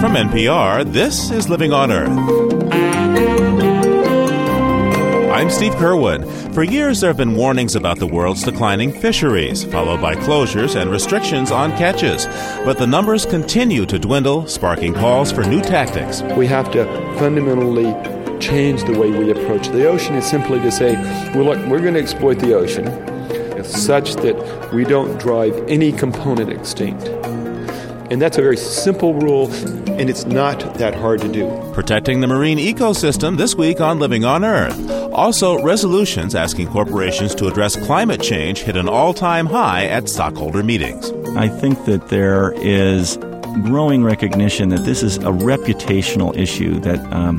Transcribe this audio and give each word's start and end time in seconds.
From 0.00 0.14
NPR, 0.14 0.90
this 0.92 1.30
is 1.30 1.48
Living 1.48 1.72
on 1.72 1.90
Earth. 1.92 2.08
I'm 5.30 5.50
Steve 5.50 5.74
Curwood. 5.74 6.54
For 6.54 6.62
years, 6.62 7.00
there 7.00 7.10
have 7.10 7.16
been 7.16 7.34
warnings 7.34 7.74
about 7.74 7.98
the 7.98 8.06
world's 8.06 8.42
declining 8.42 8.92
fisheries, 8.92 9.64
followed 9.64 10.00
by 10.00 10.14
closures 10.14 10.80
and 10.80 10.90
restrictions 10.90 11.50
on 11.50 11.76
catches. 11.76 12.26
But 12.64 12.78
the 12.78 12.86
numbers 12.86 13.26
continue 13.26 13.86
to 13.86 13.98
dwindle, 13.98 14.46
sparking 14.46 14.94
calls 14.94 15.32
for 15.32 15.44
new 15.44 15.60
tactics. 15.60 16.22
We 16.36 16.46
have 16.46 16.70
to 16.72 16.84
fundamentally 17.18 17.92
change 18.40 18.84
the 18.84 18.98
way 18.98 19.10
we 19.10 19.30
approach 19.30 19.68
the 19.68 19.86
ocean. 19.86 20.14
Is 20.14 20.26
simply 20.26 20.60
to 20.60 20.70
say, 20.70 20.94
well, 21.34 21.44
look, 21.44 21.58
we're 21.68 21.80
going 21.80 21.94
to 21.94 22.00
exploit 22.00 22.38
the 22.38 22.54
ocean 22.54 23.09
such 23.70 24.14
that 24.16 24.70
we 24.72 24.84
don't 24.84 25.18
drive 25.18 25.56
any 25.68 25.92
component 25.92 26.50
extinct. 26.50 27.08
And 28.10 28.20
that's 28.20 28.36
a 28.38 28.42
very 28.42 28.56
simple 28.56 29.14
rule, 29.14 29.52
and 29.52 30.10
it's 30.10 30.26
not 30.26 30.74
that 30.74 30.94
hard 30.96 31.20
to 31.20 31.28
do. 31.28 31.48
Protecting 31.72 32.20
the 32.20 32.26
marine 32.26 32.58
ecosystem 32.58 33.38
this 33.38 33.54
week 33.54 33.80
on 33.80 34.00
Living 34.00 34.24
on 34.24 34.44
Earth. 34.44 34.90
Also, 35.12 35.62
resolutions 35.62 36.34
asking 36.34 36.66
corporations 36.68 37.36
to 37.36 37.46
address 37.46 37.76
climate 37.76 38.20
change 38.20 38.60
hit 38.62 38.76
an 38.76 38.88
all 38.88 39.14
time 39.14 39.46
high 39.46 39.86
at 39.86 40.08
stockholder 40.08 40.64
meetings. 40.64 41.10
I 41.36 41.46
think 41.46 41.84
that 41.84 42.08
there 42.08 42.52
is 42.56 43.16
growing 43.62 44.02
recognition 44.02 44.70
that 44.70 44.84
this 44.84 45.04
is 45.04 45.18
a 45.18 45.30
reputational 45.30 46.36
issue 46.36 46.80
that 46.80 46.98
um, 47.12 47.38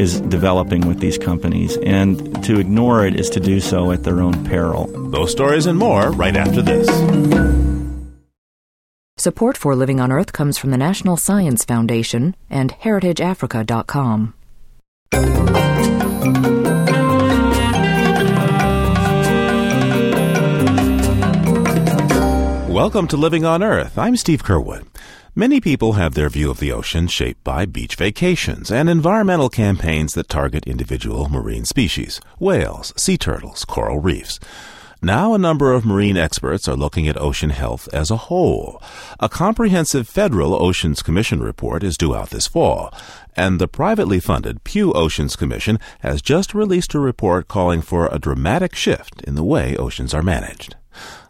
is 0.00 0.20
developing 0.22 0.88
with 0.88 0.98
these 0.98 1.18
companies, 1.18 1.76
and 1.84 2.42
to 2.42 2.58
ignore 2.58 3.04
it 3.06 3.20
is 3.20 3.28
to 3.28 3.38
do 3.38 3.60
so 3.60 3.92
at 3.92 4.02
their 4.02 4.22
own 4.22 4.44
peril. 4.46 4.86
Those 5.10 5.30
stories 5.30 5.66
and 5.66 5.78
more 5.78 6.10
right 6.12 6.34
after 6.34 6.62
this. 6.62 6.88
Support 9.18 9.58
for 9.58 9.76
Living 9.76 10.00
on 10.00 10.10
Earth 10.10 10.32
comes 10.32 10.56
from 10.56 10.70
the 10.70 10.78
National 10.78 11.18
Science 11.18 11.66
Foundation 11.66 12.34
and 12.48 12.72
HeritageAfrica.com. 12.72 14.32
Welcome 22.72 23.06
to 23.08 23.18
Living 23.18 23.44
on 23.44 23.62
Earth. 23.62 23.98
I'm 23.98 24.16
Steve 24.16 24.42
Curwood. 24.42 24.86
Many 25.36 25.60
people 25.60 25.92
have 25.92 26.14
their 26.14 26.28
view 26.28 26.50
of 26.50 26.58
the 26.58 26.72
ocean 26.72 27.06
shaped 27.06 27.44
by 27.44 27.64
beach 27.64 27.94
vacations 27.94 28.68
and 28.68 28.90
environmental 28.90 29.48
campaigns 29.48 30.14
that 30.14 30.28
target 30.28 30.66
individual 30.66 31.28
marine 31.28 31.64
species 31.64 32.20
whales, 32.40 32.92
sea 32.96 33.16
turtles, 33.16 33.64
coral 33.64 34.00
reefs. 34.00 34.40
Now, 35.00 35.32
a 35.32 35.38
number 35.38 35.72
of 35.72 35.84
marine 35.86 36.16
experts 36.16 36.66
are 36.66 36.74
looking 36.74 37.06
at 37.06 37.16
ocean 37.16 37.50
health 37.50 37.88
as 37.92 38.10
a 38.10 38.26
whole. 38.26 38.82
A 39.20 39.28
comprehensive 39.28 40.08
federal 40.08 40.60
Oceans 40.60 41.00
Commission 41.00 41.40
report 41.40 41.84
is 41.84 41.96
due 41.96 42.14
out 42.14 42.30
this 42.30 42.48
fall, 42.48 42.92
and 43.36 43.60
the 43.60 43.68
privately 43.68 44.18
funded 44.18 44.64
Pew 44.64 44.92
Oceans 44.94 45.36
Commission 45.36 45.78
has 46.00 46.20
just 46.20 46.54
released 46.54 46.92
a 46.92 46.98
report 46.98 47.46
calling 47.46 47.82
for 47.82 48.08
a 48.08 48.18
dramatic 48.18 48.74
shift 48.74 49.22
in 49.22 49.36
the 49.36 49.44
way 49.44 49.76
oceans 49.76 50.12
are 50.12 50.24
managed. 50.24 50.74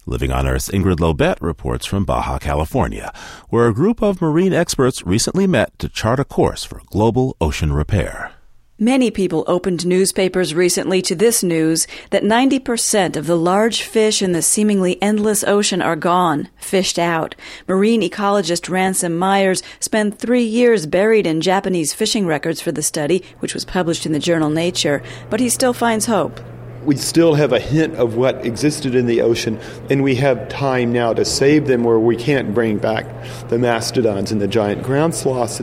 Living 0.06 0.32
on 0.32 0.46
Earth's 0.46 0.70
Ingrid 0.70 0.96
Lobet 0.96 1.40
reports 1.42 1.84
from 1.84 2.06
Baja, 2.06 2.38
California, 2.38 3.12
where 3.50 3.68
a 3.68 3.74
group 3.74 4.02
of 4.02 4.22
marine 4.22 4.54
experts 4.54 5.04
recently 5.04 5.46
met 5.46 5.78
to 5.78 5.90
chart 5.90 6.18
a 6.18 6.24
course 6.24 6.64
for 6.64 6.80
global 6.86 7.36
ocean 7.38 7.72
repair. 7.72 8.32
Many 8.78 9.10
people 9.10 9.44
opened 9.46 9.86
newspapers 9.86 10.54
recently 10.54 11.02
to 11.02 11.14
this 11.14 11.42
news 11.42 11.86
that 12.08 12.22
90% 12.22 13.14
of 13.14 13.26
the 13.26 13.36
large 13.36 13.82
fish 13.82 14.22
in 14.22 14.32
the 14.32 14.40
seemingly 14.40 15.00
endless 15.02 15.44
ocean 15.44 15.82
are 15.82 15.96
gone, 15.96 16.48
fished 16.56 16.98
out. 16.98 17.34
Marine 17.68 18.00
ecologist 18.00 18.70
Ransom 18.70 19.18
Myers 19.18 19.62
spent 19.80 20.18
three 20.18 20.44
years 20.44 20.86
buried 20.86 21.26
in 21.26 21.42
Japanese 21.42 21.92
fishing 21.92 22.26
records 22.26 22.62
for 22.62 22.72
the 22.72 22.82
study, 22.82 23.22
which 23.40 23.52
was 23.52 23.66
published 23.66 24.06
in 24.06 24.12
the 24.12 24.18
journal 24.18 24.48
Nature, 24.48 25.02
but 25.28 25.40
he 25.40 25.50
still 25.50 25.74
finds 25.74 26.06
hope. 26.06 26.40
We 26.84 26.96
still 26.96 27.34
have 27.34 27.52
a 27.52 27.60
hint 27.60 27.96
of 27.96 28.16
what 28.16 28.46
existed 28.46 28.94
in 28.94 29.06
the 29.06 29.20
ocean, 29.20 29.60
and 29.90 30.02
we 30.02 30.14
have 30.16 30.48
time 30.48 30.92
now 30.92 31.12
to 31.12 31.24
save 31.24 31.66
them 31.66 31.84
where 31.84 31.98
we 31.98 32.16
can't 32.16 32.54
bring 32.54 32.78
back 32.78 33.06
the 33.48 33.58
mastodons 33.58 34.32
and 34.32 34.40
the 34.40 34.48
giant 34.48 34.82
ground 34.82 35.14
sloths. 35.14 35.60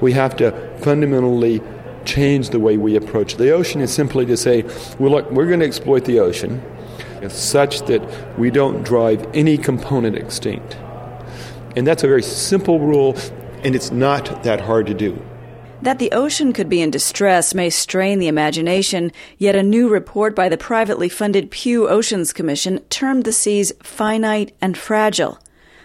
We 0.00 0.12
have 0.12 0.36
to 0.36 0.50
fundamentally 0.78 1.62
change 2.04 2.50
the 2.50 2.58
way 2.58 2.76
we 2.76 2.96
approach 2.96 3.36
the 3.36 3.50
ocean 3.50 3.80
is 3.80 3.92
simply 3.92 4.26
to 4.26 4.36
say, 4.36 4.62
well, 4.98 5.12
look, 5.12 5.30
we're 5.30 5.46
going 5.46 5.60
to 5.60 5.66
exploit 5.66 6.04
the 6.06 6.18
ocean 6.20 6.62
such 7.28 7.82
that 7.82 8.38
we 8.38 8.50
don't 8.50 8.82
drive 8.82 9.26
any 9.34 9.58
component 9.58 10.16
extinct. 10.16 10.76
And 11.76 11.86
that's 11.86 12.02
a 12.02 12.08
very 12.08 12.22
simple 12.22 12.80
rule, 12.80 13.16
and 13.62 13.74
it's 13.74 13.90
not 13.90 14.42
that 14.44 14.60
hard 14.60 14.86
to 14.86 14.94
do. 14.94 15.22
That 15.82 15.98
the 15.98 16.12
ocean 16.12 16.52
could 16.52 16.68
be 16.68 16.82
in 16.82 16.90
distress 16.90 17.54
may 17.54 17.70
strain 17.70 18.18
the 18.18 18.28
imagination, 18.28 19.12
yet 19.38 19.56
a 19.56 19.62
new 19.62 19.88
report 19.88 20.34
by 20.34 20.48
the 20.48 20.56
privately 20.56 21.08
funded 21.08 21.50
Pew 21.50 21.88
Oceans 21.88 22.32
Commission 22.32 22.80
termed 22.90 23.24
the 23.24 23.32
seas 23.32 23.72
finite 23.82 24.54
and 24.60 24.76
fragile. 24.76 25.38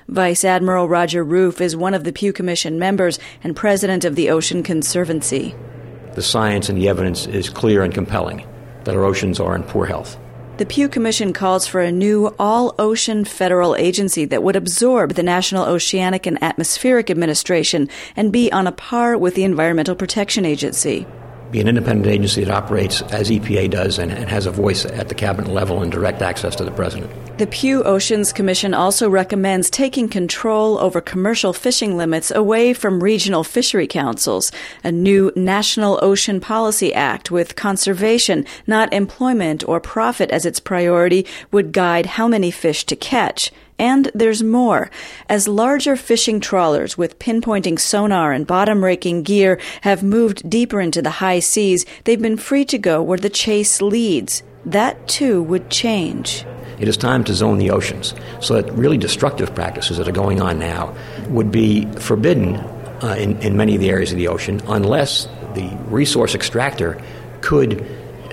Vice 0.07 0.43
Admiral 0.43 0.89
Roger 0.89 1.23
Rufe 1.23 1.61
is 1.61 1.75
one 1.75 1.93
of 1.93 2.03
the 2.03 2.13
Pew 2.13 2.33
Commission 2.33 2.79
members 2.79 3.19
and 3.43 3.55
president 3.55 4.03
of 4.03 4.15
the 4.15 4.29
Ocean 4.29 4.63
Conservancy 4.63 5.55
the 6.15 6.21
science 6.21 6.69
and 6.69 6.77
the 6.77 6.89
evidence 6.89 7.25
is 7.27 7.49
clear 7.49 7.83
and 7.83 7.93
compelling 7.93 8.47
that 8.83 8.95
our 8.95 9.03
oceans 9.03 9.39
are 9.39 9.55
in 9.55 9.63
poor 9.63 9.85
health. 9.85 10.17
The 10.57 10.67
Pew 10.67 10.87
Commission 10.87 11.33
calls 11.33 11.65
for 11.65 11.81
a 11.81 11.91
new 11.91 12.35
all 12.37 12.75
ocean 12.77 13.25
federal 13.25 13.75
agency 13.75 14.25
that 14.25 14.43
would 14.43 14.55
absorb 14.55 15.13
the 15.13 15.23
National 15.23 15.65
Oceanic 15.65 16.27
and 16.27 16.41
Atmospheric 16.43 17.09
Administration 17.09 17.89
and 18.15 18.31
be 18.31 18.51
on 18.51 18.67
a 18.67 18.71
par 18.71 19.17
with 19.17 19.33
the 19.33 19.45
Environmental 19.45 19.95
Protection 19.95 20.45
Agency 20.45 21.07
be 21.53 21.61
an 21.61 21.67
independent 21.67 22.07
agency 22.07 22.43
that 22.43 22.53
operates 22.53 23.01
as 23.03 23.29
EPA 23.29 23.69
does 23.69 23.99
and, 23.99 24.11
and, 24.11 24.27
has 24.27 24.47
a 24.47 24.51
voice 24.51 24.85
at 24.85 25.07
the 25.07 25.15
cabinet 25.15 25.51
level 25.51 25.83
and 25.83 25.91
direct 25.91 26.21
access 26.21 26.55
to 26.55 26.65
the 26.65 26.71
president. 26.71 27.11
The 27.37 27.47
Pew 27.47 27.83
Oceans 27.83 28.33
Commission 28.33 28.73
also 28.73 29.07
recommends 29.07 29.69
taking 29.69 30.09
control 30.09 30.79
over 30.79 30.99
commercial 30.99 31.53
fishing 31.53 31.95
limits 31.95 32.31
away 32.31 32.73
from 32.73 33.03
regional 33.03 33.43
fishery 33.43 33.87
councils. 33.87 34.51
A 34.83 34.91
new 34.91 35.31
National 35.35 35.99
Ocean 36.01 36.41
Policy 36.41 36.93
Act 36.93 37.29
with 37.29 37.55
conservation, 37.55 38.45
not 38.65 38.91
employment 38.91 39.67
or 39.67 39.79
profit 39.79 40.31
as 40.31 40.45
its 40.45 40.59
priority, 40.59 41.25
would 41.51 41.71
guide 41.71 42.07
how 42.07 42.27
many 42.27 42.49
fish 42.49 42.83
to 42.85 42.95
catch. 42.95 43.51
And 43.79 44.11
there's 44.13 44.43
more. 44.43 44.89
As 45.29 45.47
larger 45.47 45.95
fishing 45.95 46.39
trawlers 46.39 46.97
with 46.97 47.19
pinpointing 47.19 47.79
sonar 47.79 48.31
and 48.31 48.45
bottom 48.45 48.83
raking 48.83 49.23
gear 49.23 49.59
have 49.81 50.03
moved 50.03 50.49
deeper 50.49 50.79
into 50.79 51.01
the 51.01 51.09
high 51.09 51.39
seas, 51.39 51.85
they've 52.03 52.21
been 52.21 52.37
free 52.37 52.65
to 52.65 52.77
go 52.77 53.01
where 53.01 53.17
the 53.17 53.29
chase 53.29 53.81
leads. 53.81 54.43
That 54.65 55.07
too 55.07 55.43
would 55.43 55.69
change. 55.69 56.45
It 56.79 56.87
is 56.87 56.97
time 56.97 57.23
to 57.25 57.33
zone 57.33 57.59
the 57.59 57.71
oceans 57.71 58.13
so 58.41 58.61
that 58.61 58.71
really 58.73 58.97
destructive 58.97 59.53
practices 59.53 59.97
that 59.97 60.07
are 60.07 60.13
going 60.13 60.41
on 60.41 60.59
now 60.59 60.95
would 61.29 61.51
be 61.51 61.85
forbidden 61.93 62.55
uh, 63.03 63.15
in, 63.17 63.37
in 63.41 63.57
many 63.57 63.75
of 63.75 63.81
the 63.81 63.89
areas 63.89 64.11
of 64.11 64.17
the 64.17 64.27
ocean 64.27 64.61
unless 64.67 65.27
the 65.53 65.69
resource 65.87 66.33
extractor 66.33 67.01
could 67.41 67.85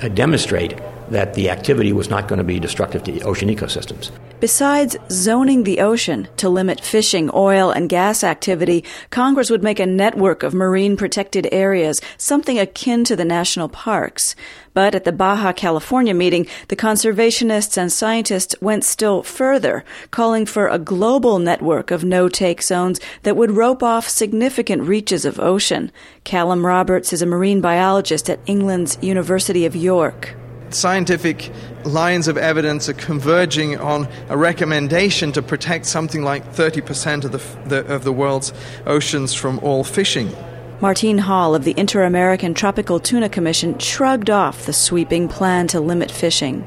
uh, 0.02 0.08
demonstrate 0.08 0.78
that 1.10 1.34
the 1.34 1.50
activity 1.50 1.92
was 1.92 2.08
not 2.08 2.28
going 2.28 2.38
to 2.38 2.44
be 2.44 2.58
destructive 2.58 3.02
to 3.04 3.20
ocean 3.22 3.48
ecosystems. 3.48 4.10
Besides 4.40 4.96
zoning 5.10 5.64
the 5.64 5.80
ocean 5.80 6.28
to 6.38 6.48
limit 6.48 6.80
fishing, 6.80 7.30
oil, 7.34 7.70
and 7.70 7.88
gas 7.88 8.24
activity, 8.24 8.84
Congress 9.10 9.50
would 9.50 9.62
make 9.62 9.78
a 9.78 9.86
network 9.86 10.42
of 10.42 10.54
marine 10.54 10.96
protected 10.96 11.48
areas, 11.52 12.00
something 12.16 12.58
akin 12.58 13.04
to 13.04 13.16
the 13.16 13.24
national 13.24 13.68
parks. 13.68 14.34
But 14.72 14.94
at 14.94 15.04
the 15.04 15.12
Baja 15.12 15.52
California 15.52 16.14
meeting, 16.14 16.46
the 16.68 16.76
conservationists 16.76 17.76
and 17.76 17.92
scientists 17.92 18.54
went 18.60 18.84
still 18.84 19.22
further, 19.22 19.84
calling 20.10 20.46
for 20.46 20.68
a 20.68 20.78
global 20.78 21.38
network 21.38 21.90
of 21.90 22.04
no-take 22.04 22.62
zones 22.62 23.00
that 23.24 23.36
would 23.36 23.50
rope 23.50 23.82
off 23.82 24.08
significant 24.08 24.82
reaches 24.82 25.24
of 25.24 25.40
ocean. 25.40 25.90
Callum 26.24 26.64
Roberts 26.64 27.12
is 27.12 27.20
a 27.20 27.26
marine 27.26 27.60
biologist 27.60 28.30
at 28.30 28.40
England's 28.46 28.96
University 29.02 29.66
of 29.66 29.74
York 29.74 30.34
scientific 30.74 31.52
lines 31.84 32.28
of 32.28 32.36
evidence 32.36 32.88
are 32.88 32.94
converging 32.94 33.78
on 33.78 34.08
a 34.28 34.36
recommendation 34.36 35.32
to 35.32 35.42
protect 35.42 35.86
something 35.86 36.22
like 36.22 36.44
30% 36.52 37.24
of 37.24 37.32
the, 37.32 37.68
the, 37.68 37.94
of 37.94 38.04
the 38.04 38.12
world's 38.12 38.52
oceans 38.86 39.34
from 39.34 39.58
all 39.60 39.84
fishing. 39.84 40.34
Martine 40.80 41.18
Hall 41.18 41.54
of 41.54 41.64
the 41.64 41.74
Inter 41.76 42.04
American 42.04 42.54
Tropical 42.54 43.00
Tuna 43.00 43.28
Commission 43.28 43.78
shrugged 43.78 44.30
off 44.30 44.64
the 44.64 44.72
sweeping 44.72 45.28
plan 45.28 45.66
to 45.68 45.80
limit 45.80 46.10
fishing. 46.10 46.62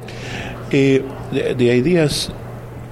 Uh, 0.68 1.02
the, 1.32 1.56
the 1.58 1.72
ideas 1.72 2.30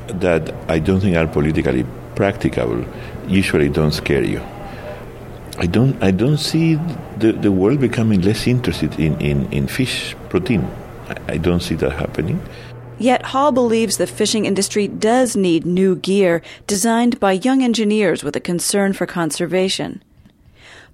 that 0.08 0.54
I 0.68 0.80
don't 0.80 1.00
think 1.00 1.16
are 1.16 1.28
politically 1.28 1.86
practicable 2.16 2.86
usually 3.28 3.70
don't 3.70 3.92
scare 3.92 4.24
you. 4.24 4.42
I 5.58 5.68
don't, 5.68 6.02
I 6.02 6.10
don't 6.10 6.38
see 6.38 6.76
the, 7.18 7.34
the 7.34 7.52
world 7.52 7.80
becoming 7.80 8.22
less 8.22 8.48
interested 8.48 9.00
in, 9.00 9.20
in, 9.22 9.52
in 9.54 9.68
fish 9.68 10.16
protein. 10.30 10.68
I 11.28 11.38
don't 11.38 11.62
see 11.62 11.76
that 11.76 11.94
happening. 11.94 12.42
Yet 12.98 13.24
Hall 13.26 13.52
believes 13.52 13.98
the 13.98 14.06
fishing 14.06 14.46
industry 14.46 14.88
does 14.88 15.36
need 15.36 15.66
new 15.66 15.96
gear 15.96 16.42
designed 16.68 17.20
by 17.20 17.32
young 17.32 17.64
engineers 17.64 18.24
with 18.24 18.36
a 18.36 18.40
concern 18.40 18.94
for 18.94 19.08
conservation. 19.08 20.04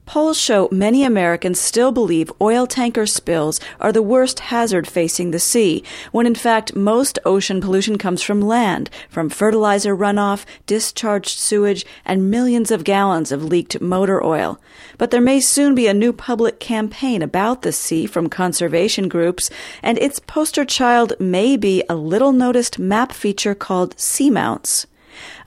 Polls 0.07 0.39
show 0.39 0.69
many 0.71 1.03
Americans 1.03 1.59
still 1.59 1.91
believe 1.91 2.31
oil 2.39 2.65
tanker 2.65 3.05
spills 3.05 3.59
are 3.81 3.91
the 3.91 4.01
worst 4.01 4.39
hazard 4.39 4.87
facing 4.87 5.31
the 5.31 5.37
sea, 5.39 5.83
when 6.13 6.25
in 6.25 6.33
fact 6.33 6.77
most 6.77 7.19
ocean 7.25 7.59
pollution 7.59 7.97
comes 7.97 8.23
from 8.23 8.39
land, 8.39 8.89
from 9.09 9.29
fertilizer 9.29 9.93
runoff, 9.93 10.45
discharged 10.65 11.37
sewage, 11.37 11.85
and 12.05 12.31
millions 12.31 12.71
of 12.71 12.85
gallons 12.85 13.33
of 13.33 13.43
leaked 13.43 13.81
motor 13.81 14.23
oil. 14.23 14.61
But 14.97 15.11
there 15.11 15.19
may 15.19 15.41
soon 15.41 15.75
be 15.75 15.87
a 15.87 15.93
new 15.93 16.13
public 16.13 16.61
campaign 16.61 17.21
about 17.21 17.63
the 17.63 17.73
sea 17.73 18.05
from 18.05 18.29
conservation 18.29 19.09
groups, 19.09 19.49
and 19.83 19.97
its 19.97 20.19
poster 20.19 20.63
child 20.63 21.11
may 21.19 21.57
be 21.57 21.83
a 21.89 21.95
little 21.95 22.31
noticed 22.31 22.79
map 22.79 23.11
feature 23.11 23.53
called 23.53 23.97
Seamounts. 23.97 24.85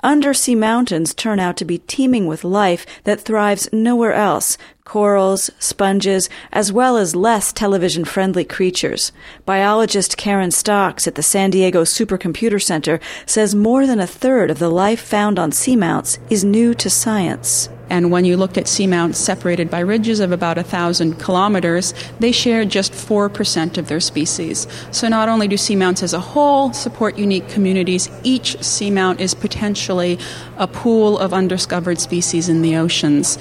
Undersea 0.03 0.55
mountains 0.55 1.15
turn 1.15 1.39
out 1.39 1.57
to 1.59 1.65
be 1.65 1.79
teeming 1.79 2.27
with 2.27 2.45
life 2.45 2.87
that 3.05 3.21
thrives 3.21 3.69
nowhere 3.73 4.15
else 4.15 4.57
corals, 4.91 5.53
sponges, 5.61 6.29
as 6.51 6.73
well 6.73 6.97
as 6.97 7.15
less 7.15 7.53
television 7.53 8.05
friendly 8.05 8.45
creatures. 8.45 9.13
Biologist 9.47 10.17
Karen 10.17 10.51
Stocks 10.51 11.07
at 11.07 11.15
the 11.15 11.23
San 11.23 11.51
Diego 11.51 11.85
Supercomputer 11.85 12.61
Center 12.61 12.99
says 13.25 13.55
more 13.55 13.87
than 13.87 14.01
a 14.01 14.07
third 14.09 14.51
of 14.51 14.59
the 14.59 14.69
life 14.69 15.01
found 15.01 15.39
on 15.39 15.53
seamounts 15.53 16.19
is 16.29 16.43
new 16.43 16.75
to 16.75 16.91
science. 16.91 17.69
And 17.91 18.13
when 18.13 18.25
you 18.25 18.37
looked 18.37 18.57
at 18.57 18.67
seamounts 18.67 19.17
separated 19.17 19.69
by 19.69 19.81
ridges 19.81 20.21
of 20.21 20.31
about 20.31 20.57
1,000 20.57 21.19
kilometers, 21.19 21.93
they 22.21 22.31
share 22.31 22.65
just 22.65 22.93
4% 22.93 23.79
of 23.79 23.89
their 23.89 23.99
species. 23.99 24.69
So 24.93 25.09
not 25.09 25.29
only 25.29 25.49
do 25.49 25.57
seamounts 25.57 26.05
as 26.05 26.15
a 26.15 26.21
whole 26.21 26.73
support 26.73 27.19
unique 27.19 27.49
communities, 27.49 28.09
each 28.23 28.57
seamount 28.59 29.19
is 29.19 29.35
potentially 29.35 30.21
a 30.57 30.69
pool 30.69 31.19
of 31.19 31.35
undiscovered 31.35 32.01
species 32.01 32.49
in 32.49 32.63
the 32.63 32.77
oceans. 32.77 33.39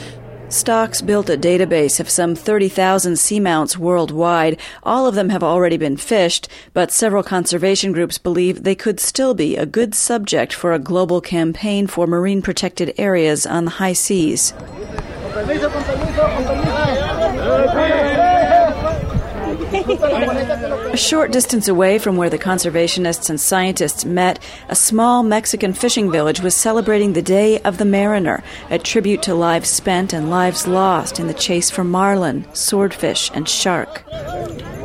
Stocks 0.49 0.99
built 0.99 1.29
a 1.29 1.37
database 1.37 1.99
of 1.99 2.09
some 2.09 2.33
30,000 2.33 3.13
seamounts 3.13 3.77
worldwide. 3.77 4.59
All 4.81 5.05
of 5.05 5.13
them 5.13 5.29
have 5.29 5.43
already 5.43 5.77
been 5.77 5.95
fished, 5.95 6.47
but 6.73 6.91
several 6.91 7.21
conservation 7.21 7.91
groups 7.91 8.17
believe 8.17 8.63
they 8.63 8.73
could 8.73 8.99
still 8.99 9.35
be 9.35 9.55
a 9.55 9.67
good 9.67 9.93
subject 9.93 10.51
for 10.51 10.73
a 10.73 10.79
global 10.79 11.21
campaign 11.21 11.85
for 11.85 12.07
marine 12.07 12.41
protected 12.41 12.95
areas 12.97 13.45
on 13.45 13.65
the 13.65 13.71
high 13.71 13.93
seas. 13.93 14.53
A 19.89 20.97
short 20.97 21.31
distance 21.31 21.67
away 21.67 21.97
from 21.97 22.15
where 22.15 22.29
the 22.29 22.37
conservationists 22.37 23.29
and 23.29 23.39
scientists 23.39 24.05
met, 24.05 24.37
a 24.67 24.75
small 24.75 25.23
Mexican 25.23 25.73
fishing 25.73 26.11
village 26.11 26.41
was 26.41 26.53
celebrating 26.53 27.13
the 27.13 27.23
Day 27.23 27.59
of 27.61 27.79
the 27.79 27.85
Mariner, 27.85 28.43
a 28.69 28.77
tribute 28.77 29.23
to 29.23 29.33
lives 29.33 29.69
spent 29.69 30.13
and 30.13 30.29
lives 30.29 30.67
lost 30.67 31.19
in 31.19 31.25
the 31.25 31.33
chase 31.33 31.71
for 31.71 31.83
marlin, 31.83 32.45
swordfish, 32.53 33.31
and 33.33 33.49
shark. 33.49 34.03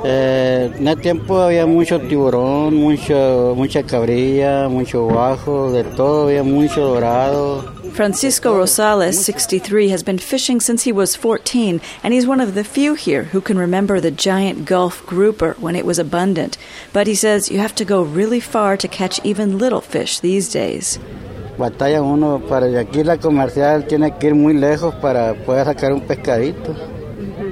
Eh, 0.07 0.71
en 0.75 0.89
el 0.89 0.97
tiempo 0.97 1.39
había 1.39 1.67
mucho 1.67 1.99
tiburón, 2.01 2.75
mucho, 2.75 3.55
mucha 3.57 3.83
cabrilla, 3.83 4.69
mucho 4.69 5.07
de 5.73 5.85
todo, 5.97 6.29
había 6.29 6.43
mucho 6.43 6.81
dorado. 6.81 7.74
Francisco 7.95 8.53
Rosales, 8.53 9.15
63, 9.15 9.91
has 9.91 10.03
been 10.03 10.19
fishing 10.19 10.61
since 10.61 10.83
he 10.83 10.91
was 10.91 11.15
14, 11.15 11.81
and 12.03 12.13
he's 12.13 12.27
one 12.27 12.41
of 12.41 12.57
the 12.57 12.65
few 12.65 12.95
here 12.95 13.23
who 13.23 13.41
can 13.41 13.57
remember 13.57 14.01
the 14.01 14.11
giant 14.11 14.65
Gulf 14.65 15.07
grouper 15.07 15.55
when 15.61 15.77
it 15.77 15.87
was 15.87 16.01
abundant. 16.01 16.59
But 16.93 17.07
he 17.07 17.15
says 17.15 17.53
you 17.53 17.61
have 17.61 17.77
to 17.77 17.85
go 17.85 18.03
really 18.03 18.41
far 18.41 18.77
to 18.79 18.89
catch 18.89 19.25
even 19.25 19.59
little 19.59 19.81
fish 19.81 20.19
these 20.19 20.51
days. 20.51 20.99
Batalla 21.57 22.03
uno 22.03 22.41
para 22.41 22.69
de 22.69 22.85
aquí 22.85 23.05
la 23.05 23.17
comercial 23.17 23.87
tiene 23.87 24.19
que 24.19 24.31
ir 24.31 24.35
muy 24.35 24.55
lejos 24.55 24.93
para 25.01 25.35
poder 25.47 25.67
sacar 25.67 25.93
un 25.93 26.01
pescadito. 26.01 26.75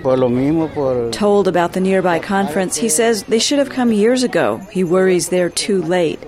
Por 0.02 0.18
lo 0.18 0.28
mismo, 0.28 0.68
por 0.74 1.12
Told 1.12 1.46
about 1.46 1.72
the 1.72 1.80
nearby 1.80 2.18
conference, 2.18 2.76
he 2.76 2.88
says 2.88 3.22
they 3.28 3.38
should 3.38 3.60
have 3.60 3.70
come 3.70 3.92
years 3.92 4.24
ago. 4.24 4.58
He 4.72 4.82
worries 4.82 5.28
they're 5.28 5.50
too 5.50 5.80
late. 5.82 6.18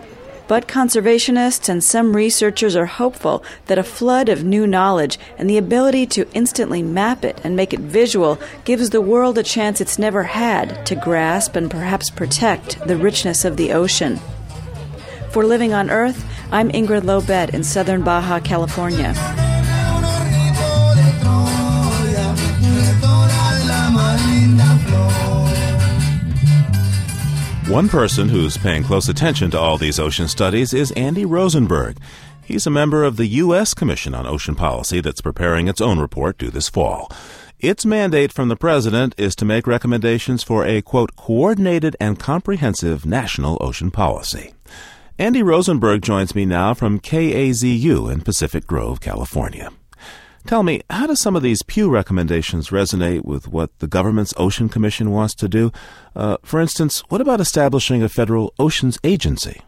But 0.46 0.68
conservationists 0.68 1.68
and 1.68 1.82
some 1.82 2.14
researchers 2.14 2.76
are 2.76 2.86
hopeful 2.86 3.42
that 3.66 3.78
a 3.78 3.82
flood 3.82 4.28
of 4.28 4.44
new 4.44 4.66
knowledge 4.66 5.18
and 5.38 5.48
the 5.48 5.56
ability 5.56 6.06
to 6.08 6.28
instantly 6.34 6.82
map 6.82 7.24
it 7.24 7.40
and 7.42 7.56
make 7.56 7.72
it 7.72 7.80
visual 7.80 8.38
gives 8.64 8.90
the 8.90 9.00
world 9.00 9.38
a 9.38 9.42
chance 9.42 9.80
it's 9.80 9.98
never 9.98 10.24
had 10.24 10.84
to 10.86 10.94
grasp 10.94 11.56
and 11.56 11.70
perhaps 11.70 12.10
protect 12.10 12.78
the 12.86 12.96
richness 12.96 13.44
of 13.44 13.56
the 13.56 13.72
ocean. 13.72 14.20
For 15.30 15.44
Living 15.44 15.72
on 15.72 15.90
Earth, 15.90 16.24
I'm 16.52 16.70
Ingrid 16.70 17.02
Lobet 17.02 17.54
in 17.54 17.64
southern 17.64 18.02
Baja, 18.02 18.38
California. 18.38 19.14
One 27.68 27.88
person 27.88 28.28
who's 28.28 28.58
paying 28.58 28.84
close 28.84 29.08
attention 29.08 29.50
to 29.52 29.58
all 29.58 29.78
these 29.78 29.98
ocean 29.98 30.28
studies 30.28 30.74
is 30.74 30.92
Andy 30.92 31.24
Rosenberg. 31.24 31.96
He's 32.44 32.66
a 32.66 32.70
member 32.70 33.04
of 33.04 33.16
the 33.16 33.26
U.S. 33.26 33.72
Commission 33.72 34.14
on 34.14 34.26
Ocean 34.26 34.54
Policy 34.54 35.00
that's 35.00 35.22
preparing 35.22 35.66
its 35.66 35.80
own 35.80 35.98
report 35.98 36.36
due 36.36 36.50
this 36.50 36.68
fall. 36.68 37.10
Its 37.58 37.86
mandate 37.86 38.32
from 38.32 38.48
the 38.48 38.56
president 38.56 39.14
is 39.16 39.34
to 39.36 39.46
make 39.46 39.66
recommendations 39.66 40.42
for 40.42 40.66
a, 40.66 40.82
quote, 40.82 41.16
coordinated 41.16 41.96
and 41.98 42.18
comprehensive 42.18 43.06
national 43.06 43.56
ocean 43.62 43.90
policy. 43.90 44.52
Andy 45.18 45.42
Rosenberg 45.42 46.02
joins 46.02 46.34
me 46.34 46.44
now 46.44 46.74
from 46.74 47.00
KAZU 47.00 48.12
in 48.12 48.20
Pacific 48.20 48.66
Grove, 48.66 49.00
California. 49.00 49.70
Tell 50.46 50.62
me, 50.62 50.82
how 50.90 51.06
do 51.06 51.16
some 51.16 51.36
of 51.36 51.42
these 51.42 51.62
Pew 51.62 51.88
recommendations 51.88 52.68
resonate 52.68 53.24
with 53.24 53.48
what 53.48 53.78
the 53.78 53.86
government's 53.86 54.34
Ocean 54.36 54.68
Commission 54.68 55.10
wants 55.10 55.34
to 55.36 55.48
do? 55.48 55.72
Uh, 56.14 56.36
for 56.42 56.60
instance, 56.60 57.02
what 57.08 57.22
about 57.22 57.40
establishing 57.40 58.02
a 58.02 58.10
federal 58.10 58.52
oceans 58.58 58.98
agency? 59.02 59.62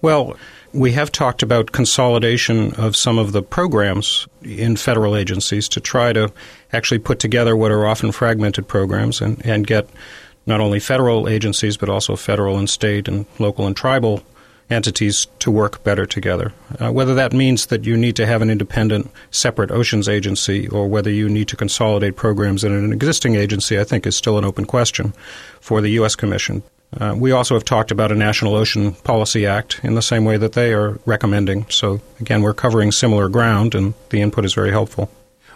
Well, 0.00 0.36
we 0.72 0.92
have 0.92 1.12
talked 1.12 1.42
about 1.42 1.72
consolidation 1.72 2.72
of 2.74 2.96
some 2.96 3.18
of 3.18 3.32
the 3.32 3.42
programs 3.42 4.26
in 4.42 4.76
federal 4.76 5.16
agencies 5.16 5.68
to 5.68 5.80
try 5.80 6.14
to 6.14 6.32
actually 6.72 6.98
put 6.98 7.18
together 7.18 7.54
what 7.54 7.70
are 7.70 7.86
often 7.86 8.10
fragmented 8.10 8.66
programs 8.66 9.20
and, 9.20 9.44
and 9.44 9.66
get 9.66 9.88
not 10.46 10.60
only 10.60 10.80
federal 10.80 11.28
agencies 11.28 11.76
but 11.76 11.90
also 11.90 12.16
federal 12.16 12.58
and 12.58 12.70
state 12.70 13.06
and 13.06 13.26
local 13.38 13.66
and 13.66 13.76
tribal 13.76 14.22
entities 14.70 15.26
to 15.38 15.50
work 15.50 15.82
better 15.84 16.06
together. 16.06 16.52
Uh, 16.80 16.90
whether 16.90 17.14
that 17.14 17.32
means 17.32 17.66
that 17.66 17.84
you 17.84 17.96
need 17.96 18.16
to 18.16 18.26
have 18.26 18.42
an 18.42 18.50
independent, 18.50 19.10
separate 19.30 19.70
oceans 19.70 20.08
agency 20.08 20.68
or 20.68 20.88
whether 20.88 21.10
you 21.10 21.28
need 21.28 21.48
to 21.48 21.56
consolidate 21.56 22.16
programs 22.16 22.64
in 22.64 22.72
an 22.72 22.92
existing 22.92 23.34
agency, 23.34 23.78
I 23.78 23.84
think 23.84 24.06
is 24.06 24.16
still 24.16 24.38
an 24.38 24.44
open 24.44 24.64
question 24.64 25.12
for 25.60 25.80
the 25.80 25.90
U.S. 25.90 26.16
Commission. 26.16 26.62
Uh, 27.00 27.14
we 27.16 27.32
also 27.32 27.54
have 27.54 27.64
talked 27.64 27.90
about 27.90 28.12
a 28.12 28.14
National 28.14 28.54
Ocean 28.54 28.92
Policy 28.92 29.46
Act 29.46 29.80
in 29.82 29.94
the 29.94 30.02
same 30.02 30.24
way 30.24 30.36
that 30.36 30.52
they 30.52 30.74
are 30.74 30.98
recommending. 31.06 31.66
So, 31.70 32.00
again, 32.20 32.42
we're 32.42 32.52
covering 32.52 32.92
similar 32.92 33.28
ground, 33.28 33.74
and 33.74 33.94
the 34.10 34.20
input 34.20 34.44
is 34.44 34.52
very 34.52 34.70
helpful. 34.70 35.10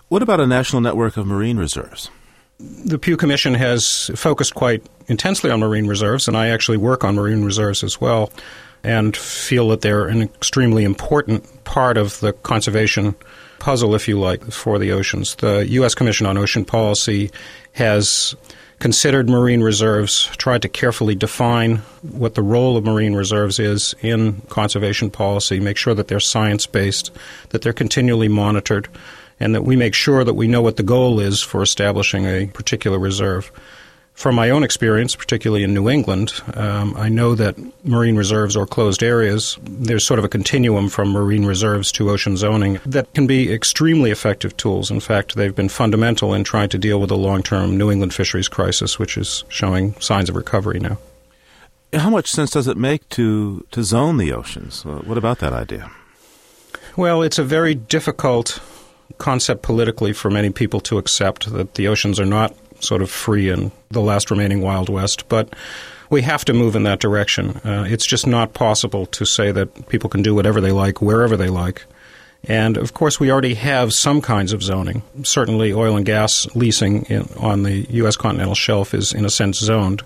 What 0.08 0.22
about 0.22 0.40
a 0.40 0.46
national 0.46 0.80
network 0.80 1.16
of 1.16 1.26
marine 1.26 1.58
reserves? 1.58 2.10
The 2.58 2.98
Pew 2.98 3.18
Commission 3.18 3.52
has 3.52 4.10
focused 4.14 4.54
quite 4.54 4.86
intensely 5.08 5.50
on 5.50 5.60
marine 5.60 5.86
reserves, 5.86 6.26
and 6.26 6.36
I 6.36 6.48
actually 6.48 6.78
work 6.78 7.04
on 7.04 7.16
marine 7.16 7.44
reserves 7.44 7.84
as 7.84 8.00
well 8.00 8.32
and 8.86 9.16
feel 9.16 9.68
that 9.70 9.80
they're 9.80 10.06
an 10.06 10.22
extremely 10.22 10.84
important 10.84 11.64
part 11.64 11.98
of 11.98 12.20
the 12.20 12.32
conservation 12.32 13.16
puzzle, 13.58 13.96
if 13.96 14.06
you 14.06 14.16
like, 14.18 14.44
for 14.52 14.78
the 14.78 14.92
oceans. 14.92 15.34
The 15.34 15.66
U.S. 15.70 15.92
Commission 15.92 16.24
on 16.24 16.38
Ocean 16.38 16.64
Policy 16.64 17.32
has 17.72 18.36
considered 18.78 19.28
marine 19.28 19.60
reserves, 19.60 20.26
tried 20.36 20.62
to 20.62 20.68
carefully 20.68 21.16
define 21.16 21.78
what 22.02 22.36
the 22.36 22.42
role 22.42 22.76
of 22.76 22.84
marine 22.84 23.14
reserves 23.14 23.58
is 23.58 23.92
in 24.02 24.40
conservation 24.42 25.10
policy, 25.10 25.58
make 25.58 25.76
sure 25.76 25.94
that 25.94 26.06
they're 26.06 26.20
science 26.20 26.66
based, 26.68 27.10
that 27.48 27.62
they're 27.62 27.72
continually 27.72 28.28
monitored, 28.28 28.88
and 29.40 29.52
that 29.52 29.64
we 29.64 29.74
make 29.74 29.94
sure 29.94 30.22
that 30.22 30.34
we 30.34 30.46
know 30.46 30.62
what 30.62 30.76
the 30.76 30.84
goal 30.84 31.18
is 31.18 31.42
for 31.42 31.60
establishing 31.60 32.24
a 32.24 32.46
particular 32.46 33.00
reserve. 33.00 33.50
From 34.16 34.34
my 34.34 34.48
own 34.48 34.64
experience, 34.64 35.14
particularly 35.14 35.62
in 35.62 35.74
New 35.74 35.90
England, 35.90 36.32
um, 36.54 36.96
I 36.96 37.10
know 37.10 37.34
that 37.34 37.54
marine 37.84 38.16
reserves 38.16 38.56
or 38.56 38.66
closed 38.66 39.02
areas, 39.02 39.58
there's 39.62 40.06
sort 40.06 40.18
of 40.18 40.24
a 40.24 40.28
continuum 40.28 40.88
from 40.88 41.10
marine 41.10 41.44
reserves 41.44 41.92
to 41.92 42.08
ocean 42.08 42.38
zoning 42.38 42.80
that 42.86 43.12
can 43.12 43.26
be 43.26 43.52
extremely 43.52 44.10
effective 44.10 44.56
tools. 44.56 44.90
In 44.90 45.00
fact, 45.00 45.34
they've 45.36 45.54
been 45.54 45.68
fundamental 45.68 46.32
in 46.32 46.44
trying 46.44 46.70
to 46.70 46.78
deal 46.78 46.98
with 46.98 47.10
the 47.10 47.16
long 47.16 47.42
term 47.42 47.76
New 47.76 47.90
England 47.90 48.14
fisheries 48.14 48.48
crisis, 48.48 48.98
which 48.98 49.18
is 49.18 49.44
showing 49.50 49.94
signs 50.00 50.30
of 50.30 50.34
recovery 50.34 50.80
now. 50.80 50.96
How 51.92 52.08
much 52.08 52.30
sense 52.30 52.52
does 52.52 52.68
it 52.68 52.78
make 52.78 53.06
to, 53.10 53.66
to 53.70 53.84
zone 53.84 54.16
the 54.16 54.32
oceans? 54.32 54.82
What 54.82 55.18
about 55.18 55.40
that 55.40 55.52
idea? 55.52 55.90
Well, 56.96 57.20
it's 57.20 57.38
a 57.38 57.44
very 57.44 57.74
difficult 57.74 58.60
concept 59.18 59.62
politically 59.62 60.14
for 60.14 60.30
many 60.30 60.48
people 60.48 60.80
to 60.80 60.96
accept 60.96 61.52
that 61.52 61.74
the 61.74 61.86
oceans 61.86 62.18
are 62.18 62.26
not 62.26 62.54
sort 62.80 63.02
of 63.02 63.10
free 63.10 63.48
in 63.48 63.72
the 63.90 64.00
last 64.00 64.30
remaining 64.30 64.60
Wild 64.60 64.88
West. 64.88 65.28
But 65.28 65.54
we 66.10 66.22
have 66.22 66.44
to 66.44 66.52
move 66.52 66.76
in 66.76 66.84
that 66.84 67.00
direction. 67.00 67.56
Uh, 67.64 67.84
it's 67.88 68.06
just 68.06 68.26
not 68.26 68.54
possible 68.54 69.06
to 69.06 69.24
say 69.24 69.52
that 69.52 69.88
people 69.88 70.08
can 70.08 70.22
do 70.22 70.34
whatever 70.34 70.60
they 70.60 70.72
like, 70.72 71.02
wherever 71.02 71.36
they 71.36 71.48
like. 71.48 71.84
And 72.44 72.76
of 72.76 72.94
course, 72.94 73.18
we 73.18 73.30
already 73.30 73.54
have 73.54 73.92
some 73.92 74.20
kinds 74.20 74.52
of 74.52 74.62
zoning. 74.62 75.02
Certainly, 75.24 75.72
oil 75.72 75.96
and 75.96 76.06
gas 76.06 76.46
leasing 76.54 77.02
in, 77.06 77.28
on 77.38 77.64
the 77.64 77.86
U.S. 77.90 78.16
continental 78.16 78.54
shelf 78.54 78.94
is, 78.94 79.12
in 79.12 79.24
a 79.24 79.30
sense, 79.30 79.58
zoned. 79.58 80.02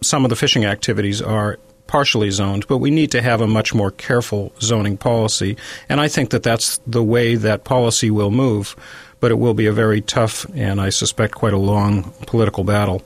Some 0.00 0.24
of 0.24 0.30
the 0.30 0.36
fishing 0.36 0.64
activities 0.64 1.20
are 1.20 1.58
partially 1.86 2.30
zoned, 2.30 2.66
but 2.68 2.78
we 2.78 2.90
need 2.90 3.10
to 3.10 3.22
have 3.22 3.40
a 3.40 3.46
much 3.46 3.74
more 3.74 3.90
careful 3.90 4.52
zoning 4.60 4.96
policy. 4.96 5.56
And 5.88 6.00
I 6.00 6.08
think 6.08 6.30
that 6.30 6.42
that's 6.42 6.78
the 6.86 7.02
way 7.02 7.34
that 7.34 7.64
policy 7.64 8.10
will 8.10 8.30
move, 8.30 8.76
but 9.24 9.30
it 9.30 9.36
will 9.36 9.54
be 9.54 9.64
a 9.64 9.72
very 9.72 10.02
tough 10.02 10.44
and 10.54 10.78
I 10.78 10.90
suspect 10.90 11.34
quite 11.34 11.54
a 11.54 11.56
long 11.56 12.12
political 12.26 12.62
battle. 12.62 13.00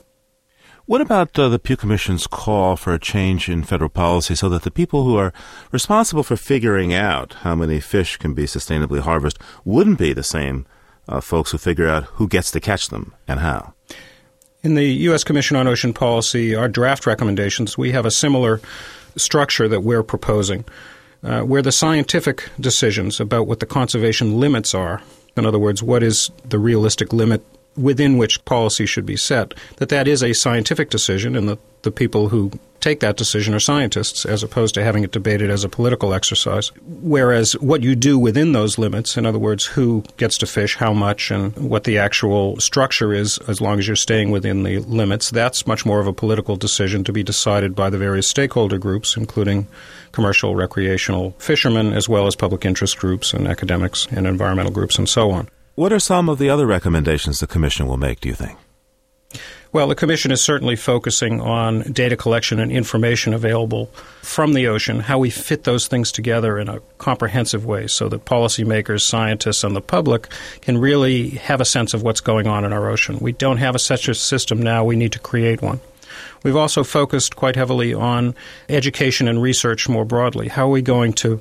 What 0.85 0.99
about 0.99 1.39
uh, 1.39 1.47
the 1.47 1.59
Pew 1.59 1.77
Commission's 1.77 2.27
call 2.27 2.75
for 2.75 2.93
a 2.93 2.99
change 2.99 3.47
in 3.47 3.63
federal 3.63 3.89
policy 3.89 4.35
so 4.35 4.49
that 4.49 4.63
the 4.63 4.69
people 4.69 5.05
who 5.05 5.15
are 5.15 5.31
responsible 5.71 6.23
for 6.23 6.35
figuring 6.35 6.93
out 6.93 7.35
how 7.43 7.55
many 7.55 7.79
fish 7.79 8.17
can 8.17 8.33
be 8.33 8.43
sustainably 8.43 8.99
harvested 8.99 9.41
wouldn't 9.63 9.97
be 9.97 10.11
the 10.11 10.21
same 10.21 10.65
uh, 11.07 11.21
folks 11.21 11.51
who 11.51 11.57
figure 11.57 11.87
out 11.87 12.03
who 12.15 12.27
gets 12.27 12.51
to 12.51 12.59
catch 12.59 12.89
them 12.89 13.13
and 13.25 13.39
how? 13.39 13.73
In 14.61 14.75
the 14.75 14.87
U.S. 15.07 15.23
Commission 15.23 15.55
on 15.55 15.69
Ocean 15.69 15.93
Policy, 15.93 16.53
our 16.53 16.67
draft 16.67 17.05
recommendations, 17.05 17.77
we 17.77 17.93
have 17.93 18.05
a 18.05 18.11
similar 18.11 18.59
structure 19.15 19.69
that 19.69 19.83
we're 19.83 20.03
proposing, 20.03 20.65
uh, 21.23 21.43
where 21.43 21.61
the 21.61 21.71
scientific 21.71 22.49
decisions 22.59 23.21
about 23.21 23.47
what 23.47 23.61
the 23.61 23.65
conservation 23.65 24.37
limits 24.37 24.75
are, 24.75 25.01
in 25.35 25.45
other 25.45 25.59
words, 25.59 25.81
what 25.81 26.03
is 26.03 26.31
the 26.47 26.59
realistic 26.59 27.13
limit 27.13 27.43
within 27.75 28.17
which 28.17 28.43
policy 28.45 28.85
should 28.85 29.05
be 29.05 29.17
set, 29.17 29.53
that 29.77 29.89
that 29.89 30.07
is 30.07 30.23
a 30.23 30.33
scientific 30.33 30.89
decision 30.89 31.35
and 31.35 31.47
that 31.47 31.59
the 31.83 31.91
people 31.91 32.29
who 32.29 32.51
take 32.79 32.99
that 33.01 33.17
decision 33.17 33.53
are 33.53 33.59
scientists 33.59 34.25
as 34.25 34.43
opposed 34.43 34.73
to 34.73 34.83
having 34.83 35.03
it 35.03 35.11
debated 35.11 35.49
as 35.49 35.63
a 35.63 35.69
political 35.69 36.13
exercise. 36.13 36.71
Whereas 36.85 37.53
what 37.53 37.83
you 37.83 37.95
do 37.95 38.17
within 38.17 38.53
those 38.53 38.77
limits, 38.77 39.17
in 39.17 39.25
other 39.25 39.39
words, 39.39 39.65
who 39.65 40.03
gets 40.17 40.37
to 40.39 40.45
fish, 40.45 40.75
how 40.75 40.93
much, 40.93 41.31
and 41.31 41.55
what 41.57 41.83
the 41.83 41.97
actual 41.97 42.59
structure 42.59 43.13
is, 43.13 43.37
as 43.47 43.61
long 43.61 43.79
as 43.79 43.87
you're 43.87 43.95
staying 43.95 44.31
within 44.31 44.63
the 44.63 44.79
limits, 44.79 45.29
that's 45.29 45.67
much 45.67 45.85
more 45.85 45.99
of 45.99 46.07
a 46.07 46.13
political 46.13 46.55
decision 46.55 47.03
to 47.03 47.13
be 47.13 47.23
decided 47.23 47.75
by 47.75 47.89
the 47.89 47.97
various 47.97 48.27
stakeholder 48.27 48.77
groups, 48.77 49.17
including 49.17 49.67
commercial, 50.11 50.55
recreational 50.55 51.31
fishermen, 51.39 51.93
as 51.93 52.07
well 52.07 52.27
as 52.27 52.35
public 52.35 52.65
interest 52.65 52.97
groups 52.97 53.33
and 53.33 53.47
academics 53.47 54.07
and 54.11 54.25
environmental 54.25 54.71
groups 54.71 54.97
and 54.97 55.09
so 55.09 55.31
on. 55.31 55.49
What 55.79 55.93
are 55.93 55.99
some 55.99 56.27
of 56.27 56.39
the 56.39 56.49
other 56.49 56.67
recommendations 56.67 57.39
the 57.39 57.47
Commission 57.47 57.87
will 57.87 57.95
make, 57.95 58.19
do 58.19 58.27
you 58.27 58.35
think? 58.35 58.57
Well, 59.71 59.87
the 59.87 59.95
Commission 59.95 60.29
is 60.29 60.41
certainly 60.41 60.75
focusing 60.75 61.39
on 61.39 61.83
data 61.93 62.17
collection 62.17 62.59
and 62.59 62.69
information 62.69 63.33
available 63.33 63.85
from 64.21 64.55
the 64.55 64.67
ocean, 64.67 64.99
how 64.99 65.19
we 65.19 65.29
fit 65.29 65.63
those 65.63 65.87
things 65.87 66.11
together 66.11 66.59
in 66.59 66.67
a 66.67 66.81
comprehensive 66.97 67.65
way 67.65 67.87
so 67.87 68.09
that 68.09 68.25
policymakers, 68.25 69.03
scientists, 69.03 69.63
and 69.63 69.73
the 69.73 69.79
public 69.79 70.27
can 70.59 70.77
really 70.77 71.29
have 71.29 71.61
a 71.61 71.65
sense 71.65 71.93
of 71.93 72.03
what's 72.03 72.19
going 72.19 72.45
on 72.45 72.65
in 72.65 72.73
our 72.73 72.89
ocean. 72.89 73.17
We 73.21 73.31
don't 73.31 73.55
have 73.55 73.73
a 73.73 73.79
such 73.79 74.09
a 74.09 74.15
system 74.15 74.61
now, 74.61 74.83
we 74.83 74.97
need 74.97 75.13
to 75.13 75.19
create 75.19 75.61
one. 75.61 75.79
We've 76.43 76.57
also 76.57 76.83
focused 76.83 77.37
quite 77.37 77.55
heavily 77.55 77.93
on 77.93 78.35
education 78.67 79.29
and 79.29 79.41
research 79.41 79.87
more 79.87 80.03
broadly. 80.03 80.49
How 80.49 80.65
are 80.65 80.71
we 80.71 80.81
going 80.81 81.13
to 81.13 81.39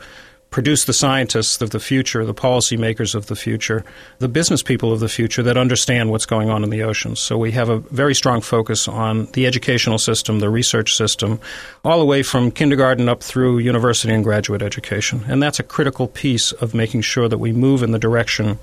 produce 0.50 0.86
the 0.86 0.92
scientists 0.92 1.60
of 1.60 1.70
the 1.70 1.80
future, 1.80 2.24
the 2.24 2.34
policymakers 2.34 3.14
of 3.14 3.26
the 3.26 3.36
future, 3.36 3.84
the 4.18 4.28
business 4.28 4.62
people 4.62 4.92
of 4.92 5.00
the 5.00 5.08
future 5.08 5.42
that 5.42 5.58
understand 5.58 6.10
what's 6.10 6.24
going 6.24 6.48
on 6.48 6.64
in 6.64 6.70
the 6.70 6.82
oceans. 6.82 7.20
So 7.20 7.36
we 7.36 7.52
have 7.52 7.68
a 7.68 7.78
very 7.78 8.14
strong 8.14 8.40
focus 8.40 8.88
on 8.88 9.26
the 9.32 9.46
educational 9.46 9.98
system, 9.98 10.38
the 10.38 10.48
research 10.48 10.96
system, 10.96 11.38
all 11.84 11.98
the 11.98 12.06
way 12.06 12.22
from 12.22 12.50
kindergarten 12.50 13.08
up 13.08 13.22
through 13.22 13.58
university 13.58 14.12
and 14.12 14.24
graduate 14.24 14.62
education. 14.62 15.22
And 15.28 15.42
that's 15.42 15.60
a 15.60 15.64
critical 15.64 16.08
piece 16.08 16.52
of 16.52 16.74
making 16.74 17.02
sure 17.02 17.28
that 17.28 17.38
we 17.38 17.52
move 17.52 17.82
in 17.82 17.90
the 17.90 17.98
direction 17.98 18.58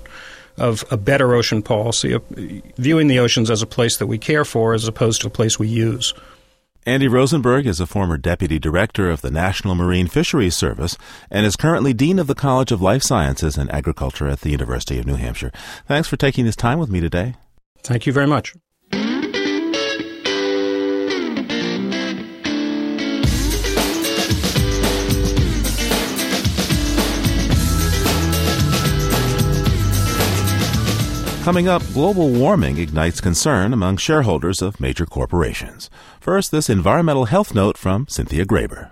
of 0.58 0.84
a 0.90 0.96
better 0.96 1.34
ocean 1.34 1.62
policy, 1.62 2.18
viewing 2.76 3.08
the 3.08 3.18
oceans 3.18 3.50
as 3.50 3.62
a 3.62 3.66
place 3.66 3.98
that 3.98 4.06
we 4.06 4.18
care 4.18 4.44
for 4.44 4.74
as 4.74 4.88
opposed 4.88 5.20
to 5.20 5.26
a 5.28 5.30
place 5.30 5.58
we 5.58 5.68
use. 5.68 6.14
Andy 6.86 7.08
Rosenberg 7.08 7.66
is 7.66 7.80
a 7.80 7.86
former 7.86 8.16
deputy 8.16 8.60
director 8.60 9.10
of 9.10 9.20
the 9.20 9.30
National 9.32 9.74
Marine 9.74 10.06
Fisheries 10.06 10.54
Service 10.54 10.96
and 11.32 11.44
is 11.44 11.56
currently 11.56 11.92
dean 11.92 12.20
of 12.20 12.28
the 12.28 12.34
College 12.36 12.70
of 12.70 12.80
Life 12.80 13.02
Sciences 13.02 13.58
and 13.58 13.68
Agriculture 13.72 14.28
at 14.28 14.42
the 14.42 14.50
University 14.50 14.96
of 15.00 15.04
New 15.04 15.16
Hampshire. 15.16 15.50
Thanks 15.88 16.06
for 16.06 16.16
taking 16.16 16.44
this 16.44 16.54
time 16.54 16.78
with 16.78 16.88
me 16.88 17.00
today. 17.00 17.34
Thank 17.82 18.06
you 18.06 18.12
very 18.12 18.28
much. 18.28 18.54
Coming 31.46 31.68
up, 31.68 31.82
global 31.94 32.30
warming 32.30 32.78
ignites 32.78 33.20
concern 33.20 33.72
among 33.72 33.98
shareholders 33.98 34.60
of 34.60 34.80
major 34.80 35.06
corporations. 35.06 35.88
First, 36.18 36.50
this 36.50 36.68
environmental 36.68 37.26
health 37.26 37.54
note 37.54 37.78
from 37.78 38.08
Cynthia 38.08 38.44
Graber. 38.44 38.90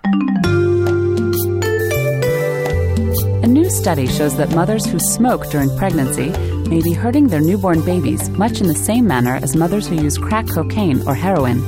A 3.43 3.47
new 3.47 3.69
study 3.69 4.07
shows 4.07 4.37
that 4.37 4.55
mothers 4.55 4.85
who 4.85 4.99
smoke 4.99 5.49
during 5.49 5.67
pregnancy 5.77 6.29
may 6.69 6.81
be 6.81 6.93
hurting 6.93 7.27
their 7.27 7.41
newborn 7.41 7.83
babies 7.83 8.29
much 8.29 8.61
in 8.61 8.67
the 8.67 8.73
same 8.73 9.05
manner 9.05 9.35
as 9.35 9.53
mothers 9.53 9.85
who 9.85 9.95
use 9.95 10.17
crack 10.17 10.47
cocaine 10.47 11.05
or 11.05 11.13
heroin. 11.13 11.59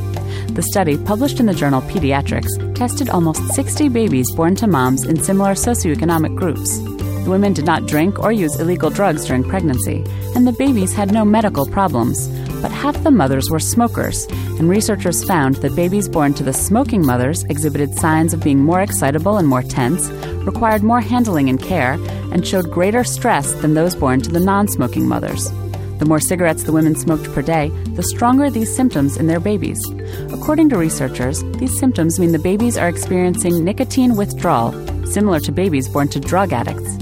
The 0.53 0.63
study, 0.63 0.97
published 0.97 1.41
in 1.41 1.47
the 1.47 1.53
journal 1.53 1.81
Pediatrics, 1.81 2.75
tested 2.75 3.09
almost 3.09 3.45
60 3.55 3.89
babies 3.89 4.31
born 4.31 4.55
to 4.55 4.67
moms 4.67 5.03
in 5.03 5.21
similar 5.21 5.51
socioeconomic 5.51 6.33
groups. 6.37 6.79
The 7.27 7.31
women 7.31 7.51
did 7.51 7.65
not 7.65 7.87
drink 7.87 8.19
or 8.19 8.31
use 8.31 8.57
illegal 8.57 8.89
drugs 8.89 9.25
during 9.25 9.43
pregnancy, 9.43 10.01
and 10.33 10.47
the 10.47 10.53
babies 10.53 10.93
had 10.93 11.11
no 11.11 11.25
medical 11.25 11.65
problems. 11.65 12.29
But 12.61 12.71
half 12.71 13.03
the 13.03 13.11
mothers 13.11 13.49
were 13.49 13.59
smokers, 13.59 14.25
and 14.57 14.69
researchers 14.69 15.25
found 15.25 15.55
that 15.55 15.75
babies 15.75 16.07
born 16.07 16.35
to 16.35 16.43
the 16.45 16.53
smoking 16.53 17.05
mothers 17.05 17.43
exhibited 17.49 17.95
signs 17.95 18.33
of 18.33 18.41
being 18.41 18.63
more 18.63 18.79
excitable 18.79 19.37
and 19.37 19.45
more 19.45 19.61
tense, 19.61 20.07
required 20.47 20.83
more 20.83 21.01
handling 21.01 21.49
and 21.49 21.61
care, 21.61 21.95
and 22.31 22.47
showed 22.47 22.71
greater 22.71 23.03
stress 23.03 23.51
than 23.55 23.73
those 23.73 23.93
born 23.93 24.21
to 24.21 24.31
the 24.31 24.39
non 24.39 24.69
smoking 24.69 25.05
mothers. 25.05 25.51
The 25.99 26.05
more 26.05 26.21
cigarettes 26.21 26.63
the 26.63 26.71
women 26.71 26.95
smoked 26.95 27.25
per 27.33 27.41
day, 27.41 27.71
the 27.95 28.03
stronger 28.03 28.49
these 28.49 28.73
symptoms 28.73 29.17
in 29.17 29.27
their 29.27 29.41
babies. 29.41 29.83
According 30.31 30.69
to 30.69 30.77
researchers, 30.77 31.43
these 31.59 31.77
symptoms 31.77 32.21
mean 32.21 32.31
the 32.31 32.39
babies 32.39 32.77
are 32.77 32.87
experiencing 32.87 33.65
nicotine 33.65 34.15
withdrawal, 34.15 34.71
similar 35.05 35.41
to 35.41 35.51
babies 35.51 35.89
born 35.89 36.07
to 36.07 36.21
drug 36.21 36.53
addicts. 36.53 36.96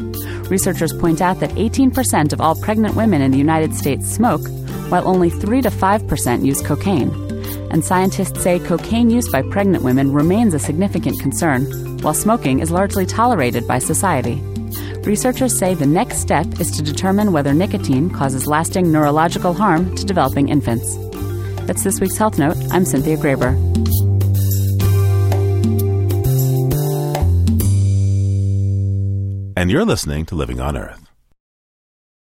Researchers 0.50 0.94
point 0.94 1.22
out 1.22 1.40
that 1.40 1.52
18% 1.52 2.34
of 2.34 2.42
all 2.42 2.56
pregnant 2.56 2.96
women 2.96 3.22
in 3.22 3.32
the 3.32 3.38
United 3.38 3.76
States 3.76 4.08
smoke, 4.08 4.48
while 4.90 5.08
only 5.08 5.30
3 5.30 5.62
to 5.64 5.70
5% 5.70 6.46
use 6.46 6.62
cocaine. 6.62 7.10
And 7.72 7.84
scientists 7.84 8.42
say 8.42 8.60
cocaine 8.60 9.10
use 9.10 9.28
by 9.30 9.42
pregnant 9.42 9.84
women 9.84 10.14
remains 10.14 10.54
a 10.54 10.60
significant 10.60 11.20
concern, 11.20 11.66
while 12.02 12.14
smoking 12.14 12.60
is 12.60 12.72
largely 12.72 13.06
tolerated 13.06 13.68
by 13.68 13.80
society. 13.80 14.36
Researchers 15.04 15.58
say 15.58 15.74
the 15.74 15.86
next 15.86 16.18
step 16.18 16.46
is 16.60 16.72
to 16.72 16.84
determine 16.84 17.32
whether 17.32 17.54
nicotine 17.54 18.10
causes 18.10 18.48
lasting 18.48 18.92
neurological 18.92 19.54
harm 19.54 19.96
to 19.96 20.06
developing 20.06 20.50
infants. 20.50 20.96
That's 21.66 21.84
this 21.84 22.00
week's 22.00 22.18
Health 22.18 22.38
Note. 22.38 22.58
I'm 22.72 22.86
Cynthia 22.86 23.18
Graber. 23.18 23.56
And 29.56 29.72
you're 29.72 29.86
listening 29.86 30.26
to 30.26 30.36
Living 30.36 30.60
on 30.60 30.76
Earth. 30.76 31.10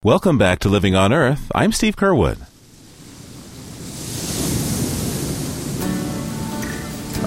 Welcome 0.05 0.39
back 0.39 0.61
to 0.61 0.69
Living 0.69 0.95
on 0.95 1.13
Earth. 1.13 1.51
I'm 1.55 1.73
Steve 1.73 1.97
Curwood. 1.97 2.39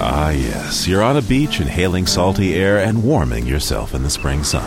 Ah, 0.02 0.30
yes, 0.30 0.88
you're 0.88 1.02
on 1.02 1.18
a 1.18 1.22
beach 1.22 1.60
inhaling 1.60 2.06
salty 2.06 2.54
air 2.54 2.78
and 2.78 3.04
warming 3.04 3.46
yourself 3.46 3.94
in 3.94 4.02
the 4.02 4.08
spring 4.08 4.42
sun. 4.42 4.64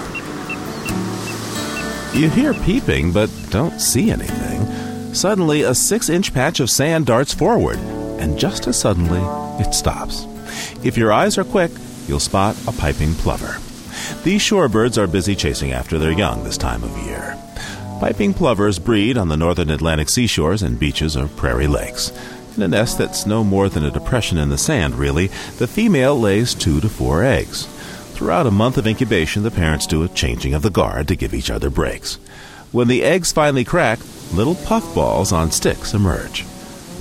You 2.14 2.30
hear 2.30 2.54
peeping, 2.54 3.12
but 3.12 3.32
don't 3.50 3.82
see 3.82 4.12
anything. 4.12 5.16
Suddenly, 5.16 5.64
a 5.64 5.74
six 5.74 6.10
inch 6.10 6.32
patch 6.32 6.60
of 6.60 6.70
sand 6.70 7.08
darts 7.08 7.34
forward, 7.34 7.80
and 8.20 8.38
just 8.38 8.68
as 8.68 8.80
suddenly, 8.80 9.22
it 9.60 9.74
stops. 9.74 10.28
If 10.84 10.96
your 10.96 11.12
eyes 11.12 11.40
are 11.40 11.44
quick, 11.44 11.72
you'll 12.08 12.20
spot 12.20 12.56
a 12.68 12.72
piping 12.72 13.16
plover. 13.16 13.58
These 14.24 14.42
shorebirds 14.42 14.98
are 14.98 15.08
busy 15.08 15.36
chasing 15.36 15.72
after 15.72 15.98
their 15.98 16.12
young 16.12 16.44
this 16.44 16.58
time 16.58 16.84
of 16.84 16.98
year. 17.06 17.38
Piping 18.00 18.34
plovers 18.34 18.80
breed 18.80 19.18
on 19.18 19.30
the 19.30 19.38
northern 19.38 19.70
Atlantic 19.70 20.10
seashores 20.10 20.62
and 20.62 20.80
beaches 20.80 21.16
of 21.16 21.36
prairie 21.38 21.68
lakes. 21.68 22.12
In 22.58 22.64
a 22.64 22.68
nest 22.68 22.98
that's 22.98 23.26
no 23.26 23.44
more 23.44 23.70
than 23.70 23.86
a 23.86 23.92
depression 23.92 24.38
in 24.38 24.50
the 24.50 24.58
sand, 24.58 24.96
really, 24.96 25.28
the 25.58 25.68
female 25.68 26.20
lays 26.20 26.54
two 26.54 26.80
to 26.82 26.90
four 26.90 27.24
eggs. 27.24 27.66
Throughout 28.14 28.46
a 28.46 28.52
month 28.52 28.78
of 28.78 28.86
incubation, 28.86 29.44
the 29.44 29.52
parents 29.52 29.88
do 29.88 30.04
a 30.04 30.10
changing 30.10 30.54
of 30.54 30.62
the 30.62 30.70
guard 30.70 31.08
to 31.08 31.16
give 31.16 31.34
each 31.34 31.50
other 31.50 31.70
breaks. 31.70 32.16
When 32.72 32.88
the 32.88 33.04
eggs 33.04 33.32
finally 33.32 33.64
crack, 33.64 34.00
little 34.34 34.56
puffballs 34.56 35.32
on 35.32 35.52
sticks 35.52 35.94
emerge. 35.94 36.46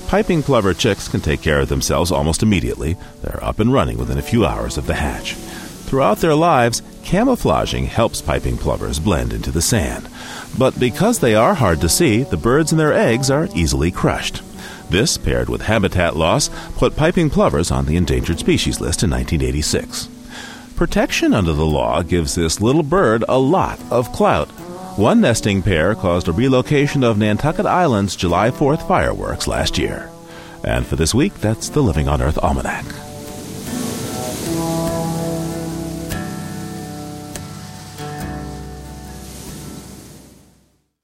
Piping 0.07 0.43
plover 0.43 0.73
chicks 0.73 1.07
can 1.07 1.21
take 1.21 1.41
care 1.41 1.59
of 1.59 1.69
themselves 1.69 2.11
almost 2.11 2.43
immediately. 2.43 2.95
They're 3.21 3.43
up 3.43 3.59
and 3.59 3.73
running 3.73 3.97
within 3.97 4.17
a 4.17 4.23
few 4.23 4.45
hours 4.45 4.77
of 4.77 4.85
the 4.85 4.93
hatch. 4.93 5.33
Throughout 5.33 6.19
their 6.19 6.35
lives, 6.35 6.81
camouflaging 7.03 7.85
helps 7.85 8.21
piping 8.21 8.57
plovers 8.57 8.99
blend 8.99 9.33
into 9.33 9.51
the 9.51 9.61
sand. 9.61 10.09
But 10.57 10.79
because 10.79 11.19
they 11.19 11.35
are 11.35 11.53
hard 11.53 11.81
to 11.81 11.89
see, 11.89 12.23
the 12.23 12.37
birds 12.37 12.71
and 12.71 12.79
their 12.79 12.93
eggs 12.93 13.29
are 13.29 13.49
easily 13.55 13.91
crushed. 13.91 14.41
This, 14.89 15.17
paired 15.17 15.49
with 15.49 15.61
habitat 15.61 16.15
loss, 16.15 16.49
put 16.75 16.95
piping 16.95 17.29
plovers 17.29 17.71
on 17.71 17.85
the 17.85 17.95
endangered 17.95 18.39
species 18.39 18.79
list 18.79 19.03
in 19.03 19.09
1986. 19.09 20.09
Protection 20.75 21.33
under 21.33 21.53
the 21.53 21.65
law 21.65 22.01
gives 22.01 22.35
this 22.35 22.61
little 22.61 22.83
bird 22.83 23.23
a 23.27 23.37
lot 23.37 23.79
of 23.91 24.11
clout. 24.11 24.49
One 24.97 25.21
nesting 25.21 25.61
pair 25.61 25.95
caused 25.95 26.27
a 26.27 26.31
relocation 26.31 27.03
of 27.03 27.17
Nantucket 27.17 27.65
Island's 27.65 28.15
July 28.15 28.51
4th 28.51 28.87
fireworks 28.87 29.47
last 29.47 29.77
year. 29.77 30.09
And 30.63 30.85
for 30.85 30.95
this 30.95 31.13
week, 31.13 31.33
that's 31.35 31.69
the 31.69 31.81
Living 31.81 32.07
on 32.07 32.21
Earth 32.21 32.37
Almanac. 32.37 33.02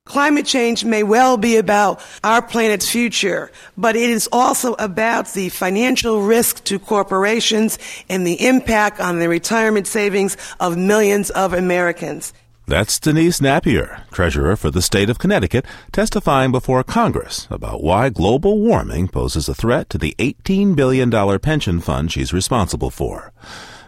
Climate 0.10 0.48
change 0.48 0.84
may 0.84 1.04
well 1.04 1.38
be 1.38 1.58
about 1.58 2.02
our 2.24 2.42
planet's 2.42 2.90
future, 2.90 3.52
but 3.78 3.96
it 3.96 4.10
is 4.10 4.28
also 4.32 4.74
about 4.80 5.34
the 5.34 5.50
financial 5.50 6.24
risk 6.24 6.64
to 6.64 6.80
corporations 6.80 7.78
and 8.10 8.26
the 8.26 8.48
impact 8.48 9.00
on 9.00 9.20
the 9.20 9.30
retirement 9.30 9.86
savings 9.86 10.36
of 10.60 10.76
millions 10.76 11.30
of 11.30 11.54
Americans. 11.54 12.34
That's 12.66 13.00
Denise 13.00 13.40
Nappier, 13.40 14.02
treasurer 14.10 14.56
for 14.56 14.72
the 14.72 14.82
state 14.82 15.12
of 15.12 15.20
Connecticut, 15.20 15.68
testifying 15.92 16.52
before 16.52 16.84
Congress 16.84 17.48
about 17.52 17.84
why 17.84 18.10
global 18.10 18.58
warming 18.60 19.10
poses 19.10 19.48
a 19.48 19.54
threat 19.54 19.92
to 19.92 20.00
the 20.00 20.16
$18 20.18 20.76
billion 20.76 21.12
pension 21.40 21.82
fund 21.82 22.12
she's 22.12 22.34
responsible 22.34 22.90
for. 22.90 23.32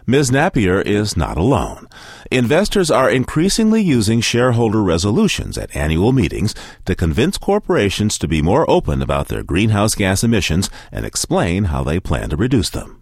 Ms. 0.04 0.32
Nappier 0.32 0.84
is 0.84 1.16
not 1.16 1.38
alone. 1.38 1.86
Investors 2.28 2.90
are 2.90 3.08
increasingly 3.08 3.80
using 3.80 4.20
shareholder 4.20 4.82
resolutions 4.82 5.56
at 5.56 5.74
annual 5.76 6.10
meetings 6.10 6.56
to 6.86 6.96
convince 6.96 7.38
corporations 7.38 8.18
to 8.18 8.26
be 8.26 8.42
more 8.42 8.68
open 8.68 9.00
about 9.00 9.28
their 9.28 9.44
greenhouse 9.44 9.94
gas 9.94 10.24
emissions 10.24 10.68
and 10.90 11.06
explain 11.06 11.64
how 11.64 11.84
they 11.84 12.00
plan 12.00 12.30
to 12.30 12.36
reduce 12.36 12.70
them. 12.70 13.00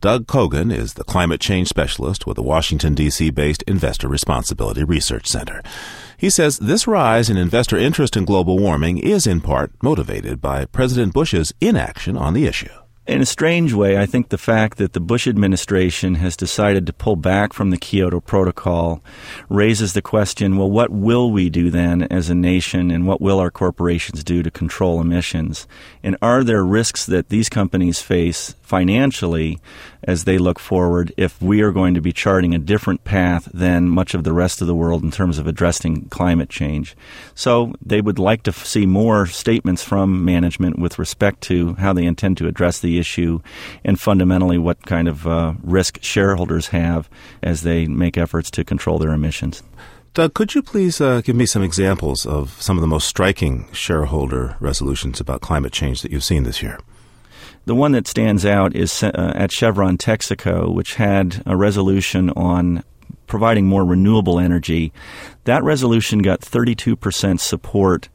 Doug 0.00 0.26
Cogan 0.26 0.70
is 0.70 0.94
the 0.94 1.04
climate 1.04 1.40
change 1.40 1.68
specialist 1.68 2.26
with 2.26 2.36
the 2.36 2.42
Washington, 2.42 2.94
D.C. 2.94 3.30
based 3.30 3.62
Investor 3.64 4.08
Responsibility 4.08 4.82
Research 4.82 5.26
Center. 5.26 5.62
He 6.16 6.30
says 6.30 6.58
this 6.58 6.86
rise 6.86 7.28
in 7.28 7.36
investor 7.36 7.76
interest 7.76 8.16
in 8.16 8.24
global 8.24 8.58
warming 8.58 8.96
is 8.96 9.26
in 9.26 9.42
part 9.42 9.70
motivated 9.82 10.40
by 10.40 10.64
President 10.64 11.12
Bush's 11.12 11.52
inaction 11.60 12.16
on 12.16 12.32
the 12.32 12.46
issue. 12.46 12.81
In 13.04 13.20
a 13.20 13.26
strange 13.26 13.72
way, 13.72 13.98
I 13.98 14.06
think 14.06 14.28
the 14.28 14.38
fact 14.38 14.78
that 14.78 14.92
the 14.92 15.00
Bush 15.00 15.26
administration 15.26 16.14
has 16.16 16.36
decided 16.36 16.86
to 16.86 16.92
pull 16.92 17.16
back 17.16 17.52
from 17.52 17.70
the 17.70 17.76
Kyoto 17.76 18.20
Protocol 18.20 19.02
raises 19.48 19.92
the 19.92 20.00
question 20.00 20.56
well, 20.56 20.70
what 20.70 20.90
will 20.90 21.32
we 21.32 21.50
do 21.50 21.68
then 21.68 22.02
as 22.04 22.30
a 22.30 22.34
nation, 22.36 22.92
and 22.92 23.04
what 23.04 23.20
will 23.20 23.40
our 23.40 23.50
corporations 23.50 24.22
do 24.22 24.44
to 24.44 24.52
control 24.52 25.00
emissions? 25.00 25.66
And 26.04 26.16
are 26.22 26.44
there 26.44 26.62
risks 26.62 27.04
that 27.06 27.28
these 27.28 27.48
companies 27.48 28.00
face 28.00 28.54
financially 28.62 29.58
as 30.04 30.24
they 30.24 30.38
look 30.38 30.58
forward 30.58 31.12
if 31.16 31.40
we 31.40 31.60
are 31.62 31.72
going 31.72 31.94
to 31.94 32.00
be 32.00 32.12
charting 32.12 32.54
a 32.54 32.58
different 32.58 33.04
path 33.04 33.48
than 33.52 33.88
much 33.88 34.14
of 34.14 34.24
the 34.24 34.32
rest 34.32 34.60
of 34.60 34.66
the 34.66 34.74
world 34.74 35.02
in 35.02 35.10
terms 35.10 35.38
of 35.38 35.46
addressing 35.46 36.08
climate 36.08 36.48
change. 36.48 36.96
So 37.34 37.72
they 37.84 38.00
would 38.00 38.18
like 38.18 38.42
to 38.44 38.52
see 38.52 38.86
more 38.86 39.26
statements 39.26 39.82
from 39.82 40.24
management 40.24 40.78
with 40.78 40.98
respect 40.98 41.40
to 41.42 41.74
how 41.74 41.92
they 41.92 42.04
intend 42.04 42.38
to 42.38 42.48
address 42.48 42.80
the 42.80 42.98
issue 42.98 43.40
and 43.84 44.00
fundamentally 44.00 44.58
what 44.58 44.84
kind 44.86 45.08
of 45.08 45.26
uh, 45.26 45.54
risk 45.62 45.98
shareholders 46.02 46.68
have 46.68 47.08
as 47.42 47.62
they 47.62 47.86
make 47.86 48.18
efforts 48.18 48.50
to 48.52 48.64
control 48.64 48.98
their 48.98 49.12
emissions. 49.12 49.62
Doug, 50.14 50.34
could 50.34 50.54
you 50.54 50.60
please 50.60 51.00
uh, 51.00 51.22
give 51.22 51.34
me 51.34 51.46
some 51.46 51.62
examples 51.62 52.26
of 52.26 52.60
some 52.60 52.76
of 52.76 52.82
the 52.82 52.86
most 52.86 53.08
striking 53.08 53.66
shareholder 53.72 54.56
resolutions 54.60 55.20
about 55.20 55.40
climate 55.40 55.72
change 55.72 56.02
that 56.02 56.10
you've 56.12 56.22
seen 56.22 56.42
this 56.42 56.62
year? 56.62 56.78
The 57.64 57.74
one 57.74 57.92
that 57.92 58.08
stands 58.08 58.44
out 58.44 58.74
is 58.74 59.02
uh, 59.02 59.32
at 59.34 59.52
Chevron 59.52 59.96
Texaco, 59.96 60.72
which 60.72 60.96
had 60.96 61.42
a 61.46 61.56
resolution 61.56 62.30
on 62.30 62.82
providing 63.26 63.66
more 63.66 63.84
renewable 63.84 64.38
energy. 64.38 64.92
That 65.44 65.62
resolution 65.62 66.20
got 66.20 66.40
32% 66.40 67.40
support 67.40 68.08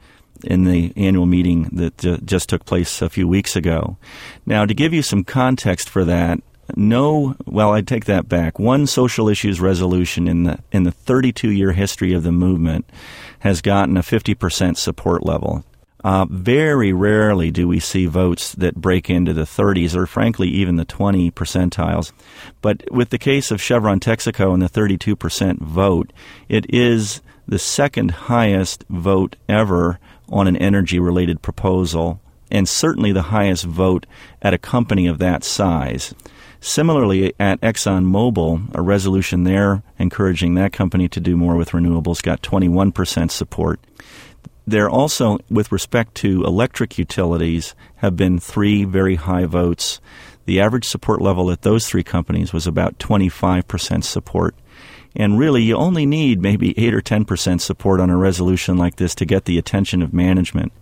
in 0.43 0.65
the 0.65 0.93
annual 0.95 1.25
meeting 1.25 1.63
that 1.71 2.05
uh, 2.05 2.17
just 2.23 2.49
took 2.49 2.65
place 2.65 3.01
a 3.01 3.09
few 3.09 3.27
weeks 3.27 3.55
ago. 3.55 3.97
Now, 4.45 4.65
to 4.65 4.73
give 4.73 4.93
you 4.93 5.01
some 5.01 5.23
context 5.23 5.89
for 5.89 6.05
that, 6.05 6.39
no 6.75 7.35
well 7.45 7.71
i 7.71 7.79
take 7.79 8.03
that 8.05 8.27
back 8.27 8.59
one 8.59 8.85
social 8.85 9.29
issues 9.29 9.61
resolution 9.61 10.27
in 10.27 10.43
the 10.43 10.59
in 10.71 10.83
the 10.83 10.91
32 10.91 11.49
year 11.49 11.71
history 11.71 12.11
of 12.11 12.23
the 12.23 12.31
movement 12.31 12.85
has 13.39 13.61
gotten 13.61 13.95
a 13.95 14.01
50% 14.01 14.75
support 14.75 15.25
level 15.25 15.63
uh, 16.03 16.25
very 16.29 16.93
rarely 16.93 17.51
do 17.51 17.67
we 17.67 17.79
see 17.79 18.05
votes 18.05 18.53
that 18.53 18.75
break 18.75 19.09
into 19.09 19.33
the 19.33 19.43
30s 19.43 19.95
or, 19.95 20.05
frankly, 20.05 20.47
even 20.47 20.75
the 20.75 20.85
20 20.85 21.31
percentiles. 21.31 22.11
But 22.61 22.83
with 22.91 23.09
the 23.09 23.17
case 23.17 23.51
of 23.51 23.61
Chevron 23.61 23.99
Texaco 23.99 24.53
and 24.53 24.61
the 24.61 24.69
32% 24.69 25.59
vote, 25.59 26.13
it 26.47 26.65
is 26.69 27.21
the 27.47 27.59
second 27.59 28.11
highest 28.11 28.83
vote 28.89 29.35
ever 29.49 29.99
on 30.29 30.47
an 30.47 30.57
energy 30.57 30.99
related 30.99 31.41
proposal, 31.41 32.19
and 32.51 32.67
certainly 32.67 33.11
the 33.11 33.23
highest 33.23 33.65
vote 33.65 34.05
at 34.41 34.53
a 34.53 34.57
company 34.57 35.07
of 35.07 35.19
that 35.19 35.43
size. 35.43 36.13
Similarly, 36.59 37.33
at 37.39 37.61
ExxonMobil, 37.61 38.75
a 38.75 38.81
resolution 38.81 39.43
there 39.43 39.83
encouraging 39.99 40.55
that 40.55 40.73
company 40.73 41.07
to 41.09 41.19
do 41.19 41.37
more 41.37 41.55
with 41.55 41.69
renewables 41.69 42.21
got 42.21 42.41
21% 42.41 43.31
support. 43.31 43.79
There 44.67 44.89
also, 44.89 45.37
with 45.49 45.71
respect 45.71 46.13
to 46.15 46.43
electric 46.43 46.97
utilities, 46.97 47.73
have 47.97 48.17
been 48.17 48.37
three 48.37 48.83
very 48.83 49.15
high 49.15 49.45
votes. 49.45 50.01
The 50.45 50.59
average 50.59 50.83
support 50.83 51.21
level 51.21 51.49
at 51.51 51.61
those 51.61 51.87
three 51.87 52.03
companies 52.03 52.51
was 52.51 52.67
about 52.67 52.99
25% 52.99 54.03
support. 54.03 54.55
And 55.15 55.39
really, 55.39 55.63
you 55.63 55.77
only 55.77 56.05
need 56.05 56.41
maybe 56.41 56.77
8 56.77 56.93
or 56.93 57.01
10% 57.01 57.61
support 57.61 58.01
on 58.01 58.09
a 58.09 58.17
resolution 58.17 58.77
like 58.77 58.97
this 58.97 59.15
to 59.15 59.25
get 59.25 59.45
the 59.45 59.57
attention 59.57 60.01
of 60.01 60.13
management. 60.13 60.73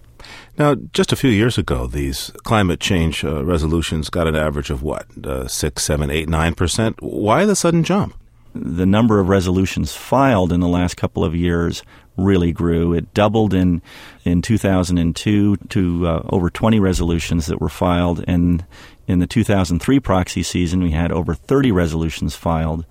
Now, 0.58 0.76
just 0.92 1.12
a 1.12 1.16
few 1.16 1.30
years 1.30 1.60
ago, 1.60 1.86
these 1.86 2.32
climate 2.44 2.80
change 2.80 3.24
uh, 3.24 3.46
resolutions 3.46 4.10
got 4.10 4.28
an 4.28 4.36
average 4.36 4.72
of 4.72 4.82
what, 4.82 5.06
uh, 5.24 5.48
6, 5.48 5.84
7, 5.84 6.10
8, 6.10 6.28
9%. 6.28 6.96
Why 7.02 7.46
the 7.46 7.56
sudden 7.56 7.84
jump? 7.84 8.16
The 8.56 8.86
number 8.86 9.20
of 9.20 9.30
resolutions 9.30 9.94
filed 9.94 10.52
in 10.52 10.62
the 10.62 10.68
last 10.68 10.98
couple 10.98 11.24
of 11.24 11.36
years 11.36 11.84
really 12.18 12.52
grew. 12.52 12.94
It 12.94 13.14
doubled 13.14 13.54
in 13.54 13.82
in 14.24 14.42
2002 14.42 15.58
to 15.58 16.08
uh, 16.08 16.24
over 16.30 16.50
20 16.50 16.80
resolutions 16.80 17.48
that 17.48 17.62
were 17.62 17.70
filed, 17.70 18.24
and 18.28 18.66
in 19.08 19.20
the 19.20 19.28
2003 19.28 20.00
proxy 20.00 20.44
season, 20.44 20.82
we 20.82 20.92
had 20.92 21.12
over 21.12 21.36
30 21.36 21.72
resolutions 21.72 22.36
filed. 22.36 22.86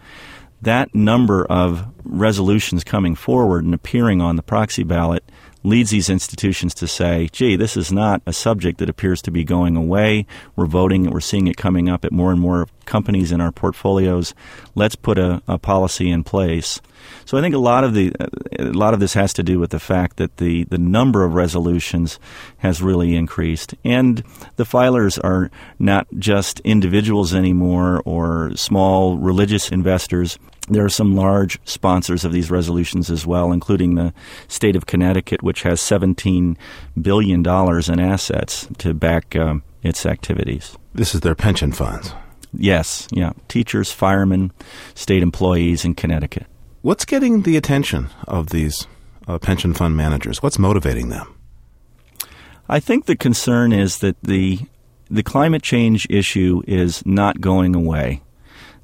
That 0.63 0.95
number 0.95 1.45
of 1.45 1.87
resolutions 2.05 2.85
coming 2.85 3.15
forward 3.15 3.65
and 3.65 3.75
appearing 3.75 4.21
on 4.21 4.37
the 4.37 4.43
proxy 4.43 4.83
ballot 4.83 5.25
leads 5.63 5.91
these 5.91 6.11
institutions 6.11 6.75
to 6.75 6.87
say, 6.87 7.29
gee, 7.33 7.57
this 7.57 7.77
is 7.77 7.91
not 7.91 8.23
a 8.27 8.33
subject 8.33 8.79
that 8.79 8.89
appears 8.89 9.23
to 9.23 9.31
be 9.31 9.45
going 9.45 9.77
away. 9.77 10.27
We're 10.55 10.67
voting, 10.67 11.11
we're 11.11 11.21
seeing 11.21 11.49
it 11.49 11.57
coming 11.57 11.89
up 11.89 12.05
at 12.05 12.13
more 12.13 12.31
and 12.31 12.41
more 12.41 12.69
companies 12.85 13.33
in 13.33 13.41
our 13.41 13.51
portfolios. 13.51 14.35
Let's 14.75 14.95
put 14.95 15.19
a, 15.19 15.43
a 15.49 15.59
policy 15.59 16.11
in 16.11 16.23
place. 16.23 16.81
So 17.25 17.39
I 17.39 17.41
think 17.41 17.55
a 17.55 17.59
lot 17.59 17.85
of 17.85 17.95
the 17.95 18.13
a 18.59 18.65
lot 18.65 18.95
of 18.95 19.01
this 19.01 19.15
has 19.15 19.33
to 19.35 19.43
do 19.43 19.59
with 19.59 19.71
the 19.71 19.81
fact 19.81 20.17
that 20.17 20.37
the, 20.39 20.65
the 20.65 20.79
number 20.79 21.25
of 21.25 21.35
resolutions 21.35 22.19
has 22.59 22.83
really 22.83 23.15
increased, 23.17 23.75
and 23.85 24.23
the 24.57 24.65
filers 24.65 25.23
are 25.23 25.51
not 25.79 26.07
just 26.19 26.61
individuals 26.61 27.35
anymore 27.35 28.03
or 28.05 28.55
small 28.57 29.19
religious 29.19 29.71
investors. 29.71 30.39
There 30.69 30.85
are 30.85 30.91
some 30.91 31.15
large 31.15 31.59
sponsors 31.65 32.25
of 32.25 32.33
these 32.33 32.51
resolutions 32.51 33.11
as 33.11 33.27
well, 33.27 33.53
including 33.53 33.97
the 33.97 34.15
state 34.49 34.77
of 34.77 34.87
Connecticut, 34.87 35.43
which 35.43 35.63
has 35.63 35.81
$17 35.81 36.57
billion 37.01 37.41
in 37.47 38.01
assets 38.01 38.67
to 38.79 38.95
back 38.95 39.37
um, 39.37 39.63
its 39.83 40.07
activities. 40.07 40.77
This 40.95 41.15
is 41.15 41.21
their 41.21 41.35
pension 41.35 41.73
funds. 41.73 42.15
Yes, 42.57 43.09
yeah. 43.11 43.33
Teachers, 43.49 43.93
firemen, 43.93 44.53
state 44.95 45.23
employees 45.23 45.85
in 45.85 45.95
Connecticut. 45.95 46.47
What's 46.85 47.07
getting 47.07 47.45
the 47.45 47.57
attention 47.57 48.11
of 48.29 48.51
these 48.51 48.87
uh, 49.27 49.39
pension 49.39 49.73
fund 49.73 49.97
managers? 49.97 50.43
What's 50.43 50.59
motivating 50.59 51.09
them? 51.09 51.35
I 52.69 52.79
think 52.79 53.07
the 53.07 53.17
concern 53.17 53.73
is 53.73 54.01
that 54.01 54.21
the 54.23 54.59
the 55.09 55.23
climate 55.23 55.63
change 55.63 56.07
issue 56.11 56.61
is 56.67 57.03
not 57.07 57.41
going 57.41 57.75
away. 57.75 58.21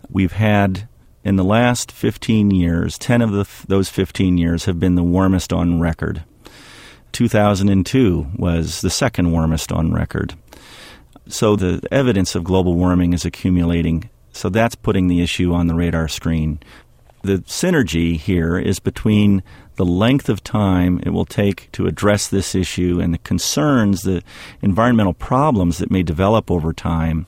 We've 0.08 0.32
had 0.32 0.88
in 1.24 1.36
the 1.36 1.44
last 1.44 1.92
15 1.92 2.50
years, 2.50 2.96
10 2.96 3.20
of 3.20 3.32
the, 3.32 3.46
those 3.68 3.90
15 3.90 4.38
years 4.38 4.64
have 4.64 4.80
been 4.80 4.94
the 4.94 5.02
warmest 5.02 5.52
on 5.52 5.78
record. 5.78 6.24
2002 7.12 8.28
was 8.34 8.80
the 8.80 8.88
second 8.88 9.30
warmest 9.30 9.70
on 9.72 9.92
record. 9.92 10.32
So 11.28 11.54
the 11.54 11.86
evidence 11.92 12.34
of 12.34 12.44
global 12.44 12.76
warming 12.76 13.12
is 13.12 13.26
accumulating. 13.26 14.08
So 14.32 14.48
that's 14.48 14.74
putting 14.74 15.08
the 15.08 15.20
issue 15.20 15.52
on 15.52 15.66
the 15.66 15.74
radar 15.74 16.08
screen. 16.08 16.60
The 17.22 17.38
synergy 17.38 18.16
here 18.16 18.58
is 18.58 18.78
between 18.78 19.42
the 19.76 19.84
length 19.84 20.28
of 20.28 20.42
time 20.42 21.00
it 21.04 21.10
will 21.10 21.26
take 21.26 21.70
to 21.72 21.86
address 21.86 22.28
this 22.28 22.54
issue 22.54 22.98
and 23.00 23.12
the 23.12 23.18
concerns, 23.18 24.02
the 24.02 24.22
environmental 24.62 25.14
problems 25.14 25.78
that 25.78 25.90
may 25.90 26.02
develop 26.02 26.50
over 26.50 26.72
time, 26.72 27.26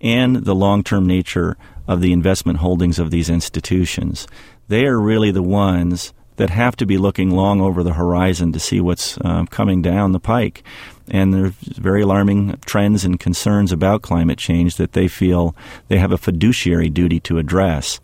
and 0.00 0.36
the 0.44 0.54
long 0.54 0.84
term 0.84 1.06
nature 1.06 1.56
of 1.88 2.00
the 2.00 2.12
investment 2.12 2.58
holdings 2.58 2.98
of 2.98 3.10
these 3.10 3.28
institutions. 3.28 4.26
They 4.68 4.86
are 4.86 5.00
really 5.00 5.30
the 5.30 5.42
ones 5.42 6.12
that 6.36 6.50
have 6.50 6.76
to 6.76 6.86
be 6.86 6.96
looking 6.96 7.30
long 7.30 7.60
over 7.60 7.82
the 7.82 7.92
horizon 7.92 8.52
to 8.52 8.60
see 8.60 8.80
what's 8.80 9.18
uh, 9.18 9.44
coming 9.50 9.82
down 9.82 10.12
the 10.12 10.20
pike. 10.20 10.62
And 11.08 11.34
there's 11.34 11.52
very 11.54 12.02
alarming 12.02 12.58
trends 12.64 13.04
and 13.04 13.20
concerns 13.20 13.70
about 13.70 14.02
climate 14.02 14.38
change 14.38 14.76
that 14.76 14.92
they 14.92 15.08
feel 15.08 15.54
they 15.88 15.98
have 15.98 16.12
a 16.12 16.18
fiduciary 16.18 16.88
duty 16.88 17.20
to 17.20 17.38
address. 17.38 18.00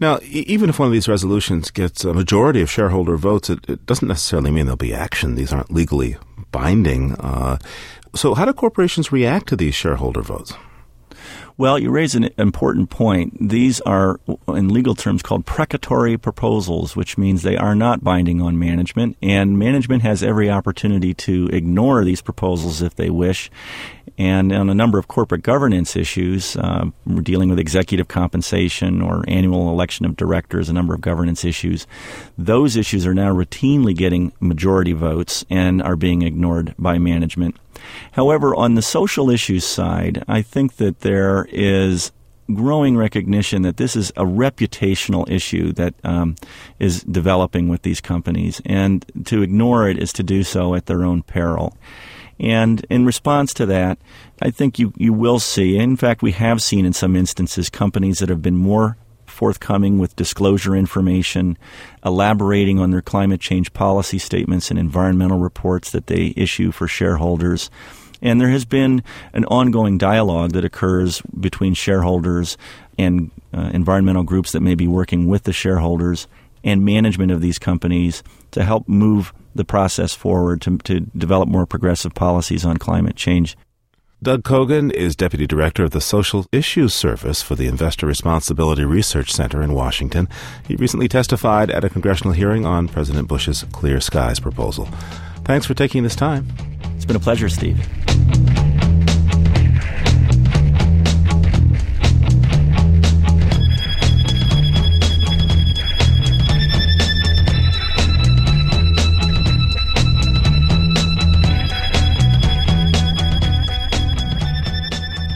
Now, 0.00 0.20
even 0.22 0.70
if 0.70 0.78
one 0.78 0.86
of 0.86 0.92
these 0.92 1.08
resolutions 1.08 1.70
gets 1.70 2.04
a 2.04 2.14
majority 2.14 2.60
of 2.60 2.70
shareholder 2.70 3.16
votes, 3.16 3.50
it, 3.50 3.68
it 3.68 3.84
doesn't 3.86 4.06
necessarily 4.06 4.50
mean 4.50 4.66
there'll 4.66 4.76
be 4.76 4.94
action. 4.94 5.34
These 5.34 5.52
aren't 5.52 5.72
legally 5.72 6.16
binding. 6.52 7.14
Uh, 7.16 7.58
so, 8.14 8.34
how 8.34 8.44
do 8.44 8.52
corporations 8.52 9.10
react 9.12 9.48
to 9.48 9.56
these 9.56 9.74
shareholder 9.74 10.22
votes? 10.22 10.54
Well, 11.56 11.78
you 11.78 11.90
raise 11.90 12.14
an 12.14 12.30
important 12.38 12.88
point. 12.88 13.48
These 13.48 13.80
are, 13.80 14.20
in 14.46 14.68
legal 14.68 14.94
terms, 14.94 15.22
called 15.22 15.44
precatory 15.44 16.16
proposals, 16.16 16.94
which 16.94 17.18
means 17.18 17.42
they 17.42 17.56
are 17.56 17.74
not 17.74 18.04
binding 18.04 18.40
on 18.40 18.58
management, 18.58 19.16
and 19.20 19.58
management 19.58 20.02
has 20.02 20.22
every 20.22 20.48
opportunity 20.48 21.14
to 21.14 21.48
ignore 21.52 22.04
these 22.04 22.22
proposals 22.22 22.80
if 22.80 22.94
they 22.94 23.10
wish. 23.10 23.50
And 24.16 24.52
on 24.52 24.70
a 24.70 24.74
number 24.74 24.98
of 24.98 25.08
corporate 25.08 25.42
governance 25.42 25.94
issues, 25.96 26.56
uh, 26.56 26.86
we're 27.06 27.22
dealing 27.22 27.50
with 27.50 27.58
executive 27.58 28.08
compensation 28.08 29.00
or 29.00 29.24
annual 29.28 29.70
election 29.70 30.06
of 30.06 30.16
directors, 30.16 30.68
a 30.68 30.72
number 30.72 30.94
of 30.94 31.00
governance 31.00 31.44
issues. 31.44 31.86
Those 32.36 32.76
issues 32.76 33.06
are 33.06 33.14
now 33.14 33.32
routinely 33.32 33.96
getting 33.96 34.32
majority 34.40 34.92
votes 34.92 35.44
and 35.50 35.82
are 35.82 35.96
being 35.96 36.22
ignored 36.22 36.74
by 36.78 36.98
management. 36.98 37.56
However, 38.12 38.54
on 38.54 38.74
the 38.74 38.82
social 38.82 39.30
issues 39.30 39.64
side, 39.64 40.24
I 40.28 40.42
think 40.42 40.76
that 40.76 41.00
there 41.00 41.46
is 41.50 42.12
growing 42.54 42.96
recognition 42.96 43.62
that 43.62 43.76
this 43.76 43.94
is 43.94 44.10
a 44.10 44.24
reputational 44.24 45.28
issue 45.30 45.72
that 45.72 45.94
um, 46.02 46.34
is 46.78 47.02
developing 47.02 47.68
with 47.68 47.82
these 47.82 48.00
companies, 48.00 48.62
and 48.64 49.04
to 49.26 49.42
ignore 49.42 49.88
it 49.88 49.98
is 49.98 50.12
to 50.14 50.22
do 50.22 50.42
so 50.42 50.74
at 50.74 50.86
their 50.86 51.04
own 51.04 51.22
peril. 51.22 51.76
And 52.40 52.86
in 52.88 53.04
response 53.04 53.52
to 53.54 53.66
that, 53.66 53.98
I 54.40 54.50
think 54.50 54.78
you, 54.78 54.92
you 54.96 55.12
will 55.12 55.40
see, 55.40 55.76
in 55.76 55.96
fact, 55.96 56.22
we 56.22 56.32
have 56.32 56.62
seen 56.62 56.86
in 56.86 56.92
some 56.92 57.16
instances 57.16 57.68
companies 57.68 58.18
that 58.18 58.28
have 58.28 58.42
been 58.42 58.56
more 58.56 58.96
forthcoming 59.38 60.00
with 60.00 60.16
disclosure 60.16 60.74
information, 60.74 61.56
elaborating 62.04 62.80
on 62.80 62.90
their 62.90 63.00
climate 63.00 63.40
change 63.40 63.72
policy 63.72 64.18
statements 64.18 64.68
and 64.68 64.80
environmental 64.80 65.38
reports 65.38 65.92
that 65.92 66.08
they 66.08 66.34
issue 66.36 66.72
for 66.72 66.88
shareholders. 66.88 67.70
And 68.20 68.40
there 68.40 68.48
has 68.48 68.64
been 68.64 69.04
an 69.32 69.44
ongoing 69.44 69.96
dialogue 69.96 70.54
that 70.54 70.64
occurs 70.64 71.22
between 71.38 71.74
shareholders 71.74 72.58
and 72.98 73.30
uh, 73.54 73.70
environmental 73.72 74.24
groups 74.24 74.50
that 74.50 74.60
may 74.60 74.74
be 74.74 74.88
working 74.88 75.28
with 75.28 75.44
the 75.44 75.52
shareholders 75.52 76.26
and 76.64 76.84
management 76.84 77.30
of 77.30 77.40
these 77.40 77.60
companies 77.60 78.24
to 78.50 78.64
help 78.64 78.88
move 78.88 79.32
the 79.54 79.64
process 79.64 80.16
forward 80.16 80.60
to, 80.62 80.78
to 80.78 80.98
develop 81.16 81.48
more 81.48 81.64
progressive 81.64 82.12
policies 82.12 82.64
on 82.64 82.76
climate 82.76 83.14
change. 83.14 83.56
Doug 84.20 84.42
Cogan 84.42 84.90
is 84.90 85.14
Deputy 85.14 85.46
Director 85.46 85.84
of 85.84 85.92
the 85.92 86.00
Social 86.00 86.44
Issues 86.50 86.92
Service 86.92 87.40
for 87.40 87.54
the 87.54 87.68
Investor 87.68 88.04
Responsibility 88.04 88.84
Research 88.84 89.32
Center 89.32 89.62
in 89.62 89.74
Washington. 89.74 90.28
He 90.66 90.74
recently 90.74 91.06
testified 91.06 91.70
at 91.70 91.84
a 91.84 91.88
congressional 91.88 92.32
hearing 92.32 92.66
on 92.66 92.88
President 92.88 93.28
Bush's 93.28 93.64
Clear 93.70 94.00
Skies 94.00 94.40
proposal. 94.40 94.86
Thanks 95.44 95.66
for 95.66 95.74
taking 95.74 96.02
this 96.02 96.16
time. 96.16 96.48
It's 96.96 97.04
been 97.04 97.14
a 97.14 97.20
pleasure, 97.20 97.48
Steve. 97.48 97.78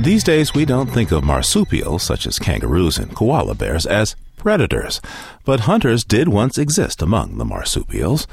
These 0.03 0.25
days, 0.25 0.53
we 0.53 0.65
don't 0.65 0.91
think 0.91 1.13
of 1.13 1.23
marsupials, 1.23 2.03
such 2.03 2.27
as 2.27 2.41
kangaroos 2.41 2.99
and 2.99 3.15
koala 3.15 3.55
bears, 3.55 3.87
as 3.87 4.17
predators. 4.37 5.01
But 5.45 5.61
hunters 5.61 6.03
did 6.03 6.29
once 6.29 6.59
exist 6.59 7.01
among 7.01 7.39
the 7.39 7.45
marsupials. 7.45 8.27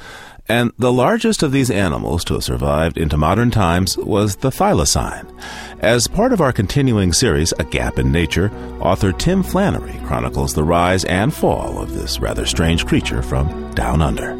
And 0.48 0.72
the 0.80 0.92
largest 0.92 1.44
of 1.44 1.52
these 1.52 1.70
animals 1.70 2.24
to 2.24 2.34
have 2.34 2.42
survived 2.42 2.98
into 2.98 3.16
modern 3.16 3.52
times 3.52 3.96
was 3.96 4.34
the 4.34 4.50
thylacine. 4.50 5.32
As 5.78 6.08
part 6.08 6.32
of 6.32 6.40
our 6.40 6.52
continuing 6.52 7.12
series, 7.12 7.52
A 7.60 7.64
Gap 7.64 8.00
in 8.00 8.10
Nature, 8.10 8.50
author 8.80 9.12
Tim 9.12 9.44
Flannery 9.44 10.00
chronicles 10.04 10.54
the 10.54 10.64
rise 10.64 11.04
and 11.04 11.32
fall 11.32 11.80
of 11.80 11.94
this 11.94 12.18
rather 12.18 12.46
strange 12.46 12.84
creature 12.84 13.22
from 13.22 13.72
down 13.74 14.02
under. 14.02 14.32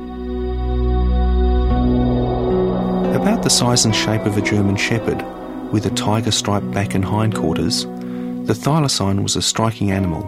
About 3.15 3.45
the 3.45 3.51
size 3.51 3.85
and 3.85 3.95
shape 3.95 4.27
of 4.27 4.37
a 4.37 4.43
German 4.43 4.75
shepherd, 4.75 5.25
with 5.73 5.87
a 5.87 5.91
tiger 5.91 6.31
striped 6.31 6.71
back 6.73 6.95
and 6.95 7.05
hindquarters, 7.05 7.85
the 7.85 8.55
thylacine 8.55 9.23
was 9.23 9.37
a 9.37 9.43
striking 9.43 9.91
animal. 9.91 10.23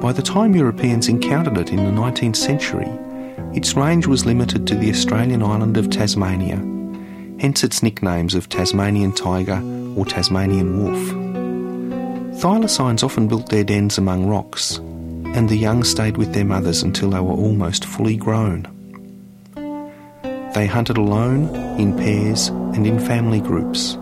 By 0.00 0.12
the 0.12 0.22
time 0.22 0.54
Europeans 0.54 1.08
encountered 1.08 1.58
it 1.58 1.70
in 1.70 1.78
the 1.78 1.90
19th 1.90 2.36
century, 2.36 2.88
its 3.54 3.74
range 3.74 4.06
was 4.06 4.26
limited 4.26 4.66
to 4.66 4.74
the 4.74 4.90
Australian 4.90 5.42
island 5.42 5.76
of 5.76 5.90
Tasmania, 5.90 6.56
hence 7.40 7.64
its 7.64 7.82
nicknames 7.82 8.34
of 8.34 8.48
Tasmanian 8.48 9.12
tiger 9.12 9.62
or 9.96 10.04
Tasmanian 10.04 10.82
wolf. 10.82 12.42
Thylacines 12.42 13.02
often 13.02 13.28
built 13.28 13.48
their 13.48 13.64
dens 13.64 13.96
among 13.96 14.26
rocks, 14.26 14.76
and 14.76 15.48
the 15.48 15.56
young 15.56 15.82
stayed 15.82 16.18
with 16.18 16.34
their 16.34 16.44
mothers 16.44 16.82
until 16.82 17.10
they 17.10 17.20
were 17.20 17.32
almost 17.32 17.84
fully 17.84 18.16
grown. 18.16 18.75
They 20.56 20.66
hunted 20.66 20.96
alone, 20.96 21.54
in 21.78 21.94
pairs, 21.94 22.48
and 22.48 22.86
in 22.86 22.98
family 22.98 23.40
groups, 23.42 23.98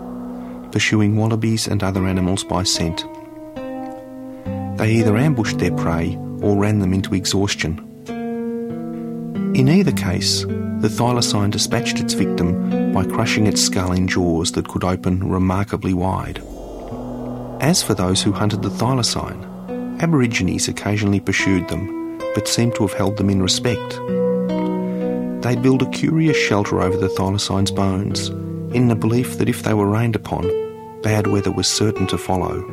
pursuing 0.71 1.17
wallabies 1.17 1.67
and 1.67 1.83
other 1.83 2.07
animals 2.07 2.45
by 2.45 2.63
scent. 2.63 3.03
They 4.77 4.93
either 4.93 5.17
ambushed 5.17 5.59
their 5.59 5.75
prey 5.75 6.17
or 6.41 6.55
ran 6.55 6.79
them 6.79 6.93
into 6.93 7.13
exhaustion. 7.13 7.81
In 9.53 9.67
either 9.67 9.91
case, 9.91 10.43
the 10.43 10.87
thylacine 10.87 11.51
dispatched 11.51 11.99
its 11.99 12.13
victim 12.13 12.93
by 12.93 13.03
crushing 13.03 13.47
its 13.47 13.61
skull 13.61 13.91
in 13.91 14.07
jaws 14.07 14.53
that 14.53 14.69
could 14.69 14.85
open 14.85 15.29
remarkably 15.29 15.93
wide. 15.93 16.41
As 17.59 17.83
for 17.83 17.95
those 17.95 18.23
who 18.23 18.31
hunted 18.31 18.61
the 18.61 18.69
thylacine, 18.69 20.01
Aborigines 20.01 20.69
occasionally 20.69 21.19
pursued 21.19 21.67
them, 21.67 22.17
but 22.33 22.47
seemed 22.47 22.75
to 22.75 22.87
have 22.87 22.97
held 22.97 23.17
them 23.17 23.29
in 23.29 23.43
respect 23.43 23.99
they'd 25.45 25.61
build 25.61 25.83
a 25.83 25.89
curious 25.91 26.35
shelter 26.35 26.81
over 26.81 26.97
the 26.97 27.07
thylacine's 27.07 27.69
bones, 27.69 28.29
in 28.75 28.87
the 28.87 28.95
belief 28.95 29.37
that 29.37 29.47
if 29.47 29.61
they 29.61 29.75
were 29.75 29.85
rained 29.85 30.15
upon, 30.15 30.41
bad 31.03 31.27
weather 31.27 31.51
was 31.51 31.67
certain 31.67 32.07
to 32.07 32.17
follow. 32.17 32.63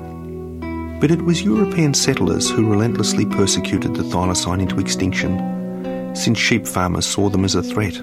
But 0.98 1.10
it 1.10 1.20
was 1.20 1.42
European 1.42 1.92
settlers 1.92 2.48
who 2.48 2.70
relentlessly 2.70 3.26
persecuted 3.26 3.94
the 3.94 4.04
thylacine 4.04 4.62
into 4.62 4.80
extinction, 4.80 6.16
since 6.16 6.38
sheep 6.38 6.66
farmers 6.66 7.04
saw 7.04 7.28
them 7.28 7.44
as 7.44 7.54
a 7.54 7.62
threat. 7.62 8.00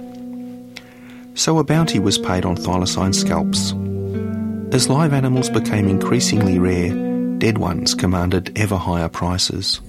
So 1.33 1.57
a 1.57 1.63
bounty 1.63 1.97
was 1.97 2.19
paid 2.19 2.45
on 2.45 2.55
thylacine 2.55 3.15
scalps. 3.15 3.73
As 4.71 4.87
live 4.87 5.13
animals 5.13 5.49
became 5.49 5.87
increasingly 5.87 6.59
rare, 6.59 6.89
dead 7.39 7.57
ones 7.57 7.95
commanded 7.95 8.55
ever 8.55 8.77
higher 8.77 9.09
prices. 9.09 9.81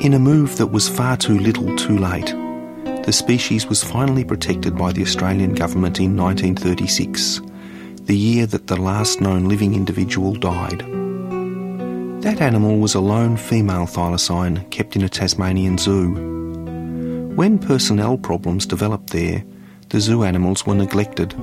In 0.00 0.12
a 0.12 0.18
move 0.18 0.58
that 0.58 0.66
was 0.66 0.86
far 0.86 1.16
too 1.16 1.38
little 1.38 1.74
too 1.76 1.96
late, 1.96 2.34
the 3.04 3.12
species 3.12 3.66
was 3.66 3.82
finally 3.82 4.24
protected 4.24 4.76
by 4.76 4.92
the 4.92 5.02
Australian 5.02 5.54
government 5.54 5.98
in 5.98 6.16
1936, 6.16 7.40
the 8.02 8.16
year 8.16 8.46
that 8.46 8.68
the 8.68 8.80
last 8.80 9.20
known 9.20 9.48
living 9.48 9.74
individual 9.74 10.34
died. 10.34 10.80
That 12.22 12.40
animal 12.40 12.78
was 12.78 12.94
a 12.94 13.00
lone 13.00 13.36
female 13.36 13.86
thylacine 13.86 14.70
kept 14.70 14.94
in 14.94 15.02
a 15.02 15.08
Tasmanian 15.08 15.78
zoo. 15.78 16.14
When 17.34 17.58
personnel 17.58 18.18
problems 18.18 18.66
developed 18.66 19.10
there, 19.10 19.44
the 19.88 20.00
zoo 20.00 20.22
animals 20.22 20.64
were 20.64 20.76
neglected. 20.76 21.34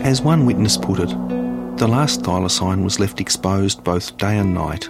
As 0.00 0.20
one 0.20 0.44
witness 0.44 0.76
put 0.76 1.00
it, 1.00 1.08
the 1.78 1.88
last 1.88 2.20
thylacine 2.20 2.84
was 2.84 3.00
left 3.00 3.20
exposed 3.20 3.82
both 3.82 4.18
day 4.18 4.36
and 4.36 4.52
night 4.52 4.86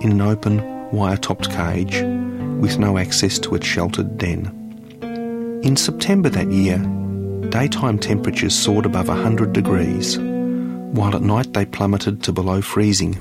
in 0.00 0.12
an 0.12 0.20
open, 0.20 0.62
wire 0.92 1.16
topped 1.16 1.50
cage 1.50 2.02
with 2.60 2.78
no 2.78 2.98
access 2.98 3.38
to 3.40 3.56
its 3.56 3.66
sheltered 3.66 4.16
den. 4.16 4.59
In 5.62 5.76
September 5.76 6.30
that 6.30 6.50
year, 6.50 6.78
daytime 7.50 7.98
temperatures 7.98 8.54
soared 8.54 8.86
above 8.86 9.08
100 9.08 9.52
degrees, 9.52 10.18
while 10.18 11.14
at 11.14 11.20
night 11.20 11.52
they 11.52 11.66
plummeted 11.66 12.22
to 12.22 12.32
below 12.32 12.62
freezing. 12.62 13.18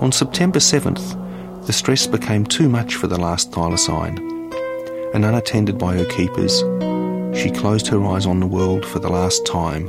On 0.00 0.10
September 0.10 0.58
7th, 0.58 1.66
the 1.66 1.72
stress 1.72 2.08
became 2.08 2.44
too 2.44 2.68
much 2.68 2.96
for 2.96 3.06
the 3.06 3.18
last 3.18 3.52
thylacine, 3.52 4.18
and 5.14 5.24
unattended 5.24 5.78
by 5.78 5.96
her 5.96 6.04
keepers, 6.06 6.58
she 7.38 7.52
closed 7.52 7.86
her 7.86 8.04
eyes 8.04 8.26
on 8.26 8.40
the 8.40 8.46
world 8.46 8.84
for 8.84 8.98
the 8.98 9.08
last 9.08 9.46
time. 9.46 9.86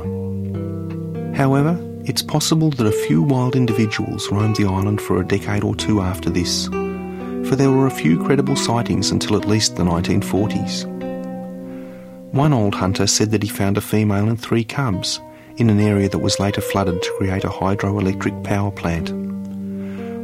However, 1.34 1.76
it's 2.04 2.22
possible 2.22 2.70
that 2.70 2.86
a 2.86 3.06
few 3.08 3.20
wild 3.20 3.56
individuals 3.56 4.30
roamed 4.30 4.54
the 4.56 4.66
island 4.66 5.00
for 5.00 5.20
a 5.20 5.26
decade 5.26 5.64
or 5.64 5.74
two 5.74 6.02
after 6.02 6.30
this, 6.30 6.66
for 6.68 7.56
there 7.56 7.72
were 7.72 7.88
a 7.88 7.90
few 7.90 8.22
credible 8.22 8.54
sightings 8.54 9.10
until 9.10 9.36
at 9.36 9.48
least 9.48 9.74
the 9.74 9.82
1940s. 9.82 10.99
One 12.32 12.52
old 12.52 12.76
hunter 12.76 13.08
said 13.08 13.32
that 13.32 13.42
he 13.42 13.48
found 13.48 13.76
a 13.76 13.80
female 13.80 14.28
and 14.28 14.40
three 14.40 14.62
cubs 14.62 15.20
in 15.56 15.68
an 15.68 15.80
area 15.80 16.08
that 16.08 16.20
was 16.20 16.38
later 16.38 16.60
flooded 16.60 17.02
to 17.02 17.14
create 17.18 17.42
a 17.42 17.48
hydroelectric 17.48 18.44
power 18.44 18.70
plant. 18.70 19.10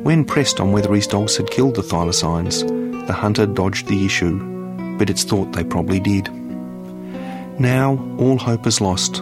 When 0.05 0.25
pressed 0.25 0.61
on 0.61 0.71
whether 0.71 0.95
his 0.95 1.09
dogs 1.09 1.37
had 1.37 1.51
killed 1.51 1.75
the 1.75 1.83
thylacines, 1.83 2.65
the 3.09 3.13
hunter 3.13 3.45
dodged 3.45 3.89
the 3.89 4.07
issue, 4.07 4.39
but 4.99 5.11
it's 5.11 5.25
thought 5.25 5.53
they 5.53 5.65
probably 5.65 5.99
did. 5.99 6.33
Now 7.59 7.99
all 8.19 8.39
hope 8.39 8.69
is 8.69 8.81
lost, 8.81 9.17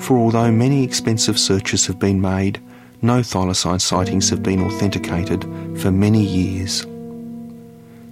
for 0.00 0.18
although 0.18 0.50
many 0.50 0.82
expensive 0.82 1.38
searches 1.38 1.86
have 1.86 2.00
been 2.00 2.20
made, 2.20 2.60
no 3.02 3.20
thylacine 3.20 3.80
sightings 3.80 4.28
have 4.30 4.42
been 4.42 4.64
authenticated 4.64 5.44
for 5.80 5.92
many 5.92 6.24
years. 6.24 6.84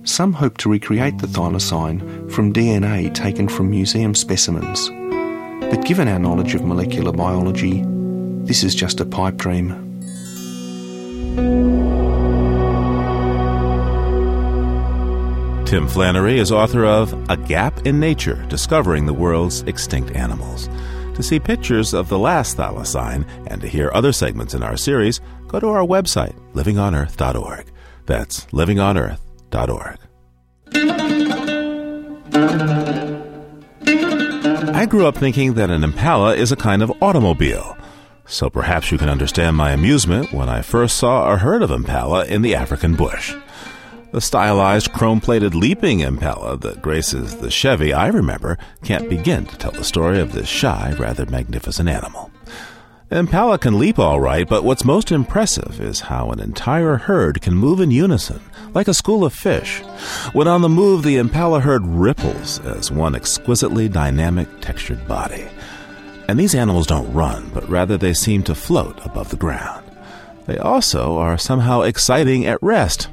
Some 0.09 0.33
hope 0.33 0.57
to 0.59 0.71
recreate 0.71 1.19
the 1.19 1.27
thylacine 1.27 2.33
from 2.33 2.51
DNA 2.51 3.13
taken 3.13 3.47
from 3.47 3.69
museum 3.69 4.15
specimens. 4.15 4.89
But 5.71 5.85
given 5.85 6.09
our 6.09 6.19
knowledge 6.19 6.55
of 6.55 6.65
molecular 6.65 7.13
biology, 7.13 7.85
this 8.47 8.65
is 8.65 8.75
just 8.75 9.01
a 9.01 9.05
pipe 9.05 9.37
dream. 9.37 9.69
Tim 15.67 15.87
Flannery 15.87 16.39
is 16.39 16.51
author 16.51 16.87
of 16.87 17.13
A 17.29 17.37
Gap 17.37 17.87
in 17.87 18.01
Nature 18.01 18.43
Discovering 18.49 19.05
the 19.05 19.13
World's 19.13 19.61
Extinct 19.65 20.17
Animals. 20.17 20.71
To 21.17 21.23
see 21.23 21.39
pictures 21.39 21.93
of 21.93 22.09
the 22.09 22.19
last 22.19 22.57
thylacine 22.57 23.29
and 23.47 23.61
to 23.61 23.69
hear 23.69 23.91
other 23.93 24.13
segments 24.13 24.55
in 24.55 24.63
our 24.63 24.79
series, 24.79 25.21
go 25.49 25.61
to 25.61 25.69
our 25.69 25.87
website, 25.87 26.35
livingonearth.org. 26.55 27.71
That's 28.07 28.47
I 34.75 34.87
grew 34.87 35.07
up 35.07 35.17
thinking 35.17 35.55
that 35.55 35.71
an 35.71 35.83
impala 35.83 36.35
is 36.35 36.53
a 36.53 36.57
kind 36.57 36.83
of 36.83 36.93
automobile. 37.03 37.77
So 38.27 38.51
perhaps 38.51 38.93
you 38.93 38.99
can 38.99 39.09
understand 39.09 39.57
my 39.57 39.73
amusement 39.73 40.33
when 40.33 40.49
I 40.49 40.63
first 40.63 40.99
saw 40.99 41.33
a 41.33 41.39
herd 41.39 41.63
of 41.63 41.71
impala 41.71 42.27
in 42.27 42.43
the 42.43 42.55
African 42.55 42.95
bush. 42.95 43.35
The 44.13 44.21
stylized 44.21 44.93
chrome 44.93 45.21
plated 45.21 45.55
leaping 45.55 46.01
impala 46.01 46.57
that 46.59 46.81
graces 46.81 47.37
the 47.37 47.51
Chevy 47.51 47.93
I 47.93 48.09
remember 48.09 48.57
can't 48.83 49.09
begin 49.09 49.47
to 49.47 49.57
tell 49.57 49.73
the 49.73 49.85
story 49.85 50.21
of 50.21 50.33
this 50.33 50.49
shy, 50.49 50.95
rather 50.99 51.27
magnificent 51.27 51.89
animal. 51.89 52.31
Impala 53.11 53.57
can 53.57 53.79
leap 53.79 53.99
all 53.99 54.21
right, 54.21 54.47
but 54.47 54.65
what's 54.65 54.85
most 54.85 55.11
impressive 55.11 55.81
is 55.81 56.01
how 56.01 56.29
an 56.29 56.41
entire 56.41 56.97
herd 56.97 57.41
can 57.41 57.55
move 57.55 57.81
in 57.81 57.91
unison, 57.91 58.39
like 58.75 58.87
a 58.87 58.93
school 58.93 59.25
of 59.25 59.33
fish. 59.33 59.79
When 60.35 60.47
on 60.47 60.61
the 60.61 60.69
move, 60.69 61.05
the 61.05 61.17
impala 61.17 61.61
herd 61.61 61.87
ripples 61.87 62.61
as 62.67 62.93
one 62.93 63.15
exquisitely 63.15 63.89
dynamic, 63.89 64.47
textured 64.61 65.09
body. 65.09 65.49
And 66.29 66.39
these 66.39 66.55
animals 66.55 66.87
don't 66.87 67.11
run, 67.15 67.51
but 67.55 67.67
rather 67.67 67.97
they 67.97 68.13
seem 68.13 68.43
to 68.43 68.55
float 68.55 69.03
above 69.07 69.31
the 69.31 69.37
ground. 69.37 69.91
They 70.45 70.59
also 70.59 71.17
are 71.17 71.39
somehow 71.39 71.81
exciting 71.81 72.45
at 72.45 72.63
rest. 72.63 73.09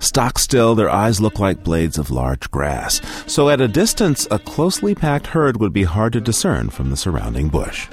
Stock 0.00 0.40
still, 0.40 0.74
their 0.74 0.90
eyes 0.90 1.20
look 1.20 1.38
like 1.38 1.62
blades 1.62 1.98
of 1.98 2.10
large 2.10 2.50
grass, 2.50 3.00
so 3.28 3.48
at 3.48 3.60
a 3.60 3.68
distance, 3.68 4.26
a 4.28 4.40
closely 4.40 4.94
packed 4.94 5.28
herd 5.28 5.58
would 5.58 5.72
be 5.72 5.84
hard 5.84 6.12
to 6.14 6.20
discern 6.20 6.68
from 6.68 6.90
the 6.90 6.96
surrounding 6.96 7.48
bush. 7.48 7.86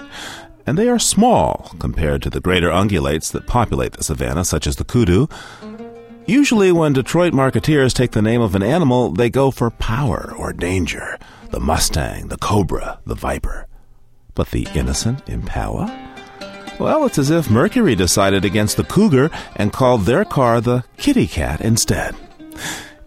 And 0.66 0.78
they 0.78 0.88
are 0.88 1.00
small 1.00 1.72
compared 1.80 2.22
to 2.24 2.30
the 2.30 2.40
greater 2.40 2.70
ungulates 2.70 3.32
that 3.32 3.48
populate 3.48 3.94
the 3.94 4.04
savannah, 4.04 4.46
such 4.46 4.66
as 4.66 4.78
the 4.78 4.86
kudu. 4.86 5.28
Usually, 6.26 6.72
when 6.72 6.94
Detroit 6.94 7.34
marketeers 7.34 7.94
take 7.94 8.12
the 8.12 8.22
name 8.22 8.42
of 8.42 8.56
an 8.56 8.64
animal, 8.64 9.12
they 9.12 9.30
go 9.30 9.52
for 9.52 9.70
power 9.70 10.34
or 10.38 10.54
danger 10.54 11.20
the 11.52 11.60
Mustang, 11.60 12.30
the 12.30 12.38
Cobra, 12.38 13.00
the 13.06 13.14
Viper. 13.14 13.68
But 14.34 14.50
the 14.50 14.68
innocent 14.74 15.30
Impala? 15.30 15.86
Well, 16.80 17.06
it's 17.06 17.20
as 17.20 17.30
if 17.30 17.52
Mercury 17.52 17.94
decided 17.94 18.44
against 18.44 18.78
the 18.78 18.84
cougar 18.84 19.30
and 19.56 19.72
called 19.72 20.02
their 20.02 20.26
car 20.26 20.60
the 20.60 20.84
kitty 20.98 21.28
cat 21.28 21.62
instead. 21.62 22.16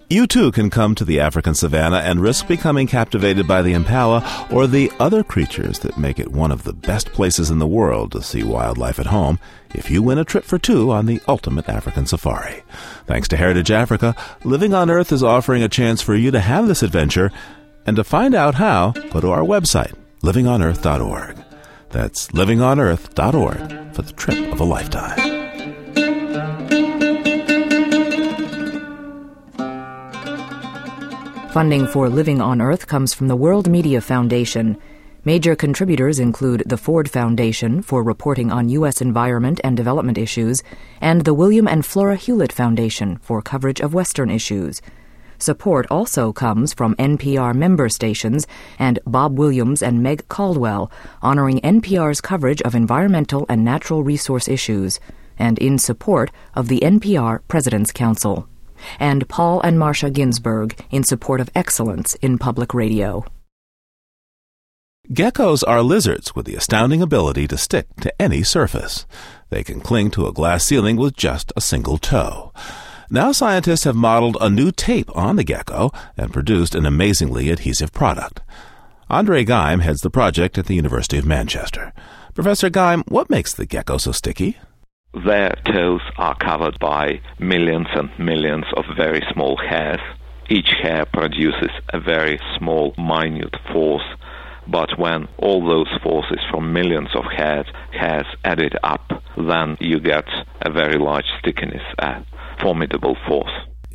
You 0.08 0.28
too 0.28 0.52
can 0.52 0.70
come 0.70 0.94
to 0.94 1.04
the 1.04 1.18
African 1.18 1.56
savannah 1.56 1.96
and 1.96 2.20
risk 2.20 2.46
becoming 2.46 2.86
captivated 2.86 3.48
by 3.48 3.62
the 3.62 3.72
impala 3.72 4.46
or 4.52 4.68
the 4.68 4.92
other 5.00 5.24
creatures 5.24 5.80
that 5.80 5.98
make 5.98 6.20
it 6.20 6.30
one 6.30 6.52
of 6.52 6.62
the 6.62 6.72
best 6.72 7.12
places 7.12 7.50
in 7.50 7.58
the 7.58 7.66
world 7.66 8.12
to 8.12 8.22
see 8.22 8.44
wildlife 8.44 9.00
at 9.00 9.06
home 9.06 9.40
if 9.74 9.90
you 9.90 10.04
win 10.04 10.18
a 10.18 10.24
trip 10.24 10.44
for 10.44 10.58
two 10.58 10.92
on 10.92 11.06
the 11.06 11.20
ultimate 11.26 11.68
African 11.68 12.06
safari. 12.06 12.62
Thanks 13.06 13.26
to 13.28 13.36
Heritage 13.36 13.72
Africa, 13.72 14.14
Living 14.44 14.74
on 14.74 14.90
Earth 14.90 15.10
is 15.10 15.24
offering 15.24 15.64
a 15.64 15.68
chance 15.68 16.02
for 16.02 16.14
you 16.14 16.30
to 16.30 16.38
have 16.38 16.68
this 16.68 16.84
adventure. 16.84 17.32
And 17.84 17.96
to 17.96 18.04
find 18.04 18.34
out 18.34 18.54
how, 18.54 18.92
go 19.10 19.20
to 19.20 19.30
our 19.30 19.42
website, 19.42 19.94
livingonearth.org. 20.22 21.36
That's 21.90 22.28
livingonearth.org 22.28 23.94
for 23.94 24.02
the 24.02 24.12
trip 24.12 24.52
of 24.52 24.60
a 24.60 24.64
lifetime. 24.64 25.35
Funding 31.56 31.86
for 31.86 32.10
Living 32.10 32.42
on 32.42 32.60
Earth 32.60 32.86
comes 32.86 33.14
from 33.14 33.28
the 33.28 33.34
World 33.34 33.66
Media 33.66 34.02
Foundation. 34.02 34.76
Major 35.24 35.56
contributors 35.56 36.18
include 36.18 36.62
the 36.66 36.76
Ford 36.76 37.08
Foundation 37.08 37.80
for 37.80 38.02
reporting 38.02 38.52
on 38.52 38.68
U.S. 38.68 39.00
environment 39.00 39.58
and 39.64 39.74
development 39.74 40.18
issues, 40.18 40.62
and 41.00 41.24
the 41.24 41.32
William 41.32 41.66
and 41.66 41.86
Flora 41.86 42.16
Hewlett 42.16 42.52
Foundation 42.52 43.16
for 43.22 43.40
coverage 43.40 43.80
of 43.80 43.94
Western 43.94 44.28
issues. 44.28 44.82
Support 45.38 45.86
also 45.90 46.30
comes 46.30 46.74
from 46.74 46.94
NPR 46.96 47.54
member 47.54 47.88
stations 47.88 48.46
and 48.78 48.98
Bob 49.06 49.38
Williams 49.38 49.82
and 49.82 50.02
Meg 50.02 50.28
Caldwell, 50.28 50.90
honoring 51.22 51.60
NPR's 51.60 52.20
coverage 52.20 52.60
of 52.66 52.74
environmental 52.74 53.46
and 53.48 53.64
natural 53.64 54.02
resource 54.02 54.46
issues, 54.46 55.00
and 55.38 55.58
in 55.58 55.78
support 55.78 56.30
of 56.52 56.68
the 56.68 56.80
NPR 56.80 57.40
President's 57.48 57.92
Council. 57.92 58.46
And 58.98 59.28
Paul 59.28 59.60
and 59.62 59.78
Marcia 59.78 60.10
Ginsburg 60.10 60.78
in 60.90 61.04
support 61.04 61.40
of 61.40 61.50
excellence 61.54 62.14
in 62.16 62.38
public 62.38 62.74
radio. 62.74 63.24
Geckos 65.12 65.62
are 65.66 65.82
lizards 65.82 66.34
with 66.34 66.46
the 66.46 66.56
astounding 66.56 67.00
ability 67.00 67.46
to 67.48 67.56
stick 67.56 67.86
to 68.00 68.12
any 68.20 68.42
surface. 68.42 69.06
They 69.50 69.62
can 69.62 69.80
cling 69.80 70.10
to 70.12 70.26
a 70.26 70.32
glass 70.32 70.64
ceiling 70.64 70.96
with 70.96 71.16
just 71.16 71.52
a 71.54 71.60
single 71.60 71.96
toe. 71.96 72.52
Now 73.08 73.30
scientists 73.30 73.84
have 73.84 73.94
modeled 73.94 74.36
a 74.40 74.50
new 74.50 74.72
tape 74.72 75.14
on 75.16 75.36
the 75.36 75.44
gecko 75.44 75.92
and 76.16 76.32
produced 76.32 76.74
an 76.74 76.86
amazingly 76.86 77.50
adhesive 77.50 77.92
product. 77.92 78.40
Andre 79.08 79.44
Geim 79.44 79.80
heads 79.80 80.00
the 80.00 80.10
project 80.10 80.58
at 80.58 80.66
the 80.66 80.74
University 80.74 81.16
of 81.16 81.24
Manchester. 81.24 81.92
Professor 82.34 82.68
Geim, 82.68 83.04
what 83.06 83.30
makes 83.30 83.54
the 83.54 83.64
gecko 83.64 83.98
so 83.98 84.10
sticky? 84.10 84.58
Their 85.24 85.54
toes 85.72 86.02
are 86.18 86.36
covered 86.36 86.78
by 86.78 87.20
millions 87.38 87.86
and 87.94 88.10
millions 88.18 88.66
of 88.76 88.84
very 88.98 89.22
small 89.32 89.56
hairs. 89.56 90.00
Each 90.50 90.68
hair 90.82 91.06
produces 91.06 91.70
a 91.88 91.98
very 91.98 92.38
small, 92.58 92.92
minute 92.98 93.56
force, 93.72 94.04
but 94.68 94.98
when 94.98 95.26
all 95.38 95.66
those 95.66 95.88
forces 96.02 96.40
from 96.50 96.74
millions 96.74 97.08
of 97.14 97.24
hairs, 97.34 97.66
hairs 97.92 98.26
added 98.44 98.76
up, 98.82 99.10
then 99.38 99.78
you 99.80 100.00
get 100.00 100.26
a 100.60 100.70
very 100.70 100.98
large 100.98 101.24
stickiness, 101.38 101.82
a 101.98 102.22
formidable 102.60 103.16
force. 103.26 103.52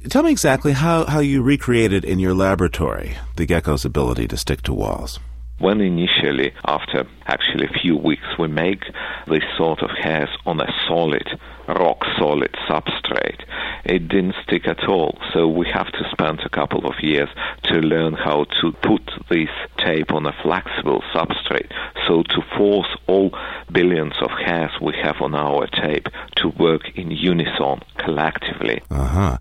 Tell 0.09 0.23
me 0.23 0.31
exactly 0.31 0.71
how, 0.71 1.05
how 1.05 1.19
you 1.19 1.43
recreated 1.43 2.03
in 2.03 2.17
your 2.17 2.33
laboratory 2.33 3.15
the 3.35 3.45
gecko's 3.45 3.85
ability 3.85 4.27
to 4.29 4.37
stick 4.37 4.63
to 4.63 4.73
walls. 4.73 5.19
When 5.61 5.79
initially, 5.79 6.53
after 6.65 7.05
actually 7.27 7.67
a 7.67 7.79
few 7.79 7.95
weeks, 7.95 8.25
we 8.39 8.47
make 8.47 8.83
this 9.27 9.43
sort 9.55 9.83
of 9.83 9.91
hairs 9.91 10.29
on 10.47 10.59
a 10.59 10.73
solid, 10.87 11.39
rock 11.67 12.03
solid 12.17 12.51
substrate, 12.67 13.43
it 13.85 14.07
didn't 14.07 14.33
stick 14.43 14.67
at 14.67 14.87
all. 14.89 15.19
So 15.33 15.47
we 15.47 15.67
have 15.71 15.91
to 15.91 16.09
spend 16.09 16.39
a 16.39 16.49
couple 16.49 16.87
of 16.87 16.95
years 17.03 17.29
to 17.65 17.75
learn 17.75 18.13
how 18.13 18.45
to 18.61 18.71
put 18.71 19.07
this 19.29 19.49
tape 19.77 20.11
on 20.11 20.25
a 20.25 20.33
flexible 20.41 21.03
substrate. 21.13 21.71
So 22.07 22.23
to 22.23 22.41
force 22.57 22.89
all 23.05 23.31
billions 23.71 24.13
of 24.19 24.31
hairs 24.31 24.71
we 24.81 24.95
have 25.03 25.21
on 25.21 25.35
our 25.35 25.67
tape 25.67 26.07
to 26.37 26.49
work 26.49 26.97
in 26.97 27.11
unison 27.11 27.81
collectively. 27.97 28.81
Uh-huh. 28.89 29.37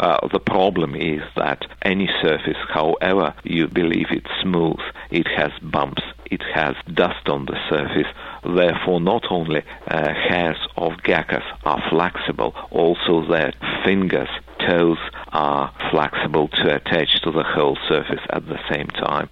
Uh, 0.00 0.26
the 0.32 0.40
problem 0.40 0.96
is 0.96 1.22
that 1.36 1.66
any 1.82 2.08
surface, 2.20 2.56
however 2.68 3.34
you 3.44 3.68
believe 3.68 4.06
it's 4.10 4.30
smooth, 4.42 4.80
it 5.10 5.28
has 5.28 5.52
bumps, 5.62 6.02
it 6.26 6.42
has 6.54 6.74
dust 6.94 7.28
on 7.28 7.44
the 7.44 7.58
surface, 7.68 8.10
Therefore, 8.42 9.00
not 9.00 9.24
only 9.30 9.62
uh, 9.86 10.14
hairs 10.14 10.56
of 10.76 10.92
geckos 11.04 11.44
are 11.64 11.82
flexible, 11.90 12.54
also 12.70 13.26
their 13.26 13.52
fingers, 13.84 14.28
toes 14.66 14.98
are 15.32 15.72
flexible 15.90 16.48
to 16.48 16.74
attach 16.74 17.20
to 17.22 17.30
the 17.30 17.42
whole 17.42 17.76
surface 17.88 18.20
at 18.30 18.46
the 18.46 18.58
same 18.72 18.86
time. 18.88 19.28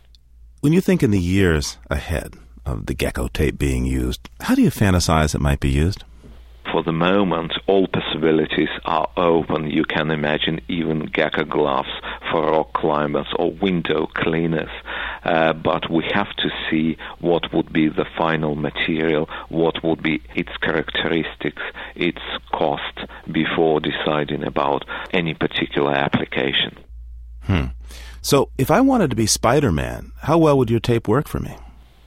When 0.61 0.73
you 0.73 0.81
think 0.81 1.03
in 1.03 1.11
the 1.11 1.21
years 1.21 1.79
ahead 1.91 2.35
of 2.67 2.87
the 2.87 2.95
gecko 2.95 3.29
tape 3.29 3.59
being 3.59 3.87
used, 3.87 4.29
how 4.41 4.55
do 4.55 4.63
you 4.63 4.71
fantasize 4.71 5.35
it 5.35 5.41
might 5.41 5.61
be 5.61 5.71
used? 5.71 6.05
For 6.73 6.83
the 6.83 6.93
moment, 6.93 7.53
all 7.67 7.87
possibilities 7.87 8.69
are 8.85 9.09
open. 9.17 9.71
You 9.71 9.85
can 9.85 10.11
imagine 10.11 10.61
even 10.69 11.07
gecko 11.07 11.45
gloves 11.45 11.89
for 12.31 12.51
rock 12.51 12.73
climbers 12.75 13.27
or 13.39 13.53
window 13.53 14.07
cleaners. 14.15 14.71
Uh, 15.25 15.53
but 15.53 15.91
we 15.91 16.05
have 16.13 16.35
to 16.37 16.49
see 16.71 16.97
what 17.21 17.53
would 17.53 17.73
be 17.73 17.89
the 17.89 18.07
final 18.17 18.55
material, 18.55 19.29
what 19.49 19.83
would 19.83 20.03
be 20.03 20.23
its 20.35 20.57
characteristics, 20.63 21.63
its 21.95 22.21
cost 22.53 22.99
before 23.33 23.81
deciding 23.81 24.45
about 24.45 24.85
any 25.13 25.35
particular 25.35 25.93
application. 25.93 26.77
Hmm. 27.43 27.67
So, 28.21 28.51
if 28.59 28.71
I 28.71 28.81
wanted 28.81 29.11
to 29.11 29.17
be 29.17 29.27
Spider 29.27 29.73
Man, 29.73 30.13
how 30.23 30.39
well 30.39 30.59
would 30.59 30.71
your 30.71 30.81
tape 30.81 31.09
work 31.09 31.29
for 31.29 31.41
me? 31.41 31.57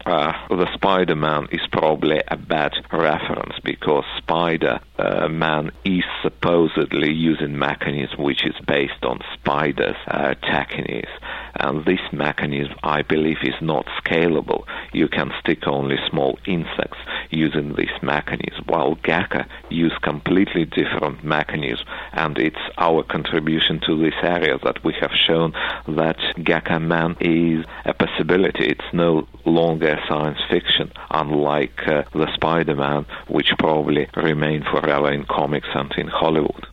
Uh, 0.05 0.33
the 0.49 0.71
Spider 0.73 1.15
Man 1.15 1.47
is 1.51 1.61
probably 1.71 2.21
a 2.27 2.37
bad 2.37 2.73
reference 2.91 3.53
because 3.63 4.03
Spider 4.17 4.79
uh, 4.97 5.27
Man 5.27 5.71
is 5.85 6.03
supposedly 6.21 7.11
using 7.11 7.57
mechanism 7.57 8.21
which 8.21 8.45
is 8.45 8.55
based 8.65 9.03
on 9.03 9.19
spiders' 9.33 9.95
uh, 10.07 10.33
techniques, 10.35 11.11
and 11.55 11.85
this 11.85 12.01
mechanism, 12.11 12.75
I 12.83 13.01
believe, 13.01 13.37
is 13.43 13.59
not 13.61 13.85
scalable. 14.03 14.65
You 14.93 15.07
can 15.07 15.31
stick 15.39 15.67
only 15.67 15.97
small 16.09 16.39
insects 16.45 16.97
using 17.29 17.75
this 17.75 17.91
mechanism, 18.01 18.65
while 18.67 18.95
Gecko 19.03 19.43
use 19.69 19.93
completely 20.01 20.65
different 20.65 21.23
mechanism, 21.23 21.85
and 22.13 22.37
it's 22.37 22.57
our 22.77 23.03
contribution 23.03 23.79
to 23.85 23.97
this 23.97 24.15
area 24.21 24.57
that 24.63 24.83
we 24.83 24.93
have 24.99 25.11
shown 25.11 25.53
that 25.87 26.17
Gecko 26.43 26.79
Man 26.79 27.15
is 27.19 27.65
a 27.85 27.93
possibility. 27.93 28.65
It's 28.65 28.93
no 28.93 29.27
longer 29.45 29.99
science 30.07 30.39
fiction, 30.49 30.91
unlike 31.09 31.87
uh, 31.87 32.03
the 32.13 32.31
Spider-Man, 32.33 33.05
which 33.27 33.51
probably 33.59 34.07
remain 34.15 34.63
forever 34.63 35.11
in 35.11 35.25
comics 35.25 35.69
and 35.73 35.91
in 35.97 36.07
Hollywood. 36.07 36.67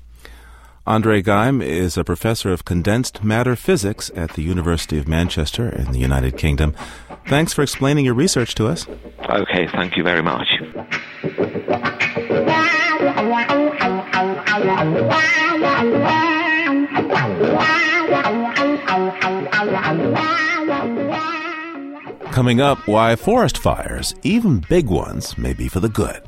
Andre 0.88 1.20
Geim 1.20 1.60
is 1.60 1.98
a 1.98 2.02
professor 2.02 2.50
of 2.50 2.64
condensed 2.64 3.22
matter 3.22 3.54
physics 3.54 4.10
at 4.16 4.32
the 4.32 4.42
University 4.42 4.96
of 4.96 5.06
Manchester 5.06 5.68
in 5.68 5.92
the 5.92 5.98
United 5.98 6.38
Kingdom. 6.38 6.74
Thanks 7.26 7.52
for 7.52 7.62
explaining 7.62 8.06
your 8.06 8.14
research 8.14 8.54
to 8.54 8.68
us. 8.68 8.86
Okay, 9.28 9.68
thank 9.72 9.98
you 9.98 10.02
very 10.02 10.22
much. 10.22 10.48
Coming 22.32 22.62
up, 22.62 22.88
why 22.88 23.14
forest 23.14 23.58
fires, 23.58 24.14
even 24.22 24.64
big 24.70 24.86
ones, 24.86 25.36
may 25.36 25.52
be 25.52 25.68
for 25.68 25.80
the 25.80 25.90
good. 25.90 26.22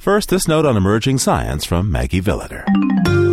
First, 0.00 0.30
this 0.30 0.48
note 0.48 0.66
on 0.66 0.76
emerging 0.76 1.18
science 1.18 1.64
from 1.64 1.92
Maggie 1.92 2.20
Villiger. 2.20 3.29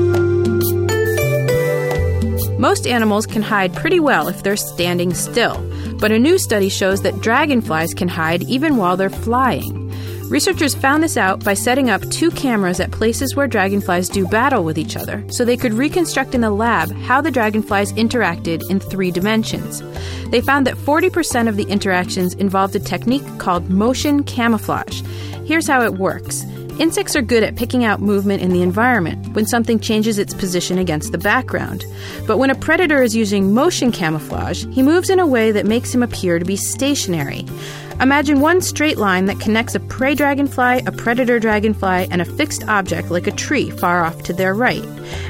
Most 2.68 2.86
animals 2.86 3.26
can 3.26 3.42
hide 3.42 3.74
pretty 3.74 4.02
well 4.02 4.28
if 4.28 4.44
they're 4.44 4.58
standing 4.58 5.14
still, 5.14 5.56
but 6.02 6.12
a 6.12 6.20
new 6.20 6.38
study 6.38 6.68
shows 6.68 7.02
that 7.04 7.22
dragonflies 7.22 7.94
can 7.94 8.10
hide 8.10 8.44
even 8.44 8.76
while 8.76 8.98
they're 8.98 9.10
flying. 9.10 9.90
Researchers 10.30 10.76
found 10.76 11.02
this 11.02 11.16
out 11.16 11.42
by 11.46 11.54
setting 11.54 11.90
up 11.90 12.02
two 12.10 12.30
cameras 12.30 12.82
at 12.82 12.92
places 12.92 13.38
where 13.38 13.48
dragonflies 13.48 14.10
do 14.10 14.28
battle 14.28 14.66
with 14.66 14.78
each 14.78 14.98
other, 14.98 15.24
so 15.30 15.46
they 15.46 15.56
could 15.56 15.72
reconstruct 15.72 16.36
in 16.36 16.42
the 16.42 16.52
lab 16.52 16.92
how 17.04 17.22
the 17.22 17.32
dragonflies 17.32 17.94
interacted 17.94 18.62
in 18.70 18.82
three 18.82 19.12
dimensions. 19.12 19.82
They 20.32 20.42
found 20.42 20.68
that 20.68 20.76
40% 20.76 21.48
of 21.48 21.56
the 21.56 21.70
interactions 21.70 22.34
involved 22.34 22.76
a 22.76 22.82
technique 22.82 23.26
called 23.38 23.70
motion 23.70 24.26
camouflage. 24.26 25.04
Here's 25.46 25.70
how 25.70 25.84
it 25.84 25.94
works. 25.94 26.44
Insects 26.80 27.16
are 27.16 27.24
good 27.24 27.42
at 27.42 27.56
picking 27.56 27.84
out 27.84 28.02
movement 28.02 28.44
in 28.44 28.52
the 28.52 28.62
environment 28.62 29.34
when 29.34 29.48
something 29.48 29.80
changes 29.80 30.20
its 30.20 30.36
position 30.36 30.78
against 30.78 31.12
the 31.12 31.18
background. 31.18 31.84
But 32.28 32.38
when 32.38 32.52
a 32.52 32.56
predator 32.56 33.02
is 33.02 33.16
using 33.16 33.52
motion 33.52 33.92
camouflage, 33.92 34.64
he 34.68 34.84
moves 34.84 35.10
in 35.10 35.20
a 35.20 35.26
way 35.26 35.52
that 35.52 35.66
makes 35.66 35.94
him 35.94 36.04
appear 36.04 36.38
to 36.38 36.46
be 36.46 36.56
stationary. 36.56 37.46
Imagine 38.00 38.42
one 38.42 38.62
straight 38.62 39.00
line 39.00 39.26
that 39.26 39.40
connects 39.40 39.74
a 39.74 39.80
prey 39.80 40.14
dragonfly, 40.14 40.84
a 40.86 40.92
predator 40.92 41.40
dragonfly, 41.40 42.08
and 42.12 42.22
a 42.22 42.26
fixed 42.26 42.64
object 42.68 43.10
like 43.10 43.26
a 43.26 43.32
tree 43.32 43.72
far 43.72 44.06
off 44.06 44.22
to 44.22 44.34
their 44.34 44.54
right. 44.54 44.86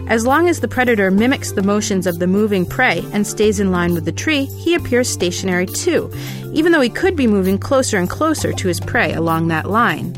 As 0.10 0.26
long 0.26 0.50
as 0.50 0.60
the 0.60 0.68
predator 0.68 1.10
mimics 1.10 1.54
the 1.54 1.64
motions 1.64 2.06
of 2.06 2.20
the 2.20 2.28
moving 2.28 2.66
prey 2.66 3.06
and 3.14 3.26
stays 3.26 3.62
in 3.62 3.72
line 3.72 3.94
with 3.94 4.04
the 4.04 4.12
tree, 4.12 4.46
he 4.46 4.76
appears 4.76 5.08
stationary 5.08 5.66
too, 5.66 6.12
even 6.52 6.74
though 6.74 6.82
he 6.82 6.90
could 6.90 7.16
be 7.16 7.26
moving 7.26 7.58
closer 7.58 7.98
and 7.98 8.10
closer 8.10 8.52
to 8.52 8.68
his 8.68 8.82
prey 8.82 9.14
along 9.14 9.48
that 9.48 9.70
line. 9.70 10.14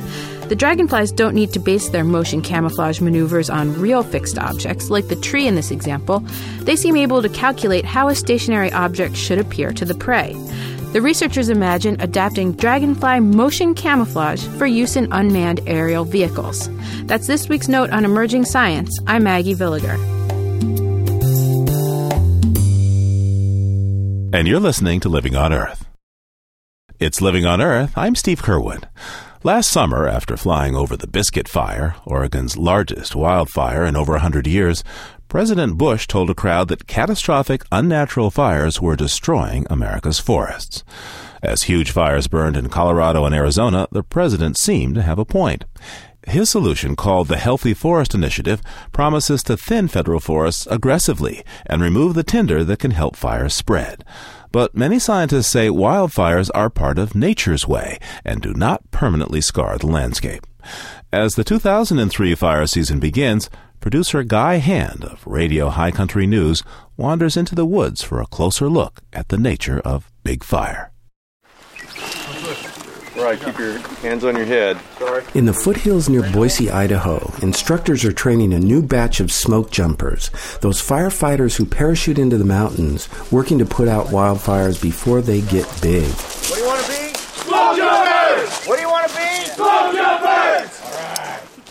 The 0.50 0.56
dragonflies 0.56 1.12
don't 1.12 1.36
need 1.36 1.54
to 1.54 1.60
base 1.60 1.90
their 1.90 2.04
motion 2.04 2.42
camouflage 2.42 3.02
maneuvers 3.02 3.52
on 3.52 3.80
real 3.80 4.02
fixed 4.02 4.40
objects, 4.40 4.90
like 4.90 5.08
the 5.08 5.16
tree 5.16 5.46
in 5.46 5.54
this 5.54 5.70
example. 5.70 6.22
They 6.62 6.76
seem 6.76 6.96
able 6.96 7.22
to 7.22 7.30
calculate 7.30 7.86
how 7.86 8.08
a 8.08 8.16
stationary 8.16 8.72
object 8.72 9.16
should 9.16 9.38
appear 9.38 9.72
to 9.74 9.86
the 9.86 9.94
prey. 9.94 10.34
The 10.92 11.04
researchers 11.04 11.50
imagine 11.50 11.98
adapting 12.02 12.54
dragonfly 12.54 13.20
motion 13.20 13.76
camouflage 13.76 14.44
for 14.58 14.66
use 14.66 14.96
in 14.96 15.08
unmanned 15.12 15.62
aerial 15.68 16.04
vehicles. 16.04 16.68
That's 17.04 17.28
this 17.28 17.48
week's 17.48 17.68
note 17.68 17.92
on 17.92 18.04
emerging 18.04 18.46
science. 18.46 19.00
I'm 19.06 19.26
Maggie 19.26 19.54
Villiger. 19.54 20.00
And 24.34 24.48
you're 24.48 24.60
listening 24.60 25.00
to 25.02 25.10
Living 25.10 25.36
on 25.36 25.54
Earth. 25.54 25.86
It's 27.00 27.22
Living 27.22 27.46
on 27.46 27.62
Earth. 27.62 27.94
I'm 27.96 28.16
Steve 28.16 28.42
Curwood. 28.42 28.86
Last 29.42 29.72
summer, 29.72 30.06
after 30.06 30.36
flying 30.36 30.76
over 30.76 30.98
the 30.98 31.08
Biscuit 31.08 31.48
Fire, 31.48 31.96
Oregon's 32.06 32.58
largest 32.58 33.16
wildfire 33.16 33.86
in 33.86 33.96
over 33.96 34.12
a 34.12 34.16
100 34.16 34.46
years, 34.46 34.84
President 35.30 35.78
Bush 35.78 36.08
told 36.08 36.30
a 36.30 36.36
crowd 36.36 36.68
that 36.68 36.88
catastrophic 36.88 37.64
unnatural 37.72 38.32
fires 38.32 38.82
were 38.82 38.98
destroying 38.98 39.66
America's 39.70 40.20
forests. 40.20 40.84
As 41.42 41.64
huge 41.64 41.92
fires 41.92 42.28
burned 42.28 42.58
in 42.58 42.68
Colorado 42.68 43.24
and 43.24 43.34
Arizona, 43.34 43.88
the 43.94 44.04
president 44.04 44.58
seemed 44.58 44.96
to 44.96 45.04
have 45.04 45.20
a 45.20 45.24
point. 45.24 45.64
His 46.28 46.50
solution, 46.50 46.98
called 46.98 47.30
the 47.30 47.38
Healthy 47.38 47.76
Forest 47.76 48.14
Initiative, 48.14 48.62
promises 48.92 49.42
to 49.44 49.56
thin 49.56 49.88
federal 49.88 50.20
forests 50.20 50.68
aggressively 50.70 51.46
and 51.66 51.82
remove 51.82 52.14
the 52.14 52.24
tinder 52.24 52.66
that 52.66 52.80
can 52.80 52.92
help 52.92 53.16
fires 53.16 53.54
spread. 53.54 54.04
But 54.52 54.76
many 54.76 54.98
scientists 54.98 55.48
say 55.48 55.70
wildfires 55.70 56.50
are 56.56 56.70
part 56.70 56.98
of 56.98 57.14
nature's 57.14 57.68
way 57.68 58.00
and 58.26 58.42
do 58.42 58.54
not 58.54 58.90
permanently 58.92 59.42
scar 59.42 59.78
the 59.78 59.88
landscape. 59.88 60.48
As 61.12 61.36
the 61.36 61.44
2003 61.44 62.36
fire 62.36 62.66
season 62.66 63.00
begins, 63.00 63.50
producer 63.80 64.24
Guy 64.24 64.56
Hand 64.56 65.04
of 65.04 65.26
Radio 65.26 65.70
High 65.70 65.92
Country 65.92 66.26
News 66.26 66.64
wanders 66.98 67.38
into 67.38 67.56
the 67.56 67.66
woods 67.66 68.02
for 68.02 68.20
a 68.20 68.28
closer 68.28 68.70
look 68.70 69.02
at 69.14 69.30
the 69.30 69.38
nature 69.38 69.80
of 69.80 70.12
Big 70.24 70.44
Fire. 70.44 70.92
Right, 73.20 73.38
keep 73.40 73.58
your 73.60 73.78
hands 73.98 74.24
on 74.24 74.38
your 74.38 74.46
head. 74.46 74.80
Sorry. 74.98 75.24
In 75.36 75.46
the 75.46 75.54
foothills 75.54 76.08
near 76.08 76.24
Boise, 76.32 76.72
Idaho, 76.72 77.34
instructors 77.42 78.06
are 78.06 78.14
training 78.14 78.54
a 78.54 78.60
new 78.60 78.82
batch 78.82 79.20
of 79.20 79.30
smoke 79.30 79.72
jumpers, 79.72 80.32
those 80.62 80.82
firefighters 80.82 81.58
who 81.58 81.66
parachute 81.66 82.18
into 82.18 82.38
the 82.38 82.46
mountains, 82.46 83.10
working 83.30 83.60
to 83.60 83.66
put 83.66 83.90
out 83.90 84.08
wildfires 84.08 84.82
before 84.82 85.20
they 85.22 85.42
get 85.42 85.66
big. 85.82 86.08
What 86.10 86.56
do 86.56 86.62
you 86.62 86.68
want 86.68 86.86
to 86.86 86.92
be? 86.92 87.14
Smoke 87.18 87.78
jumpers! 87.78 88.66
What 88.66 88.76
do 88.78 88.82
you 88.82 88.90
want 88.90 89.12
to 89.12 89.18
be? 89.18 89.46
Smoke 89.52 89.94
jumpers! 89.94 90.70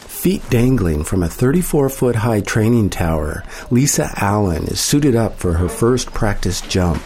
Feet 0.05 0.43
dangling 0.51 1.03
from 1.03 1.23
a 1.23 1.29
34 1.29 1.89
foot 1.89 2.17
high 2.17 2.43
training 2.43 2.91
tower, 2.91 3.43
Lisa 3.71 4.11
Allen 4.17 4.65
is 4.65 4.81
suited 4.81 5.17
up 5.17 5.39
for 5.39 5.55
her 5.55 5.69
first 5.71 6.13
practice 6.13 6.61
jump. 6.61 7.03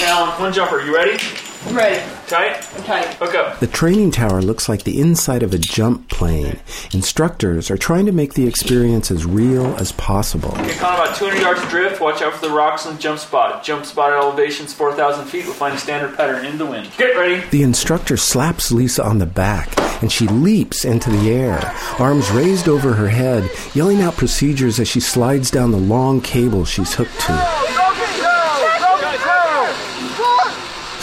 Allen, 0.00 0.40
one 0.40 0.52
jumper, 0.52 0.80
you 0.80 0.92
ready? 0.94 1.22
I'm 1.66 1.76
ready. 1.76 2.02
Tight? 2.28 2.66
I'm 2.76 2.84
tight. 2.84 3.14
Hook 3.14 3.34
up. 3.34 3.58
The 3.58 3.66
training 3.66 4.12
tower 4.12 4.40
looks 4.40 4.68
like 4.68 4.84
the 4.84 5.00
inside 5.00 5.42
of 5.42 5.52
a 5.52 5.58
jump 5.58 6.08
plane. 6.08 6.58
Instructors 6.92 7.70
are 7.70 7.76
trying 7.76 8.06
to 8.06 8.12
make 8.12 8.34
the 8.34 8.46
experience 8.46 9.10
as 9.10 9.24
real 9.24 9.74
as 9.76 9.92
possible. 9.92 10.52
Okay, 10.52 10.74
count 10.74 11.00
about 11.00 11.16
200 11.16 11.40
yards 11.40 11.68
drift. 11.68 12.00
Watch 12.00 12.22
out 12.22 12.34
for 12.34 12.46
the 12.46 12.52
rocks 12.52 12.86
and 12.86 13.00
jump 13.00 13.18
spot. 13.18 13.64
Jump 13.64 13.84
spot 13.84 14.12
at 14.12 14.18
elevations 14.18 14.72
4,000 14.72 15.26
feet. 15.26 15.44
We'll 15.44 15.54
find 15.54 15.74
a 15.74 15.78
standard 15.78 16.16
pattern 16.16 16.44
in 16.44 16.58
the 16.58 16.66
wind. 16.66 16.90
Get 16.96 17.16
ready. 17.16 17.44
The 17.50 17.62
instructor 17.62 18.16
slaps 18.16 18.70
Lisa 18.70 19.04
on 19.04 19.18
the 19.18 19.26
back 19.26 19.76
and 20.00 20.12
she 20.12 20.28
leaps 20.28 20.84
into 20.84 21.10
the 21.10 21.30
air, 21.30 21.74
arms 21.98 22.30
raised 22.30 22.68
over 22.68 22.92
her 22.92 23.08
head, 23.08 23.50
yelling 23.74 24.00
out 24.00 24.16
procedures 24.16 24.78
as 24.78 24.86
she 24.86 25.00
slides 25.00 25.50
down 25.50 25.72
the 25.72 25.76
long 25.76 26.20
cable 26.20 26.64
she's 26.64 26.94
hooked 26.94 27.18
to. 27.20 27.26
Oh, 27.30 27.87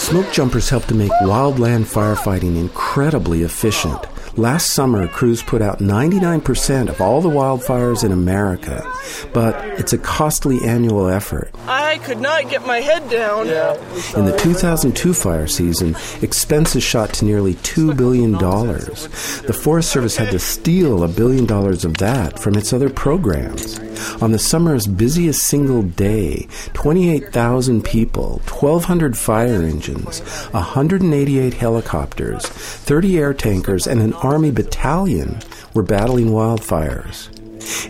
Smoke 0.06 0.32
jumpers 0.32 0.70
help 0.70 0.86
to 0.86 0.93
make 0.93 1.12
wildland 1.24 1.86
firefighting 1.86 2.58
incredibly 2.58 3.41
efficient. 3.41 4.06
Last 4.38 4.72
summer, 4.72 5.08
crews 5.08 5.42
put 5.42 5.62
out 5.62 5.80
99% 5.80 6.90
of 6.90 7.00
all 7.00 7.22
the 7.22 7.30
wildfires 7.30 8.04
in 8.04 8.12
America, 8.12 8.86
but 9.34 9.56
it's 9.80 9.94
a 9.94 9.98
costly 9.98 10.60
annual 10.66 11.08
effort. 11.08 11.52
I 11.68 12.00
could 12.00 12.20
not 12.20 12.50
get 12.50 12.68
my 12.68 12.82
head 12.82 13.10
down. 13.10 13.48
Yeah. 13.48 13.76
In 14.18 14.26
the 14.26 14.38
2002 14.38 15.14
fire 15.14 15.48
season, 15.48 15.96
expenses 16.22 16.84
shot 16.84 17.14
to 17.14 17.26
nearly 17.26 17.54
$2 17.56 17.96
billion. 17.96 18.34
The 18.34 19.58
Forest 19.58 19.92
Service 19.92 20.18
had 20.18 20.32
to 20.32 20.40
steal 20.40 21.04
a 21.04 21.08
billion 21.08 21.46
dollars 21.46 21.86
of 21.86 21.96
that 21.98 22.38
from 22.38 22.56
its 22.56 22.74
other 22.74 22.90
programs. 22.90 23.80
On 24.22 24.32
the 24.32 24.40
summer's 24.40 24.88
busiest 24.88 25.44
single 25.48 25.82
day, 25.82 26.48
28,000 26.74 27.84
people, 27.84 28.42
1,200 28.50 29.18
fire 29.18 29.64
engines, 29.64 30.20
188 30.52 31.54
helicopters, 31.54 32.46
30 32.46 33.18
air 33.18 33.34
tankers, 33.34 33.88
and 33.88 34.02
an 34.02 34.14
Army 34.26 34.52
battalion 34.52 35.40
were 35.76 35.84
battling 35.84 36.32
wildfires. 36.32 37.30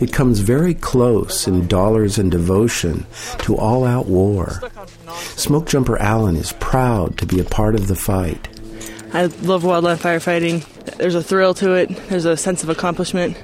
It 0.01 0.11
comes 0.11 0.39
very 0.39 0.73
close 0.73 1.47
in 1.47 1.67
dollars 1.67 2.17
and 2.17 2.29
devotion 2.29 3.05
to 3.39 3.55
all 3.55 3.85
out 3.85 4.07
war. 4.07 4.61
Smoke 5.35 5.67
Jumper 5.67 5.97
Allen 5.97 6.35
is 6.35 6.51
proud 6.53 7.17
to 7.17 7.25
be 7.25 7.39
a 7.39 7.45
part 7.45 7.73
of 7.75 7.87
the 7.87 7.95
fight. 7.95 8.47
I 9.13 9.25
love 9.43 9.63
wildland 9.63 9.97
firefighting. 9.97 10.65
There's 10.97 11.15
a 11.15 11.23
thrill 11.23 11.53
to 11.55 11.73
it, 11.73 11.95
there's 12.09 12.25
a 12.25 12.35
sense 12.35 12.63
of 12.63 12.69
accomplishment. 12.69 13.37